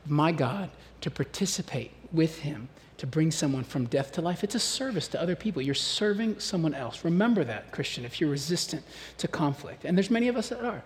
of 0.04 0.10
my 0.10 0.32
God 0.32 0.70
to 1.02 1.10
participate 1.10 1.90
with 2.12 2.38
Him 2.38 2.68
to 2.96 3.06
bring 3.06 3.30
someone 3.30 3.64
from 3.64 3.86
death 3.86 4.12
to 4.12 4.22
life. 4.22 4.44
It's 4.44 4.54
a 4.54 4.60
service 4.60 5.08
to 5.08 5.20
other 5.20 5.34
people. 5.34 5.60
You're 5.60 5.74
serving 5.74 6.38
someone 6.38 6.74
else. 6.74 7.04
Remember 7.04 7.44
that, 7.44 7.72
Christian, 7.72 8.04
if 8.04 8.20
you're 8.20 8.30
resistant 8.30 8.82
to 9.18 9.28
conflict. 9.28 9.84
And 9.84 9.96
there's 9.96 10.10
many 10.10 10.28
of 10.28 10.36
us 10.36 10.48
that 10.50 10.64
are. 10.64 10.82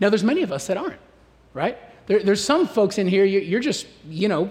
Now, 0.00 0.10
there's 0.10 0.24
many 0.24 0.42
of 0.42 0.52
us 0.52 0.66
that 0.66 0.76
aren't, 0.76 1.00
right? 1.54 1.78
There, 2.06 2.22
there's 2.22 2.44
some 2.44 2.66
folks 2.66 2.98
in 2.98 3.06
here, 3.06 3.24
you're 3.24 3.60
just, 3.60 3.86
you 4.06 4.28
know, 4.28 4.50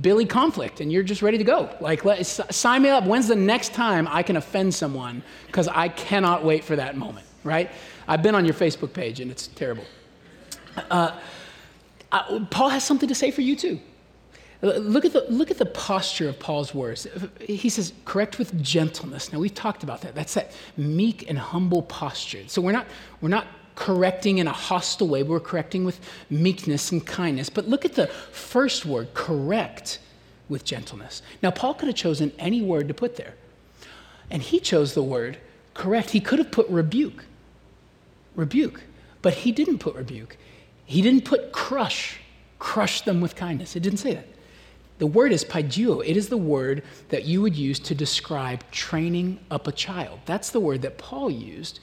Billy 0.00 0.24
conflict 0.24 0.80
and 0.80 0.92
you're 0.92 1.02
just 1.02 1.20
ready 1.20 1.38
to 1.38 1.44
go. 1.44 1.68
Like, 1.80 2.04
let, 2.04 2.24
sign 2.24 2.82
me 2.82 2.90
up. 2.90 3.04
When's 3.04 3.28
the 3.28 3.36
next 3.36 3.74
time 3.74 4.06
I 4.08 4.22
can 4.22 4.36
offend 4.36 4.74
someone? 4.74 5.22
Because 5.46 5.68
I 5.68 5.88
cannot 5.88 6.44
wait 6.44 6.62
for 6.62 6.76
that 6.76 6.96
moment, 6.96 7.26
right? 7.42 7.70
I've 8.06 8.22
been 8.22 8.34
on 8.34 8.44
your 8.44 8.54
Facebook 8.54 8.92
page 8.92 9.20
and 9.20 9.30
it's 9.30 9.48
terrible. 9.48 9.84
Uh, 10.90 11.18
uh, 12.12 12.44
Paul 12.50 12.68
has 12.68 12.84
something 12.84 13.08
to 13.08 13.14
say 13.14 13.30
for 13.30 13.42
you 13.42 13.56
too. 13.56 13.80
Look 14.60 15.04
at, 15.04 15.12
the, 15.12 15.24
look 15.28 15.52
at 15.52 15.58
the 15.58 15.66
posture 15.66 16.28
of 16.28 16.40
Paul's 16.40 16.74
words. 16.74 17.06
He 17.40 17.68
says, 17.68 17.92
correct 18.04 18.40
with 18.40 18.60
gentleness. 18.60 19.32
Now, 19.32 19.38
we've 19.38 19.54
talked 19.54 19.84
about 19.84 20.00
that. 20.00 20.16
That's 20.16 20.34
that 20.34 20.50
meek 20.76 21.28
and 21.28 21.38
humble 21.38 21.82
posture. 21.82 22.42
So, 22.48 22.60
we're 22.60 22.72
not, 22.72 22.86
we're 23.20 23.28
not 23.28 23.46
correcting 23.78 24.38
in 24.38 24.48
a 24.48 24.52
hostile 24.52 25.06
way, 25.06 25.22
we're 25.22 25.38
correcting 25.38 25.84
with 25.84 26.00
meekness 26.30 26.90
and 26.90 27.06
kindness. 27.06 27.48
But 27.48 27.68
look 27.68 27.84
at 27.84 27.94
the 27.94 28.08
first 28.08 28.84
word, 28.84 29.14
correct 29.14 30.00
with 30.48 30.64
gentleness. 30.64 31.22
Now, 31.44 31.52
Paul 31.52 31.74
could 31.74 31.86
have 31.86 31.94
chosen 31.94 32.32
any 32.40 32.60
word 32.60 32.88
to 32.88 32.94
put 32.94 33.14
there, 33.14 33.34
and 34.32 34.42
he 34.42 34.58
chose 34.58 34.94
the 34.94 35.02
word 35.02 35.38
correct. 35.74 36.10
He 36.10 36.18
could 36.18 36.40
have 36.40 36.50
put 36.50 36.68
rebuke, 36.68 37.24
rebuke, 38.34 38.82
but 39.22 39.32
he 39.32 39.52
didn't 39.52 39.78
put 39.78 39.94
rebuke. 39.94 40.36
He 40.84 41.00
didn't 41.00 41.24
put 41.24 41.52
crush, 41.52 42.18
crush 42.58 43.02
them 43.02 43.20
with 43.20 43.36
kindness. 43.36 43.76
It 43.76 43.84
didn't 43.84 44.00
say 44.00 44.14
that. 44.14 44.26
The 44.98 45.06
word 45.06 45.30
is 45.30 45.44
paideuo. 45.44 46.04
It 46.04 46.16
is 46.16 46.28
the 46.28 46.36
word 46.36 46.82
that 47.10 47.26
you 47.26 47.42
would 47.42 47.54
use 47.54 47.78
to 47.78 47.94
describe 47.94 48.68
training 48.72 49.38
up 49.52 49.68
a 49.68 49.72
child. 49.72 50.18
That's 50.26 50.50
the 50.50 50.58
word 50.58 50.82
that 50.82 50.98
Paul 50.98 51.30
used 51.30 51.78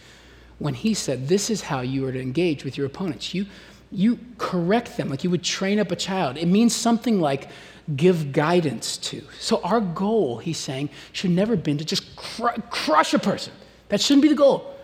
when 0.60 0.74
he 0.74 0.94
said, 0.94 1.28
This 1.28 1.50
is 1.50 1.62
how 1.62 1.82
you 1.82 2.06
are 2.08 2.12
to 2.12 2.22
engage 2.22 2.64
with 2.64 2.78
your 2.78 2.88
opponents. 2.88 3.34
You, 3.34 3.46
you 3.92 4.20
correct 4.38 4.98
them 4.98 5.10
like 5.10 5.24
you 5.24 5.30
would 5.30 5.44
train 5.44 5.80
up 5.80 5.92
a 5.92 5.96
child. 5.96 6.38
It 6.38 6.48
means 6.48 6.76
something 6.76 7.20
like 7.20 7.50
give 7.96 8.32
guidance 8.32 8.98
to. 8.98 9.22
So, 9.40 9.62
our 9.62 9.80
goal, 9.80 10.38
he's 10.38 10.58
saying, 10.58 10.90
should 11.12 11.32
never 11.32 11.56
been 11.56 11.78
to 11.78 11.86
just 11.86 12.16
cr- 12.16 12.60
crush 12.70 13.14
a 13.14 13.20
person. 13.20 13.54
That 13.90 14.02
shouldn't 14.02 14.24
be 14.24 14.30
the 14.30 14.36
goal. 14.36 14.76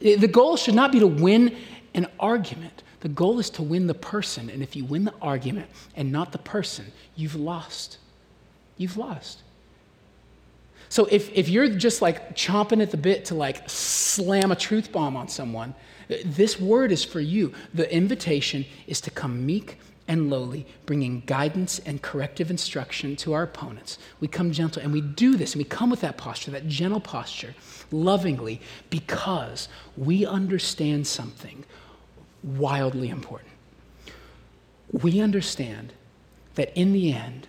The 0.00 0.28
goal 0.28 0.56
should 0.56 0.74
not 0.74 0.92
be 0.92 1.00
to 1.00 1.06
win 1.06 1.56
an 1.94 2.06
argument. 2.20 2.82
The 3.00 3.08
goal 3.08 3.38
is 3.38 3.50
to 3.50 3.62
win 3.62 3.86
the 3.86 3.94
person. 3.94 4.50
And 4.50 4.62
if 4.62 4.76
you 4.76 4.84
win 4.84 5.04
the 5.04 5.14
argument 5.20 5.68
and 5.96 6.12
not 6.12 6.32
the 6.32 6.38
person, 6.38 6.86
you've 7.16 7.34
lost. 7.34 7.98
You've 8.76 8.96
lost. 8.96 9.43
So 10.94 11.06
if, 11.06 11.28
if 11.32 11.48
you're 11.48 11.66
just 11.66 12.02
like 12.02 12.36
chomping 12.36 12.80
at 12.80 12.92
the 12.92 12.96
bit 12.96 13.24
to 13.24 13.34
like 13.34 13.68
slam 13.68 14.52
a 14.52 14.54
truth 14.54 14.92
bomb 14.92 15.16
on 15.16 15.26
someone, 15.26 15.74
this 16.24 16.60
word 16.60 16.92
is 16.92 17.02
for 17.02 17.18
you. 17.18 17.52
The 17.74 17.92
invitation 17.92 18.64
is 18.86 19.00
to 19.00 19.10
come 19.10 19.44
meek 19.44 19.80
and 20.06 20.30
lowly, 20.30 20.68
bringing 20.86 21.24
guidance 21.26 21.80
and 21.80 22.00
corrective 22.00 22.48
instruction 22.48 23.16
to 23.16 23.32
our 23.32 23.42
opponents. 23.42 23.98
We 24.20 24.28
come 24.28 24.52
gentle, 24.52 24.82
and 24.82 24.92
we 24.92 25.00
do 25.00 25.36
this, 25.36 25.54
and 25.54 25.58
we 25.58 25.64
come 25.64 25.90
with 25.90 26.00
that 26.02 26.16
posture, 26.16 26.52
that 26.52 26.68
gentle 26.68 27.00
posture, 27.00 27.56
lovingly, 27.90 28.60
because 28.88 29.68
we 29.96 30.24
understand 30.24 31.08
something 31.08 31.64
wildly 32.44 33.08
important. 33.08 33.50
We 34.92 35.20
understand 35.20 35.92
that 36.54 36.72
in 36.78 36.92
the 36.92 37.12
end, 37.12 37.48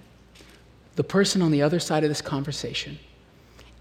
the 0.95 1.03
person 1.03 1.43
on 1.43 1.51
the 1.51 1.61
other 1.61 1.79
side 1.79 2.03
of 2.03 2.09
this 2.09 2.23
conversation 2.23 2.97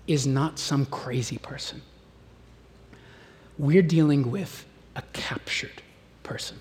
is 0.07 0.27
not 0.27 0.59
some 0.59 0.87
crazy 0.87 1.39
person. 1.39 1.83
We're 3.59 3.83
dealing 3.83 4.31
with 4.31 4.67
a 4.97 5.03
captured 5.13 5.83
person. 6.23 6.59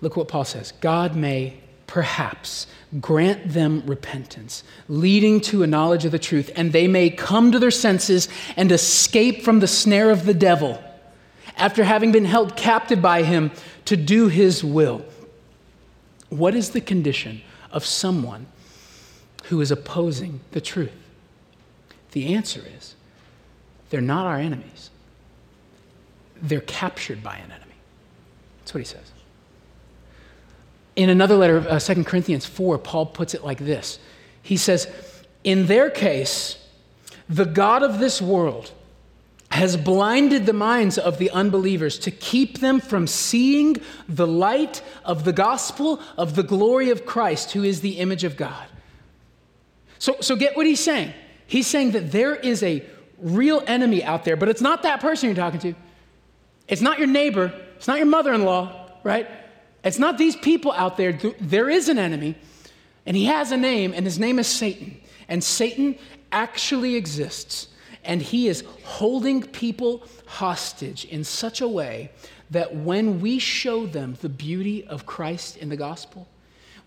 Look 0.00 0.16
what 0.16 0.28
Paul 0.28 0.44
says 0.44 0.72
God 0.80 1.14
may 1.14 1.58
perhaps 1.86 2.66
grant 3.00 3.52
them 3.52 3.82
repentance, 3.86 4.64
leading 4.88 5.40
to 5.42 5.62
a 5.62 5.66
knowledge 5.66 6.06
of 6.06 6.12
the 6.12 6.18
truth, 6.18 6.50
and 6.56 6.72
they 6.72 6.88
may 6.88 7.10
come 7.10 7.52
to 7.52 7.58
their 7.58 7.70
senses 7.70 8.28
and 8.56 8.72
escape 8.72 9.42
from 9.42 9.60
the 9.60 9.68
snare 9.68 10.10
of 10.10 10.24
the 10.24 10.34
devil 10.34 10.82
after 11.56 11.84
having 11.84 12.10
been 12.10 12.24
held 12.24 12.56
captive 12.56 13.02
by 13.02 13.22
him 13.22 13.50
to 13.84 13.96
do 13.96 14.28
his 14.28 14.64
will. 14.64 15.04
What 16.30 16.54
is 16.54 16.70
the 16.70 16.80
condition 16.80 17.42
of 17.70 17.84
someone 17.84 18.46
who 19.44 19.60
is 19.60 19.70
opposing 19.70 20.40
the 20.52 20.60
truth? 20.60 20.92
The 22.12 22.34
answer 22.34 22.62
is 22.76 22.94
they're 23.90 24.00
not 24.00 24.26
our 24.26 24.38
enemies, 24.38 24.90
they're 26.40 26.60
captured 26.60 27.22
by 27.22 27.36
an 27.36 27.50
enemy. 27.50 27.74
That's 28.60 28.74
what 28.74 28.80
he 28.80 28.86
says. 28.86 29.12
In 30.94 31.08
another 31.08 31.36
letter, 31.36 31.66
uh, 31.68 31.78
2 31.78 32.04
Corinthians 32.04 32.44
4, 32.44 32.78
Paul 32.78 33.06
puts 33.06 33.34
it 33.34 33.44
like 33.44 33.58
this 33.58 33.98
He 34.42 34.56
says, 34.56 34.86
In 35.42 35.66
their 35.66 35.90
case, 35.90 36.58
the 37.28 37.46
God 37.46 37.82
of 37.82 37.98
this 37.98 38.20
world 38.20 38.72
has 39.50 39.76
blinded 39.76 40.46
the 40.46 40.52
minds 40.52 40.96
of 40.96 41.18
the 41.18 41.30
unbelievers 41.30 41.98
to 41.98 42.10
keep 42.10 42.58
them 42.58 42.80
from 42.80 43.06
seeing 43.06 43.76
the 44.08 44.26
light 44.26 44.82
of 45.04 45.24
the 45.24 45.32
gospel 45.32 46.00
of 46.16 46.36
the 46.36 46.42
glory 46.42 46.88
of 46.90 47.04
Christ, 47.04 47.52
who 47.52 47.62
is 47.62 47.82
the 47.82 47.98
image 47.98 48.24
of 48.24 48.36
God. 48.36 48.66
So, 50.02 50.16
so 50.18 50.34
get 50.34 50.56
what 50.56 50.66
he's 50.66 50.80
saying. 50.80 51.12
He's 51.46 51.68
saying 51.68 51.92
that 51.92 52.10
there 52.10 52.34
is 52.34 52.64
a 52.64 52.84
real 53.18 53.62
enemy 53.68 54.02
out 54.02 54.24
there, 54.24 54.34
but 54.34 54.48
it's 54.48 54.60
not 54.60 54.82
that 54.82 55.00
person 55.00 55.28
you're 55.28 55.36
talking 55.36 55.60
to. 55.60 55.74
It's 56.66 56.82
not 56.82 56.98
your 56.98 57.06
neighbor. 57.06 57.54
It's 57.76 57.86
not 57.86 57.98
your 57.98 58.06
mother 58.06 58.34
in 58.34 58.44
law, 58.44 58.90
right? 59.04 59.28
It's 59.84 60.00
not 60.00 60.18
these 60.18 60.34
people 60.34 60.72
out 60.72 60.96
there. 60.96 61.12
There 61.40 61.70
is 61.70 61.88
an 61.88 61.98
enemy, 61.98 62.34
and 63.06 63.16
he 63.16 63.26
has 63.26 63.52
a 63.52 63.56
name, 63.56 63.92
and 63.94 64.04
his 64.04 64.18
name 64.18 64.40
is 64.40 64.48
Satan. 64.48 65.00
And 65.28 65.44
Satan 65.44 65.96
actually 66.32 66.96
exists, 66.96 67.68
and 68.02 68.20
he 68.20 68.48
is 68.48 68.64
holding 68.82 69.44
people 69.44 70.02
hostage 70.26 71.04
in 71.04 71.22
such 71.22 71.60
a 71.60 71.68
way 71.68 72.10
that 72.50 72.74
when 72.74 73.20
we 73.20 73.38
show 73.38 73.86
them 73.86 74.16
the 74.20 74.28
beauty 74.28 74.84
of 74.84 75.06
Christ 75.06 75.58
in 75.58 75.68
the 75.68 75.76
gospel, 75.76 76.26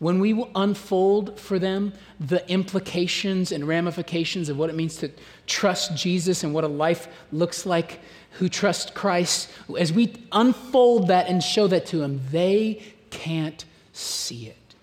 when 0.05 0.19
we 0.19 0.45
unfold 0.53 1.39
for 1.39 1.57
them 1.57 1.91
the 2.19 2.47
implications 2.47 3.51
and 3.51 3.67
ramifications 3.67 4.49
of 4.49 4.55
what 4.55 4.69
it 4.69 4.75
means 4.75 4.97
to 4.97 5.09
trust 5.47 5.95
Jesus 5.95 6.43
and 6.43 6.53
what 6.53 6.63
a 6.63 6.67
life 6.67 7.07
looks 7.31 7.65
like 7.65 8.01
who 8.33 8.47
trust 8.47 8.93
Christ, 8.93 9.49
as 9.79 9.91
we 9.91 10.13
unfold 10.31 11.07
that 11.07 11.27
and 11.27 11.41
show 11.41 11.65
that 11.65 11.87
to 11.87 11.97
them, 11.97 12.21
they 12.29 12.83
can't 13.09 13.65
see 13.93 14.45
it. 14.45 14.75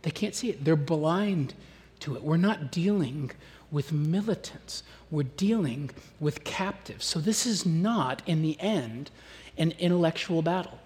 They 0.00 0.10
can't 0.10 0.34
see 0.34 0.48
it. 0.48 0.64
They're 0.64 0.76
blind 0.76 1.52
to 2.00 2.16
it. 2.16 2.22
We're 2.22 2.38
not 2.38 2.72
dealing 2.72 3.32
with 3.70 3.92
militants, 3.92 4.82
we're 5.10 5.24
dealing 5.24 5.90
with 6.20 6.42
captives. 6.42 7.04
So, 7.04 7.20
this 7.20 7.44
is 7.44 7.66
not, 7.66 8.22
in 8.24 8.40
the 8.40 8.58
end, 8.60 9.10
an 9.58 9.74
intellectual 9.78 10.40
battle 10.40 10.78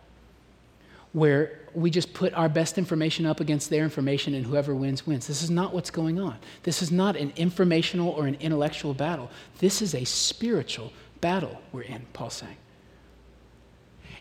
where 1.13 1.61
we 1.79 1.91
just 1.91 2.13
put 2.13 2.35
our 2.35 2.49
best 2.49 2.79
information 2.79 3.25
up 3.25 3.41
against 3.41 3.71
their 3.71 3.85
information 3.85 4.35
and 4.35 4.45
whoever 4.47 4.75
wins, 4.75 5.07
wins. 5.07 5.27
This 5.27 5.43
is 5.43 5.51
not 5.51 5.73
what's 5.73 5.91
going 5.91 6.19
on. 6.19 6.37
This 6.65 6.83
is 6.83 6.91
not 6.91 7.17
an 7.17 7.33
informational 7.37 8.11
or 8.11 8.27
an 8.27 8.37
intellectual 8.41 8.95
battle. 8.95 9.31
This 9.59 9.81
is 9.81 9.95
a 9.95 10.05
spiritual 10.05 10.93
battle 11.21 11.61
we're 11.73 11.83
in, 11.83 12.07
Paul's 12.13 12.35
saying. 12.35 12.57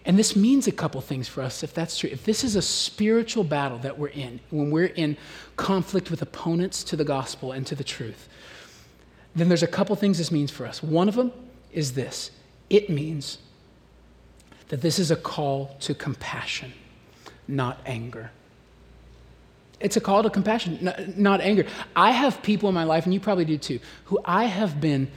And 0.05 0.17
this 0.17 0.35
means 0.35 0.67
a 0.67 0.71
couple 0.71 1.01
things 1.01 1.27
for 1.27 1.41
us 1.41 1.63
if 1.63 1.73
that's 1.73 1.97
true. 1.97 2.09
If 2.09 2.23
this 2.23 2.43
is 2.43 2.55
a 2.55 2.61
spiritual 2.61 3.43
battle 3.43 3.77
that 3.79 3.99
we're 3.99 4.07
in, 4.07 4.39
when 4.51 4.71
we're 4.71 4.85
in 4.85 5.17
conflict 5.57 6.09
with 6.09 6.21
opponents 6.21 6.83
to 6.85 6.95
the 6.95 7.03
gospel 7.03 7.51
and 7.51 7.67
to 7.67 7.75
the 7.75 7.83
truth, 7.83 8.29
then 9.35 9.49
there's 9.49 9.63
a 9.63 9.67
couple 9.67 9.95
things 9.95 10.17
this 10.17 10.31
means 10.31 10.49
for 10.49 10.65
us. 10.65 10.81
One 10.81 11.09
of 11.09 11.15
them 11.15 11.31
is 11.71 11.93
this 11.93 12.31
it 12.69 12.89
means 12.89 13.39
that 14.69 14.81
this 14.81 14.99
is 14.99 15.11
a 15.11 15.15
call 15.15 15.75
to 15.81 15.93
compassion, 15.93 16.73
not 17.47 17.79
anger. 17.85 18.31
It's 19.79 19.95
a 19.95 20.01
call 20.01 20.23
to 20.23 20.29
compassion, 20.29 20.91
not 21.15 21.39
anger. 21.41 21.65
I 21.95 22.11
have 22.11 22.41
people 22.41 22.67
in 22.67 22.75
my 22.75 22.83
life, 22.83 23.05
and 23.05 23.13
you 23.13 23.19
probably 23.19 23.45
do 23.45 23.57
too, 23.57 23.79
who 24.05 24.19
I 24.25 24.45
have 24.45 24.81
been 24.81 25.11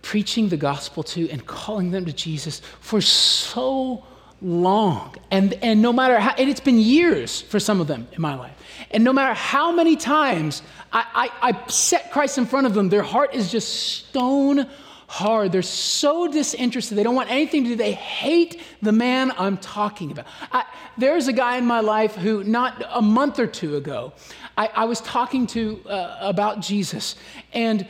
preaching 0.00 0.48
the 0.48 0.56
gospel 0.56 1.02
to 1.02 1.28
and 1.30 1.44
calling 1.44 1.90
them 1.90 2.04
to 2.04 2.12
Jesus 2.12 2.60
for 2.80 3.00
so 3.00 4.04
long. 4.40 5.16
And, 5.30 5.54
and 5.54 5.82
no 5.82 5.92
matter 5.92 6.20
how, 6.20 6.34
and 6.38 6.48
it's 6.48 6.60
been 6.60 6.78
years 6.78 7.40
for 7.40 7.58
some 7.58 7.80
of 7.80 7.88
them 7.88 8.06
in 8.12 8.20
my 8.20 8.34
life. 8.34 8.56
And 8.90 9.02
no 9.02 9.12
matter 9.12 9.34
how 9.34 9.72
many 9.72 9.96
times 9.96 10.62
I, 10.92 11.30
I, 11.42 11.48
I 11.50 11.68
set 11.68 12.12
Christ 12.12 12.38
in 12.38 12.46
front 12.46 12.66
of 12.66 12.74
them, 12.74 12.90
their 12.90 13.02
heart 13.02 13.34
is 13.34 13.50
just 13.50 13.68
stone 13.74 14.68
hard. 15.14 15.52
They're 15.52 15.62
so 15.62 16.26
disinterested. 16.26 16.98
They 16.98 17.04
don't 17.04 17.14
want 17.14 17.30
anything 17.30 17.62
to 17.62 17.70
do. 17.70 17.76
They 17.76 17.92
hate 17.92 18.60
the 18.82 18.90
man 18.90 19.32
I'm 19.38 19.58
talking 19.58 20.10
about. 20.10 20.26
I, 20.50 20.64
there's 20.98 21.28
a 21.28 21.32
guy 21.32 21.56
in 21.56 21.64
my 21.66 21.78
life 21.78 22.16
who, 22.16 22.42
not 22.42 22.84
a 22.90 23.00
month 23.00 23.38
or 23.38 23.46
two 23.46 23.76
ago, 23.76 24.12
I, 24.58 24.66
I 24.74 24.84
was 24.86 25.00
talking 25.02 25.46
to 25.48 25.80
uh, 25.86 26.18
about 26.20 26.60
Jesus, 26.60 27.14
and 27.52 27.86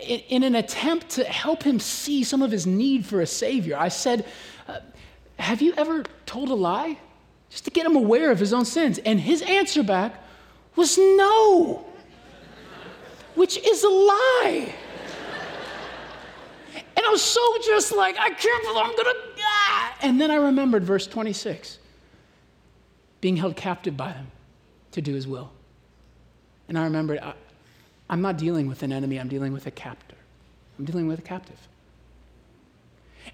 in, 0.00 0.20
in, 0.30 0.42
an 0.44 0.54
attempt 0.54 1.10
to 1.10 1.24
help 1.24 1.62
him 1.62 1.78
see 1.78 2.24
some 2.24 2.40
of 2.40 2.50
his 2.50 2.66
need 2.66 3.04
for 3.04 3.20
a 3.20 3.26
Savior, 3.26 3.76
I 3.76 3.88
said, 3.88 4.24
uh, 4.66 4.78
Have 5.38 5.60
you 5.60 5.74
ever 5.76 6.04
told 6.24 6.48
a 6.48 6.54
lie? 6.54 6.98
Just 7.50 7.66
to 7.66 7.70
get 7.70 7.84
him 7.84 7.96
aware 7.96 8.30
of 8.30 8.38
his 8.38 8.54
own 8.54 8.64
sins. 8.64 8.98
And 9.04 9.20
his 9.20 9.42
answer 9.42 9.82
back 9.82 10.14
was 10.74 10.96
no, 10.96 11.84
which 13.34 13.58
is 13.58 13.84
a 13.84 13.90
lie. 13.90 14.74
And 16.96 17.06
I 17.06 17.10
was 17.10 17.22
so 17.22 17.40
just 17.64 17.94
like, 17.94 18.16
I 18.18 18.30
can't 18.30 18.64
believe 18.64 18.84
I'm 18.84 18.96
gonna, 18.96 19.18
ah. 19.40 19.96
And 20.02 20.20
then 20.20 20.30
I 20.30 20.36
remembered 20.36 20.84
verse 20.84 21.06
26 21.06 21.78
being 23.20 23.36
held 23.36 23.56
captive 23.56 23.96
by 23.96 24.12
him 24.12 24.26
to 24.90 25.00
do 25.00 25.14
his 25.14 25.26
will. 25.26 25.50
And 26.68 26.78
I 26.78 26.84
remembered, 26.84 27.18
I, 27.20 27.34
I'm 28.10 28.20
not 28.20 28.36
dealing 28.36 28.66
with 28.66 28.82
an 28.82 28.92
enemy, 28.92 29.18
I'm 29.18 29.28
dealing 29.28 29.52
with 29.52 29.66
a 29.66 29.70
captor. 29.70 30.16
I'm 30.78 30.84
dealing 30.84 31.06
with 31.06 31.18
a 31.18 31.22
captive. 31.22 31.68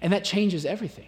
And 0.01 0.13
that 0.13 0.23
changes 0.23 0.65
everything. 0.65 1.07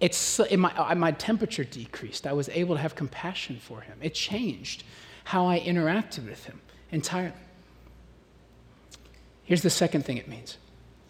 It's, 0.00 0.40
my, 0.56 0.94
my 0.94 1.12
temperature 1.12 1.62
decreased. 1.62 2.26
I 2.26 2.32
was 2.32 2.48
able 2.48 2.74
to 2.74 2.80
have 2.80 2.96
compassion 2.96 3.58
for 3.60 3.82
him. 3.82 3.98
It 4.00 4.14
changed 4.14 4.82
how 5.24 5.46
I 5.46 5.60
interacted 5.60 6.26
with 6.28 6.44
him 6.44 6.60
entirely. 6.90 7.32
Here's 9.44 9.62
the 9.62 9.70
second 9.70 10.04
thing 10.04 10.16
it 10.16 10.26
means 10.28 10.58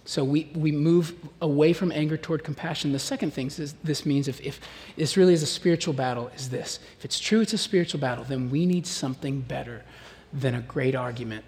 so 0.05 0.25
we, 0.25 0.51
we 0.55 0.73
move 0.73 1.15
away 1.41 1.73
from 1.73 1.93
anger 1.93 2.17
toward 2.17 2.43
compassion. 2.43 2.93
The 2.93 2.99
second 2.99 3.33
thing 3.33 3.47
is, 3.47 3.75
this 3.85 4.05
means 4.05 4.27
if, 4.27 4.41
if 4.41 4.61
this 4.97 5.17
really 5.17 5.33
is 5.33 5.43
a 5.43 5.47
spiritual 5.47 5.95
battle, 5.95 6.29
is 6.35 6.51
this. 6.51 6.81
If 6.99 7.05
it's 7.05 7.21
true 7.21 7.41
it's 7.41 7.53
a 7.53 7.59
spiritual 7.59 8.01
battle, 8.01 8.25
then 8.25 8.51
we 8.51 8.67
need 8.67 8.87
something 8.87 9.41
better 9.41 9.85
than 10.33 10.55
a 10.55 10.61
great 10.61 10.97
argument 10.97 11.45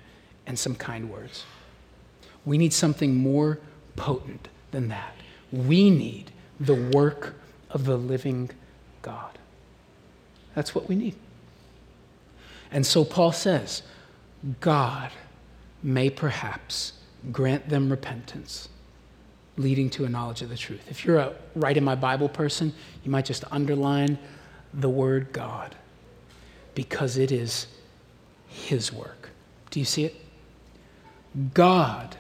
and 0.47 0.59
some 0.59 0.77
kind 0.77 1.11
words. 1.11 1.45
We 2.45 2.59
need 2.59 2.73
something 2.73 3.17
more 3.17 3.59
potent 3.97 4.49
than 4.71 4.89
that. 4.89 5.15
We 5.51 5.91
need 5.91 6.31
the 6.61 6.75
work 6.75 7.35
of 7.71 7.87
the 7.87 7.97
living 7.97 8.51
God. 9.03 9.39
That's 10.55 10.75
what 10.75 10.89
we 10.89 10.95
need. 10.95 11.17
And 12.71 12.87
so 12.87 13.05
Paul 13.05 13.33
says, 13.33 13.83
God 14.61 15.11
may 15.83 16.11
perhaps 16.11 16.93
grant 17.33 17.69
them 17.69 17.91
repentance, 17.91 18.69
leading 19.57 19.91
to 19.91 20.05
a 20.05 20.09
knowledge 20.09 20.43
of 20.43 20.49
the 20.49 20.57
truth. 20.57 20.91
If 20.91 21.05
you're 21.05 21.19
a 21.19 21.35
write 21.55 21.77
in 21.77 21.85
my 21.85 21.95
Bible 21.95 22.29
person, 22.29 22.73
you 23.03 23.11
might 23.11 23.25
just 23.25 23.45
underline 23.51 24.19
the 24.73 24.89
word 24.89 25.33
God 25.33 25.75
because 26.75 27.17
it 27.17 27.31
is 27.31 27.67
His 28.49 28.93
work. 28.93 29.31
Do 29.71 29.79
you 29.81 29.87
see 29.87 30.05
it? 30.05 30.17
God 31.53 32.17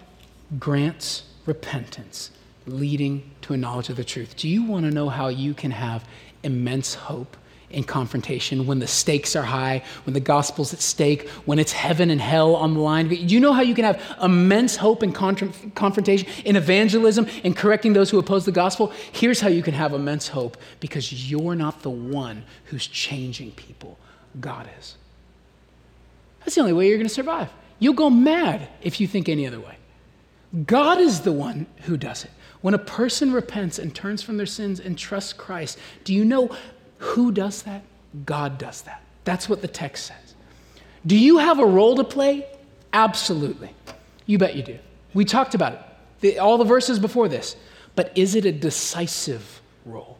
grants 0.58 1.24
repentance, 1.46 2.30
leading 2.66 3.30
to 3.42 3.54
a 3.54 3.56
knowledge 3.56 3.88
of 3.88 3.96
the 3.96 4.04
truth. 4.04 4.36
Do 4.36 4.48
you 4.48 4.64
want 4.64 4.86
to 4.86 4.90
know 4.90 5.08
how 5.08 5.28
you 5.28 5.54
can 5.54 5.70
have 5.70 6.04
immense 6.42 6.94
hope 6.94 7.36
in 7.74 7.84
confrontation, 7.84 8.66
when 8.66 8.78
the 8.78 8.86
stakes 8.86 9.36
are 9.36 9.42
high, 9.42 9.82
when 10.04 10.14
the 10.14 10.20
gospel's 10.20 10.72
at 10.72 10.80
stake, 10.80 11.28
when 11.44 11.58
it's 11.58 11.72
heaven 11.72 12.10
and 12.10 12.20
hell 12.20 12.54
on 12.56 12.74
the 12.74 12.80
line. 12.80 13.10
You 13.10 13.40
know 13.40 13.52
how 13.52 13.62
you 13.62 13.74
can 13.74 13.84
have 13.84 14.00
immense 14.22 14.76
hope 14.76 15.02
in 15.02 15.12
confrontation, 15.12 16.28
in 16.44 16.56
evangelism, 16.56 17.26
in 17.42 17.54
correcting 17.54 17.92
those 17.92 18.10
who 18.10 18.18
oppose 18.18 18.44
the 18.44 18.52
gospel? 18.52 18.92
Here's 19.12 19.40
how 19.40 19.48
you 19.48 19.62
can 19.62 19.74
have 19.74 19.92
immense 19.92 20.28
hope 20.28 20.56
because 20.80 21.30
you're 21.30 21.54
not 21.54 21.82
the 21.82 21.90
one 21.90 22.44
who's 22.66 22.86
changing 22.86 23.52
people, 23.52 23.98
God 24.40 24.68
is. 24.78 24.96
That's 26.40 26.54
the 26.54 26.60
only 26.60 26.72
way 26.72 26.88
you're 26.88 26.98
going 26.98 27.08
to 27.08 27.14
survive. 27.14 27.50
You'll 27.78 27.94
go 27.94 28.10
mad 28.10 28.68
if 28.82 29.00
you 29.00 29.06
think 29.06 29.28
any 29.28 29.46
other 29.46 29.60
way. 29.60 29.76
God 30.66 31.00
is 31.00 31.22
the 31.22 31.32
one 31.32 31.66
who 31.82 31.96
does 31.96 32.24
it. 32.24 32.30
When 32.60 32.74
a 32.74 32.78
person 32.78 33.32
repents 33.32 33.78
and 33.78 33.94
turns 33.94 34.22
from 34.22 34.36
their 34.38 34.46
sins 34.46 34.80
and 34.80 34.96
trusts 34.96 35.32
Christ, 35.32 35.78
do 36.04 36.14
you 36.14 36.24
know 36.24 36.56
who 37.04 37.32
does 37.32 37.62
that? 37.62 37.82
God 38.24 38.56
does 38.56 38.82
that. 38.82 39.02
That's 39.24 39.46
what 39.46 39.60
the 39.60 39.68
text 39.68 40.06
says. 40.06 40.34
Do 41.04 41.16
you 41.16 41.36
have 41.36 41.58
a 41.58 41.66
role 41.66 41.96
to 41.96 42.04
play? 42.04 42.46
Absolutely. 42.94 43.74
You 44.24 44.38
bet 44.38 44.56
you 44.56 44.62
do. 44.62 44.78
We 45.12 45.26
talked 45.26 45.54
about 45.54 45.74
it, 45.74 45.80
the, 46.20 46.38
all 46.38 46.56
the 46.56 46.64
verses 46.64 46.98
before 46.98 47.28
this. 47.28 47.56
But 47.94 48.10
is 48.16 48.34
it 48.34 48.46
a 48.46 48.52
decisive 48.52 49.60
role? 49.84 50.18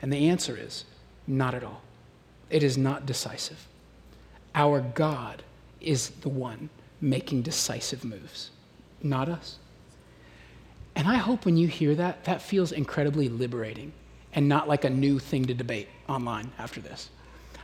And 0.00 0.12
the 0.12 0.28
answer 0.28 0.56
is 0.56 0.84
not 1.26 1.52
at 1.52 1.64
all. 1.64 1.82
It 2.48 2.62
is 2.62 2.78
not 2.78 3.06
decisive. 3.06 3.66
Our 4.54 4.80
God 4.80 5.42
is 5.80 6.10
the 6.10 6.28
one 6.28 6.70
making 7.00 7.42
decisive 7.42 8.04
moves, 8.04 8.50
not 9.02 9.28
us. 9.28 9.58
And 10.94 11.08
I 11.08 11.16
hope 11.16 11.44
when 11.44 11.56
you 11.56 11.66
hear 11.66 11.94
that, 11.96 12.24
that 12.24 12.40
feels 12.40 12.70
incredibly 12.70 13.28
liberating 13.28 13.92
and 14.34 14.48
not 14.48 14.68
like 14.68 14.84
a 14.84 14.90
new 14.90 15.18
thing 15.18 15.44
to 15.46 15.54
debate 15.54 15.88
online 16.08 16.50
after 16.58 16.80
this. 16.80 17.10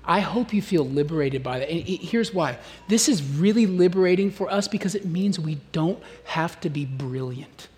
I 0.05 0.21
hope 0.21 0.53
you 0.53 0.63
feel 0.63 0.85
liberated 0.85 1.43
by 1.43 1.59
that. 1.59 1.71
And 1.71 1.83
here's 1.83 2.33
why 2.33 2.59
this 2.89 3.09
is 3.09 3.23
really 3.23 3.67
liberating 3.67 4.31
for 4.31 4.51
us 4.51 4.69
because 4.69 4.95
it 4.95 5.05
means 5.05 5.39
we 5.39 5.57
don't 5.73 6.01
have 6.25 6.61
to 6.61 6.71
be 6.71 6.85
brilliant 6.85 7.69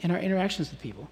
in 0.00 0.10
our 0.10 0.18
interactions 0.18 0.70
with 0.70 0.80
people. 0.80 1.08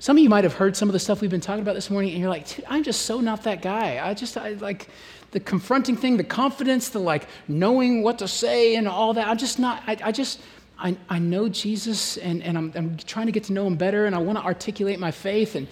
Some 0.00 0.16
of 0.16 0.22
you 0.22 0.28
might 0.28 0.44
have 0.44 0.54
heard 0.54 0.76
some 0.76 0.88
of 0.88 0.92
the 0.92 0.98
stuff 0.98 1.20
we've 1.20 1.30
been 1.30 1.40
talking 1.40 1.62
about 1.62 1.74
this 1.74 1.90
morning, 1.90 2.12
and 2.12 2.20
you're 2.20 2.30
like, 2.30 2.46
dude, 2.46 2.64
I'm 2.68 2.84
just 2.84 3.02
so 3.02 3.20
not 3.20 3.42
that 3.44 3.62
guy. 3.62 4.06
I 4.06 4.14
just, 4.14 4.36
I 4.36 4.50
like 4.50 4.88
the 5.32 5.40
confronting 5.40 5.96
thing, 5.96 6.16
the 6.16 6.24
confidence, 6.24 6.90
the 6.90 7.00
like 7.00 7.26
knowing 7.48 8.02
what 8.02 8.18
to 8.20 8.28
say 8.28 8.76
and 8.76 8.86
all 8.86 9.14
that. 9.14 9.26
I'm 9.26 9.38
just 9.38 9.58
not, 9.58 9.82
I, 9.88 9.96
I 10.04 10.12
just, 10.12 10.40
I, 10.78 10.96
I 11.08 11.18
know 11.18 11.48
Jesus 11.48 12.16
and, 12.16 12.44
and 12.44 12.56
I'm, 12.56 12.72
I'm 12.76 12.96
trying 12.96 13.26
to 13.26 13.32
get 13.32 13.44
to 13.44 13.52
know 13.52 13.66
him 13.66 13.74
better 13.74 14.06
and 14.06 14.14
I 14.14 14.18
want 14.18 14.38
to 14.38 14.44
articulate 14.44 15.00
my 15.00 15.10
faith. 15.10 15.56
And, 15.56 15.66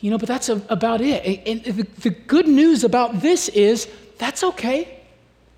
you 0.00 0.10
know, 0.10 0.18
but 0.18 0.28
that's 0.28 0.48
a, 0.48 0.62
about 0.68 1.00
it. 1.00 1.42
And, 1.46 1.64
the, 1.64 1.82
the 2.00 2.10
good 2.10 2.46
news 2.46 2.84
about 2.84 3.20
this 3.20 3.48
is 3.48 3.88
that's 4.18 4.44
okay. 4.44 4.96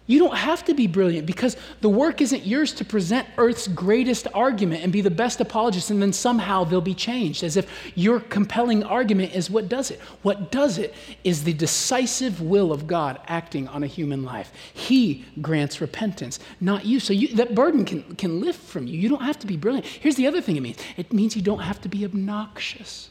You 0.09 0.19
don't 0.19 0.37
have 0.37 0.65
to 0.65 0.75
be 0.75 0.87
brilliant 0.87 1.27
because 1.27 1.59
the 1.83 1.91
work 1.91 2.23
isn't 2.23 2.47
yours 2.47 2.73
to 2.75 2.85
present 2.85 3.29
Earth's 3.37 3.69
greatest 3.69 4.27
argument 4.33 4.83
and 4.83 4.91
be 4.91 5.03
the 5.03 5.11
best 5.11 5.39
apologist, 5.39 5.91
and 5.91 6.01
then 6.01 6.15
somehow 6.15 6.65
they'll 6.65 6.81
be 6.81 6.95
changed, 6.95 7.45
as 7.45 7.59
if 7.59 7.71
your 7.95 8.19
compelling 8.19 8.83
argument 8.83 9.35
is 9.35 9.51
what 9.51 9.69
does 9.69 9.91
it. 9.91 10.01
What 10.23 10.51
does 10.51 10.79
it 10.79 10.95
is 11.25 11.45
the 11.45 11.53
decisive 11.53 12.41
will 12.41 12.73
of 12.73 12.87
God 12.87 13.21
acting 13.29 13.69
on 13.69 13.83
a 13.83 13.87
human 13.87 14.25
life. 14.25 14.51
He 14.73 15.27
grants 15.43 15.83
repentance, 15.83 16.41
not 16.59 16.87
you. 16.87 17.01
So 17.01 17.13
you, 17.13 17.29
that 17.37 17.55
burden 17.55 17.85
can, 17.85 18.03
can 18.17 18.41
lift 18.41 18.63
from 18.63 18.87
you. 18.87 18.99
You 18.99 19.11
don't 19.11 19.23
have 19.23 19.39
to 19.41 19.47
be 19.47 19.59
brilliant. 19.59 19.85
Here's 19.85 20.17
the 20.17 20.27
other 20.27 20.41
thing 20.41 20.57
it 20.57 20.63
means 20.63 20.79
it 20.97 21.13
means 21.13 21.37
you 21.37 21.43
don't 21.43 21.61
have 21.61 21.83
to 21.83 21.89
be 21.91 22.07
obnoxious. 22.07 23.11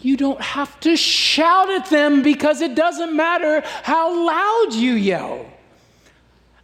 You 0.00 0.16
don't 0.16 0.40
have 0.40 0.78
to 0.80 0.96
shout 0.96 1.70
at 1.70 1.88
them 1.90 2.22
because 2.22 2.60
it 2.60 2.74
doesn't 2.74 3.14
matter 3.14 3.62
how 3.82 4.26
loud 4.26 4.74
you 4.74 4.92
yell. 4.92 5.46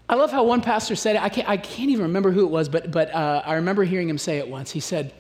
I 0.09 0.15
love 0.17 0.31
how 0.31 0.45
one 0.45 0.61
pastor 0.61 0.95
said 0.95 1.17
it. 1.17 1.23
I 1.23 1.29
can't, 1.29 1.49
I 1.49 1.57
can't 1.57 1.91
even 1.91 2.03
remember 2.05 2.31
who 2.31 2.45
it 2.45 2.51
was, 2.51 2.69
but, 2.69 2.91
but 2.91 3.13
uh, 3.15 3.43
I 3.47 3.55
remember 3.55 3.85
hearing 3.85 4.09
him 4.09 4.19
say 4.19 4.39
it 4.39 4.49
once. 4.49 4.71
He 4.71 4.81
said, 4.81 5.15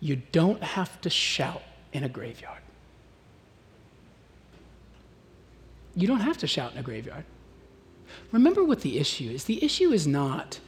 You 0.00 0.16
don't 0.32 0.62
have 0.62 1.00
to 1.02 1.10
shout 1.10 1.62
in 1.92 2.02
a 2.02 2.08
graveyard. 2.08 2.58
You 5.94 6.08
don't 6.08 6.20
have 6.20 6.38
to 6.38 6.46
shout 6.46 6.72
in 6.72 6.78
a 6.78 6.82
graveyard. 6.82 7.24
Remember 8.32 8.64
what 8.64 8.80
the 8.80 8.98
issue 8.98 9.30
is. 9.30 9.44
The 9.44 9.62
issue 9.62 9.92
is 9.92 10.06
not 10.06 10.58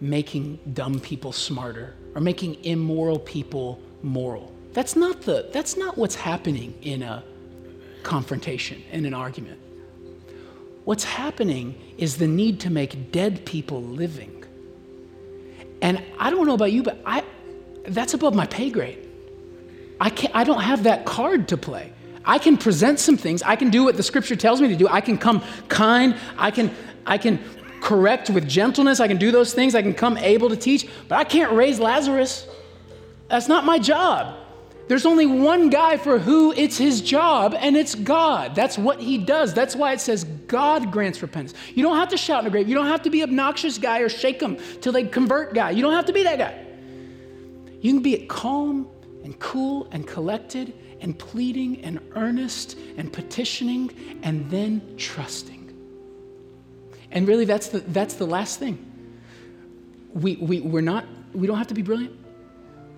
making 0.00 0.58
dumb 0.74 1.00
people 1.00 1.32
smarter 1.32 1.94
or 2.14 2.20
making 2.20 2.62
immoral 2.64 3.18
people 3.18 3.80
moral. 4.02 4.52
That's 4.76 4.94
not, 4.94 5.22
the, 5.22 5.48
that's 5.54 5.78
not 5.78 5.96
what's 5.96 6.16
happening 6.16 6.74
in 6.82 7.02
a 7.02 7.24
confrontation, 8.02 8.82
in 8.92 9.06
an 9.06 9.14
argument. 9.14 9.58
What's 10.84 11.02
happening 11.02 11.94
is 11.96 12.18
the 12.18 12.26
need 12.28 12.60
to 12.60 12.70
make 12.70 13.10
dead 13.10 13.46
people 13.46 13.82
living. 13.82 14.44
And 15.80 16.04
I 16.18 16.28
don't 16.28 16.46
know 16.46 16.52
about 16.52 16.72
you, 16.72 16.82
but 16.82 17.00
I, 17.06 17.24
that's 17.84 18.12
above 18.12 18.34
my 18.34 18.44
pay 18.44 18.68
grade. 18.68 18.98
I, 19.98 20.10
can't, 20.10 20.36
I 20.36 20.44
don't 20.44 20.60
have 20.60 20.82
that 20.82 21.06
card 21.06 21.48
to 21.48 21.56
play. 21.56 21.90
I 22.26 22.36
can 22.36 22.58
present 22.58 23.00
some 23.00 23.16
things. 23.16 23.42
I 23.42 23.56
can 23.56 23.70
do 23.70 23.82
what 23.82 23.96
the 23.96 24.02
scripture 24.02 24.36
tells 24.36 24.60
me 24.60 24.68
to 24.68 24.76
do. 24.76 24.88
I 24.88 25.00
can 25.00 25.16
come 25.16 25.42
kind. 25.68 26.16
I 26.36 26.50
can, 26.50 26.70
I 27.06 27.16
can 27.16 27.42
correct 27.80 28.28
with 28.28 28.46
gentleness. 28.46 29.00
I 29.00 29.08
can 29.08 29.16
do 29.16 29.30
those 29.30 29.54
things. 29.54 29.74
I 29.74 29.80
can 29.80 29.94
come 29.94 30.18
able 30.18 30.50
to 30.50 30.56
teach. 30.56 30.86
But 31.08 31.16
I 31.16 31.24
can't 31.24 31.52
raise 31.52 31.80
Lazarus. 31.80 32.46
That's 33.28 33.48
not 33.48 33.64
my 33.64 33.78
job. 33.78 34.42
There's 34.88 35.04
only 35.04 35.26
one 35.26 35.68
guy 35.68 35.96
for 35.96 36.18
who 36.18 36.52
it's 36.52 36.78
his 36.78 37.00
job, 37.00 37.56
and 37.58 37.76
it's 37.76 37.96
God. 37.96 38.54
That's 38.54 38.78
what 38.78 39.00
he 39.00 39.18
does. 39.18 39.52
That's 39.52 39.74
why 39.74 39.92
it 39.92 40.00
says 40.00 40.24
God 40.46 40.92
grants 40.92 41.20
repentance. 41.22 41.58
You 41.74 41.82
don't 41.82 41.96
have 41.96 42.10
to 42.10 42.16
shout 42.16 42.42
in 42.42 42.46
a 42.46 42.50
grave. 42.50 42.68
You 42.68 42.76
don't 42.76 42.86
have 42.86 43.02
to 43.02 43.10
be 43.10 43.24
obnoxious 43.24 43.78
guy 43.78 44.00
or 44.00 44.08
shake 44.08 44.38
them 44.38 44.58
till 44.80 44.92
they 44.92 45.04
convert 45.04 45.54
guy. 45.54 45.70
You 45.70 45.82
don't 45.82 45.94
have 45.94 46.06
to 46.06 46.12
be 46.12 46.22
that 46.22 46.38
guy. 46.38 46.64
You 47.80 47.94
can 47.94 48.02
be 48.02 48.26
calm 48.26 48.88
and 49.24 49.36
cool 49.40 49.88
and 49.90 50.06
collected 50.06 50.72
and 51.00 51.18
pleading 51.18 51.82
and 51.82 52.00
earnest 52.12 52.78
and 52.96 53.12
petitioning 53.12 53.90
and 54.22 54.48
then 54.50 54.96
trusting. 54.96 55.64
And 57.10 57.26
really, 57.26 57.44
that's 57.44 57.68
the, 57.68 57.80
that's 57.80 58.14
the 58.14 58.26
last 58.26 58.60
thing. 58.60 58.84
We, 60.14 60.36
we, 60.36 60.60
we're 60.60 60.80
not, 60.80 61.06
we 61.32 61.48
don't 61.48 61.58
have 61.58 61.66
to 61.68 61.74
be 61.74 61.82
brilliant, 61.82 62.16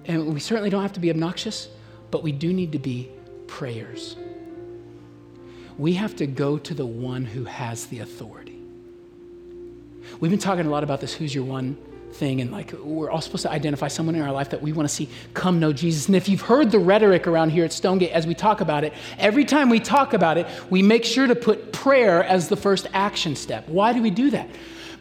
and 0.05 0.35
we 0.35 0.41
certainly 0.41 0.69
don't 0.71 0.83
have 0.83 0.93
to 0.93 1.01
be 1.01 1.11
obnoxious 1.11 1.69
but 2.11 2.23
we 2.23 2.33
do 2.33 2.53
need 2.53 2.73
to 2.73 2.79
be 2.79 3.11
prayers. 3.47 4.17
We 5.77 5.95
have 5.95 6.17
to 6.17 6.27
go 6.27 6.59
to 6.59 6.75
the 6.75 6.87
one 6.87 7.25
who 7.25 7.45
has 7.45 7.87
the 7.87 8.01
authority. 8.01 8.61
We've 10.21 10.31
been 10.31 10.41
talking 10.41 10.67
a 10.67 10.71
lot 10.71 10.83
about 10.83 11.01
this 11.01 11.15
who's 11.15 11.35
your 11.35 11.45
one 11.45 11.77
thing, 12.13 12.41
and 12.41 12.51
like 12.51 12.73
we're 12.73 13.11
all 13.11 13.21
supposed 13.21 13.43
to 13.43 13.51
identify 13.51 13.89
someone 13.89 14.15
in 14.15 14.23
our 14.23 14.33
life 14.33 14.51
that 14.51 14.63
we 14.63 14.73
want 14.73 14.89
to 14.89 14.95
see 14.95 15.09
come 15.35 15.61
know 15.61 15.73
Jesus. 15.73 16.07
And 16.07 16.17
if 16.17 16.29
you've 16.29 16.41
heard 16.41 16.71
the 16.71 16.79
rhetoric 16.79 17.27
around 17.27 17.51
here 17.51 17.65
at 17.65 17.73
Stonegate 17.73 18.11
as 18.11 18.27
we 18.27 18.35
talk 18.35 18.61
about 18.61 18.85
it, 18.85 18.93
every 19.19 19.45
time 19.45 19.69
we 19.69 19.79
talk 19.79 20.15
about 20.15 20.39
it, 20.39 20.47
we 20.71 20.83
make 20.83 21.05
sure 21.05 21.27
to 21.27 21.35
put 21.35 21.73
prayer 21.73 22.25
as 22.25 22.49
the 22.49 22.57
first 22.57 22.87
action 22.93 23.37
step. 23.37 23.69
Why 23.69 23.93
do 23.93 24.03
we 24.03 24.11
do 24.11 24.31
that? 24.31 24.49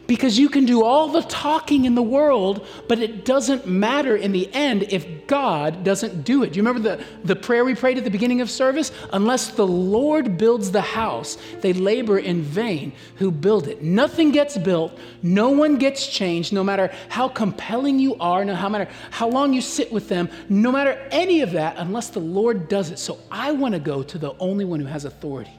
Because 0.08 0.38
you 0.38 0.48
can 0.48 0.64
do 0.64 0.82
all 0.82 1.08
the 1.08 1.20
talking 1.20 1.84
in 1.84 1.94
the 1.94 2.02
world, 2.02 2.66
but 2.88 2.98
it 2.98 3.26
doesn't 3.26 3.66
matter 3.66 4.16
in 4.16 4.32
the 4.32 4.48
end 4.54 4.84
if 4.84 5.26
God 5.26 5.84
doesn't 5.84 6.24
do 6.24 6.42
it. 6.42 6.54
Do 6.54 6.56
you 6.56 6.62
remember 6.62 6.96
the, 6.96 7.04
the 7.24 7.36
prayer 7.36 7.62
we 7.62 7.74
prayed 7.74 7.98
at 7.98 8.04
the 8.04 8.10
beginning 8.10 8.40
of 8.40 8.48
service? 8.48 8.90
Unless 9.12 9.48
the 9.48 9.66
Lord 9.66 10.38
builds 10.38 10.70
the 10.70 10.80
house, 10.80 11.36
they 11.60 11.74
labor 11.74 12.18
in 12.18 12.40
vain 12.40 12.94
who 13.16 13.30
build 13.30 13.68
it. 13.68 13.82
Nothing 13.82 14.32
gets 14.32 14.56
built, 14.56 14.98
no 15.22 15.50
one 15.50 15.76
gets 15.76 16.06
changed, 16.06 16.54
no 16.54 16.64
matter 16.64 16.90
how 17.10 17.28
compelling 17.28 17.98
you 17.98 18.16
are, 18.16 18.46
no 18.46 18.54
matter 18.70 18.88
how 19.10 19.28
long 19.28 19.52
you 19.52 19.60
sit 19.60 19.92
with 19.92 20.08
them, 20.08 20.30
no 20.48 20.72
matter 20.72 21.06
any 21.10 21.42
of 21.42 21.52
that, 21.52 21.76
unless 21.76 22.08
the 22.08 22.18
Lord 22.18 22.70
does 22.70 22.90
it. 22.90 22.98
So 22.98 23.18
I 23.30 23.52
want 23.52 23.74
to 23.74 23.78
go 23.78 24.02
to 24.02 24.16
the 24.16 24.34
only 24.38 24.64
one 24.64 24.80
who 24.80 24.86
has 24.86 25.04
authority, 25.04 25.52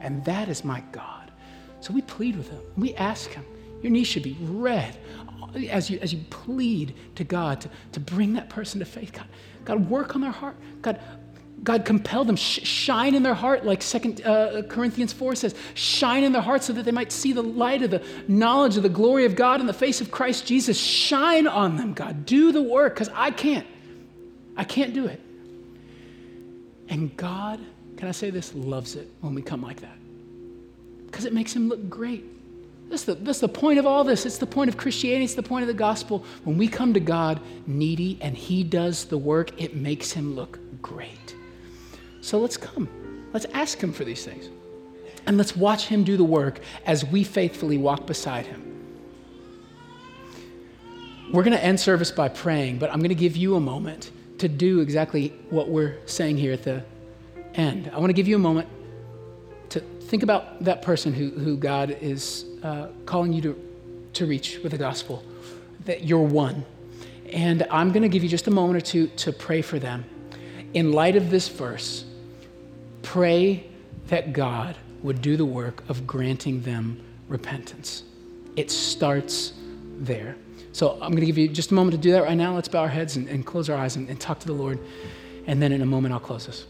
and 0.00 0.24
that 0.24 0.48
is 0.48 0.64
my 0.64 0.82
God. 0.90 1.30
So 1.80 1.92
we 1.92 2.02
plead 2.02 2.34
with 2.34 2.50
him, 2.50 2.60
we 2.76 2.92
ask 2.96 3.30
him. 3.30 3.44
Your 3.84 3.92
knees 3.92 4.06
should 4.06 4.22
be 4.22 4.34
red 4.40 4.96
as 5.68 5.90
you, 5.90 5.98
as 6.00 6.10
you 6.10 6.24
plead 6.30 6.94
to 7.16 7.22
God 7.22 7.60
to, 7.60 7.70
to 7.92 8.00
bring 8.00 8.32
that 8.32 8.48
person 8.48 8.78
to 8.78 8.86
faith. 8.86 9.12
God, 9.12 9.26
God, 9.66 9.90
work 9.90 10.14
on 10.14 10.22
their 10.22 10.30
heart. 10.30 10.56
God, 10.80 10.98
God, 11.62 11.84
compel 11.84 12.24
them, 12.24 12.36
sh- 12.36 12.66
shine 12.66 13.14
in 13.14 13.22
their 13.22 13.34
heart, 13.34 13.66
like 13.66 13.82
Second 13.82 14.24
uh, 14.24 14.62
Corinthians 14.62 15.12
4 15.12 15.34
says, 15.34 15.54
shine 15.74 16.24
in 16.24 16.32
their 16.32 16.40
heart 16.40 16.62
so 16.62 16.72
that 16.72 16.86
they 16.86 16.92
might 16.92 17.12
see 17.12 17.34
the 17.34 17.42
light 17.42 17.82
of 17.82 17.90
the 17.90 18.02
knowledge 18.26 18.78
of 18.78 18.82
the 18.82 18.88
glory 18.88 19.26
of 19.26 19.36
God 19.36 19.60
in 19.60 19.66
the 19.66 19.74
face 19.74 20.00
of 20.00 20.10
Christ 20.10 20.46
Jesus. 20.46 20.78
Shine 20.78 21.46
on 21.46 21.76
them, 21.76 21.92
God. 21.92 22.24
Do 22.24 22.52
the 22.52 22.62
work, 22.62 22.94
because 22.94 23.10
I 23.14 23.32
can't. 23.32 23.66
I 24.56 24.64
can't 24.64 24.94
do 24.94 25.04
it. 25.04 25.20
And 26.88 27.14
God, 27.18 27.60
can 27.98 28.08
I 28.08 28.12
say 28.12 28.30
this, 28.30 28.54
loves 28.54 28.94
it 28.94 29.10
when 29.20 29.34
we 29.34 29.42
come 29.42 29.60
like 29.60 29.80
that. 29.80 29.98
Because 31.04 31.26
it 31.26 31.34
makes 31.34 31.54
him 31.54 31.68
look 31.68 31.90
great. 31.90 32.33
That's 32.94 33.02
the, 33.02 33.14
that's 33.16 33.40
the 33.40 33.48
point 33.48 33.80
of 33.80 33.86
all 33.86 34.04
this. 34.04 34.24
It's 34.24 34.38
the 34.38 34.46
point 34.46 34.68
of 34.68 34.76
Christianity. 34.76 35.24
It's 35.24 35.34
the 35.34 35.42
point 35.42 35.64
of 35.64 35.66
the 35.66 35.74
gospel. 35.74 36.24
When 36.44 36.56
we 36.56 36.68
come 36.68 36.94
to 36.94 37.00
God 37.00 37.40
needy 37.66 38.18
and 38.20 38.36
He 38.36 38.62
does 38.62 39.06
the 39.06 39.18
work, 39.18 39.60
it 39.60 39.74
makes 39.74 40.12
Him 40.12 40.36
look 40.36 40.60
great. 40.80 41.34
So 42.20 42.38
let's 42.38 42.56
come. 42.56 42.88
Let's 43.32 43.46
ask 43.46 43.80
Him 43.80 43.92
for 43.92 44.04
these 44.04 44.24
things. 44.24 44.48
And 45.26 45.36
let's 45.36 45.56
watch 45.56 45.86
Him 45.88 46.04
do 46.04 46.16
the 46.16 46.22
work 46.22 46.60
as 46.86 47.04
we 47.04 47.24
faithfully 47.24 47.78
walk 47.78 48.06
beside 48.06 48.46
Him. 48.46 48.62
We're 51.32 51.42
going 51.42 51.56
to 51.56 51.64
end 51.64 51.80
service 51.80 52.12
by 52.12 52.28
praying, 52.28 52.78
but 52.78 52.92
I'm 52.92 53.00
going 53.00 53.08
to 53.08 53.16
give 53.16 53.36
you 53.36 53.56
a 53.56 53.60
moment 53.60 54.12
to 54.38 54.46
do 54.46 54.78
exactly 54.78 55.30
what 55.50 55.68
we're 55.68 55.98
saying 56.06 56.36
here 56.36 56.52
at 56.52 56.62
the 56.62 56.84
end. 57.54 57.90
I 57.92 57.98
want 57.98 58.10
to 58.10 58.14
give 58.14 58.28
you 58.28 58.36
a 58.36 58.38
moment 58.38 58.68
think 60.14 60.22
about 60.22 60.62
that 60.62 60.80
person 60.80 61.12
who, 61.12 61.30
who 61.30 61.56
God 61.56 61.98
is 62.00 62.44
uh, 62.62 62.86
calling 63.04 63.32
you 63.32 63.42
to, 63.42 63.60
to 64.12 64.26
reach 64.26 64.60
with 64.62 64.70
the 64.70 64.78
gospel, 64.78 65.24
that 65.86 66.04
you're 66.04 66.22
one. 66.22 66.64
And 67.32 67.66
I'm 67.68 67.90
going 67.90 68.04
to 68.04 68.08
give 68.08 68.22
you 68.22 68.28
just 68.28 68.46
a 68.46 68.50
moment 68.52 68.76
or 68.76 68.80
two 68.80 69.08
to 69.08 69.32
pray 69.32 69.60
for 69.60 69.80
them. 69.80 70.04
In 70.72 70.92
light 70.92 71.16
of 71.16 71.30
this 71.30 71.48
verse, 71.48 72.04
pray 73.02 73.66
that 74.06 74.32
God 74.32 74.76
would 75.02 75.20
do 75.20 75.36
the 75.36 75.44
work 75.44 75.82
of 75.88 76.06
granting 76.06 76.62
them 76.62 77.02
repentance. 77.26 78.04
It 78.54 78.70
starts 78.70 79.52
there. 79.98 80.36
So 80.70 80.92
I'm 80.92 81.10
going 81.10 81.22
to 81.22 81.26
give 81.26 81.38
you 81.38 81.48
just 81.48 81.72
a 81.72 81.74
moment 81.74 81.96
to 81.96 82.00
do 82.00 82.12
that 82.12 82.22
right 82.22 82.36
now. 82.36 82.54
Let's 82.54 82.68
bow 82.68 82.82
our 82.82 82.88
heads 82.88 83.16
and, 83.16 83.26
and 83.26 83.44
close 83.44 83.68
our 83.68 83.76
eyes 83.76 83.96
and, 83.96 84.08
and 84.08 84.20
talk 84.20 84.38
to 84.38 84.46
the 84.46 84.52
Lord. 84.52 84.78
And 85.48 85.60
then 85.60 85.72
in 85.72 85.82
a 85.82 85.86
moment, 85.86 86.14
I'll 86.14 86.20
close 86.20 86.46
this. 86.46 86.66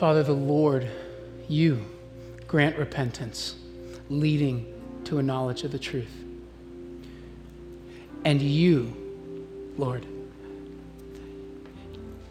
Father, 0.00 0.22
the 0.22 0.32
Lord, 0.32 0.88
you 1.46 1.84
grant 2.46 2.78
repentance, 2.78 3.56
leading 4.08 4.64
to 5.04 5.18
a 5.18 5.22
knowledge 5.22 5.62
of 5.62 5.72
the 5.72 5.78
truth. 5.78 6.24
And 8.24 8.40
you, 8.40 8.96
Lord, 9.76 10.06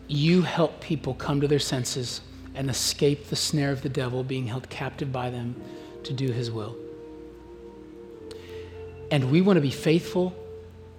you 0.07 0.41
help 0.41 0.81
people 0.81 1.13
come 1.13 1.41
to 1.41 1.47
their 1.47 1.59
senses 1.59 2.21
and 2.55 2.71
escape 2.71 3.27
the 3.27 3.35
snare 3.35 3.71
of 3.71 3.83
the 3.83 3.89
devil 3.89 4.23
being 4.23 4.47
held 4.47 4.67
captive 4.71 5.11
by 5.11 5.29
them 5.29 5.55
to 6.05 6.11
do 6.11 6.31
his 6.31 6.49
will. 6.49 6.75
And 9.11 9.29
we 9.29 9.41
want 9.41 9.57
to 9.57 9.61
be 9.61 9.69
faithful 9.69 10.33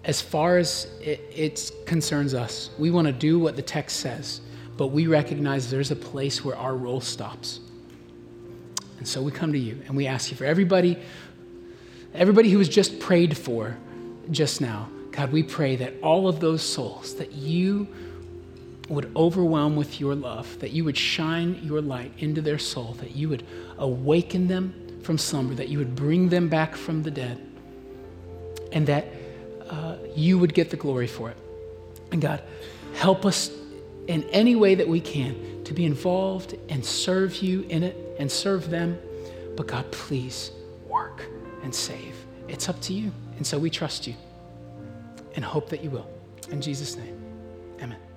as 0.04 0.20
far 0.20 0.56
as 0.56 0.86
it, 1.00 1.72
concerns 1.84 2.32
us. 2.32 2.70
We 2.78 2.92
want 2.92 3.08
to 3.08 3.12
do 3.12 3.40
what 3.40 3.56
the 3.56 3.62
text 3.62 3.96
says 3.96 4.40
but 4.80 4.86
we 4.86 5.06
recognize 5.06 5.70
there's 5.70 5.90
a 5.90 5.94
place 5.94 6.42
where 6.42 6.56
our 6.56 6.74
role 6.74 7.02
stops. 7.02 7.60
And 8.96 9.06
so 9.06 9.20
we 9.20 9.30
come 9.30 9.52
to 9.52 9.58
you 9.58 9.78
and 9.84 9.94
we 9.94 10.06
ask 10.06 10.30
you 10.30 10.38
for 10.38 10.46
everybody, 10.46 10.96
everybody 12.14 12.48
who 12.48 12.56
was 12.56 12.70
just 12.70 12.98
prayed 12.98 13.36
for 13.36 13.76
just 14.30 14.62
now. 14.62 14.88
God, 15.10 15.32
we 15.32 15.42
pray 15.42 15.76
that 15.76 15.92
all 16.02 16.28
of 16.28 16.40
those 16.40 16.62
souls 16.62 17.16
that 17.16 17.32
you 17.32 17.88
would 18.88 19.12
overwhelm 19.14 19.76
with 19.76 20.00
your 20.00 20.14
love, 20.14 20.58
that 20.60 20.70
you 20.70 20.82
would 20.84 20.96
shine 20.96 21.60
your 21.62 21.82
light 21.82 22.14
into 22.16 22.40
their 22.40 22.58
soul, 22.58 22.94
that 23.00 23.14
you 23.14 23.28
would 23.28 23.46
awaken 23.76 24.48
them 24.48 24.72
from 25.02 25.18
slumber, 25.18 25.52
that 25.56 25.68
you 25.68 25.76
would 25.76 25.94
bring 25.94 26.30
them 26.30 26.48
back 26.48 26.74
from 26.74 27.02
the 27.02 27.10
dead, 27.10 27.38
and 28.72 28.86
that 28.86 29.04
uh, 29.68 29.96
you 30.16 30.38
would 30.38 30.54
get 30.54 30.70
the 30.70 30.78
glory 30.78 31.06
for 31.06 31.28
it. 31.28 31.36
And 32.12 32.22
God, 32.22 32.42
help 32.94 33.26
us 33.26 33.50
in 34.10 34.24
any 34.30 34.56
way 34.56 34.74
that 34.74 34.88
we 34.88 35.00
can 35.00 35.62
to 35.62 35.72
be 35.72 35.84
involved 35.84 36.56
and 36.68 36.84
serve 36.84 37.36
you 37.36 37.64
in 37.68 37.84
it 37.84 37.96
and 38.18 38.30
serve 38.30 38.68
them. 38.68 38.98
But 39.56 39.68
God, 39.68 39.90
please 39.92 40.50
work 40.88 41.24
and 41.62 41.72
save. 41.72 42.16
It's 42.48 42.68
up 42.68 42.80
to 42.82 42.92
you. 42.92 43.12
And 43.36 43.46
so 43.46 43.56
we 43.56 43.70
trust 43.70 44.08
you 44.08 44.14
and 45.36 45.44
hope 45.44 45.68
that 45.68 45.84
you 45.84 45.90
will. 45.90 46.10
In 46.50 46.60
Jesus' 46.60 46.96
name, 46.96 47.22
amen. 47.80 48.09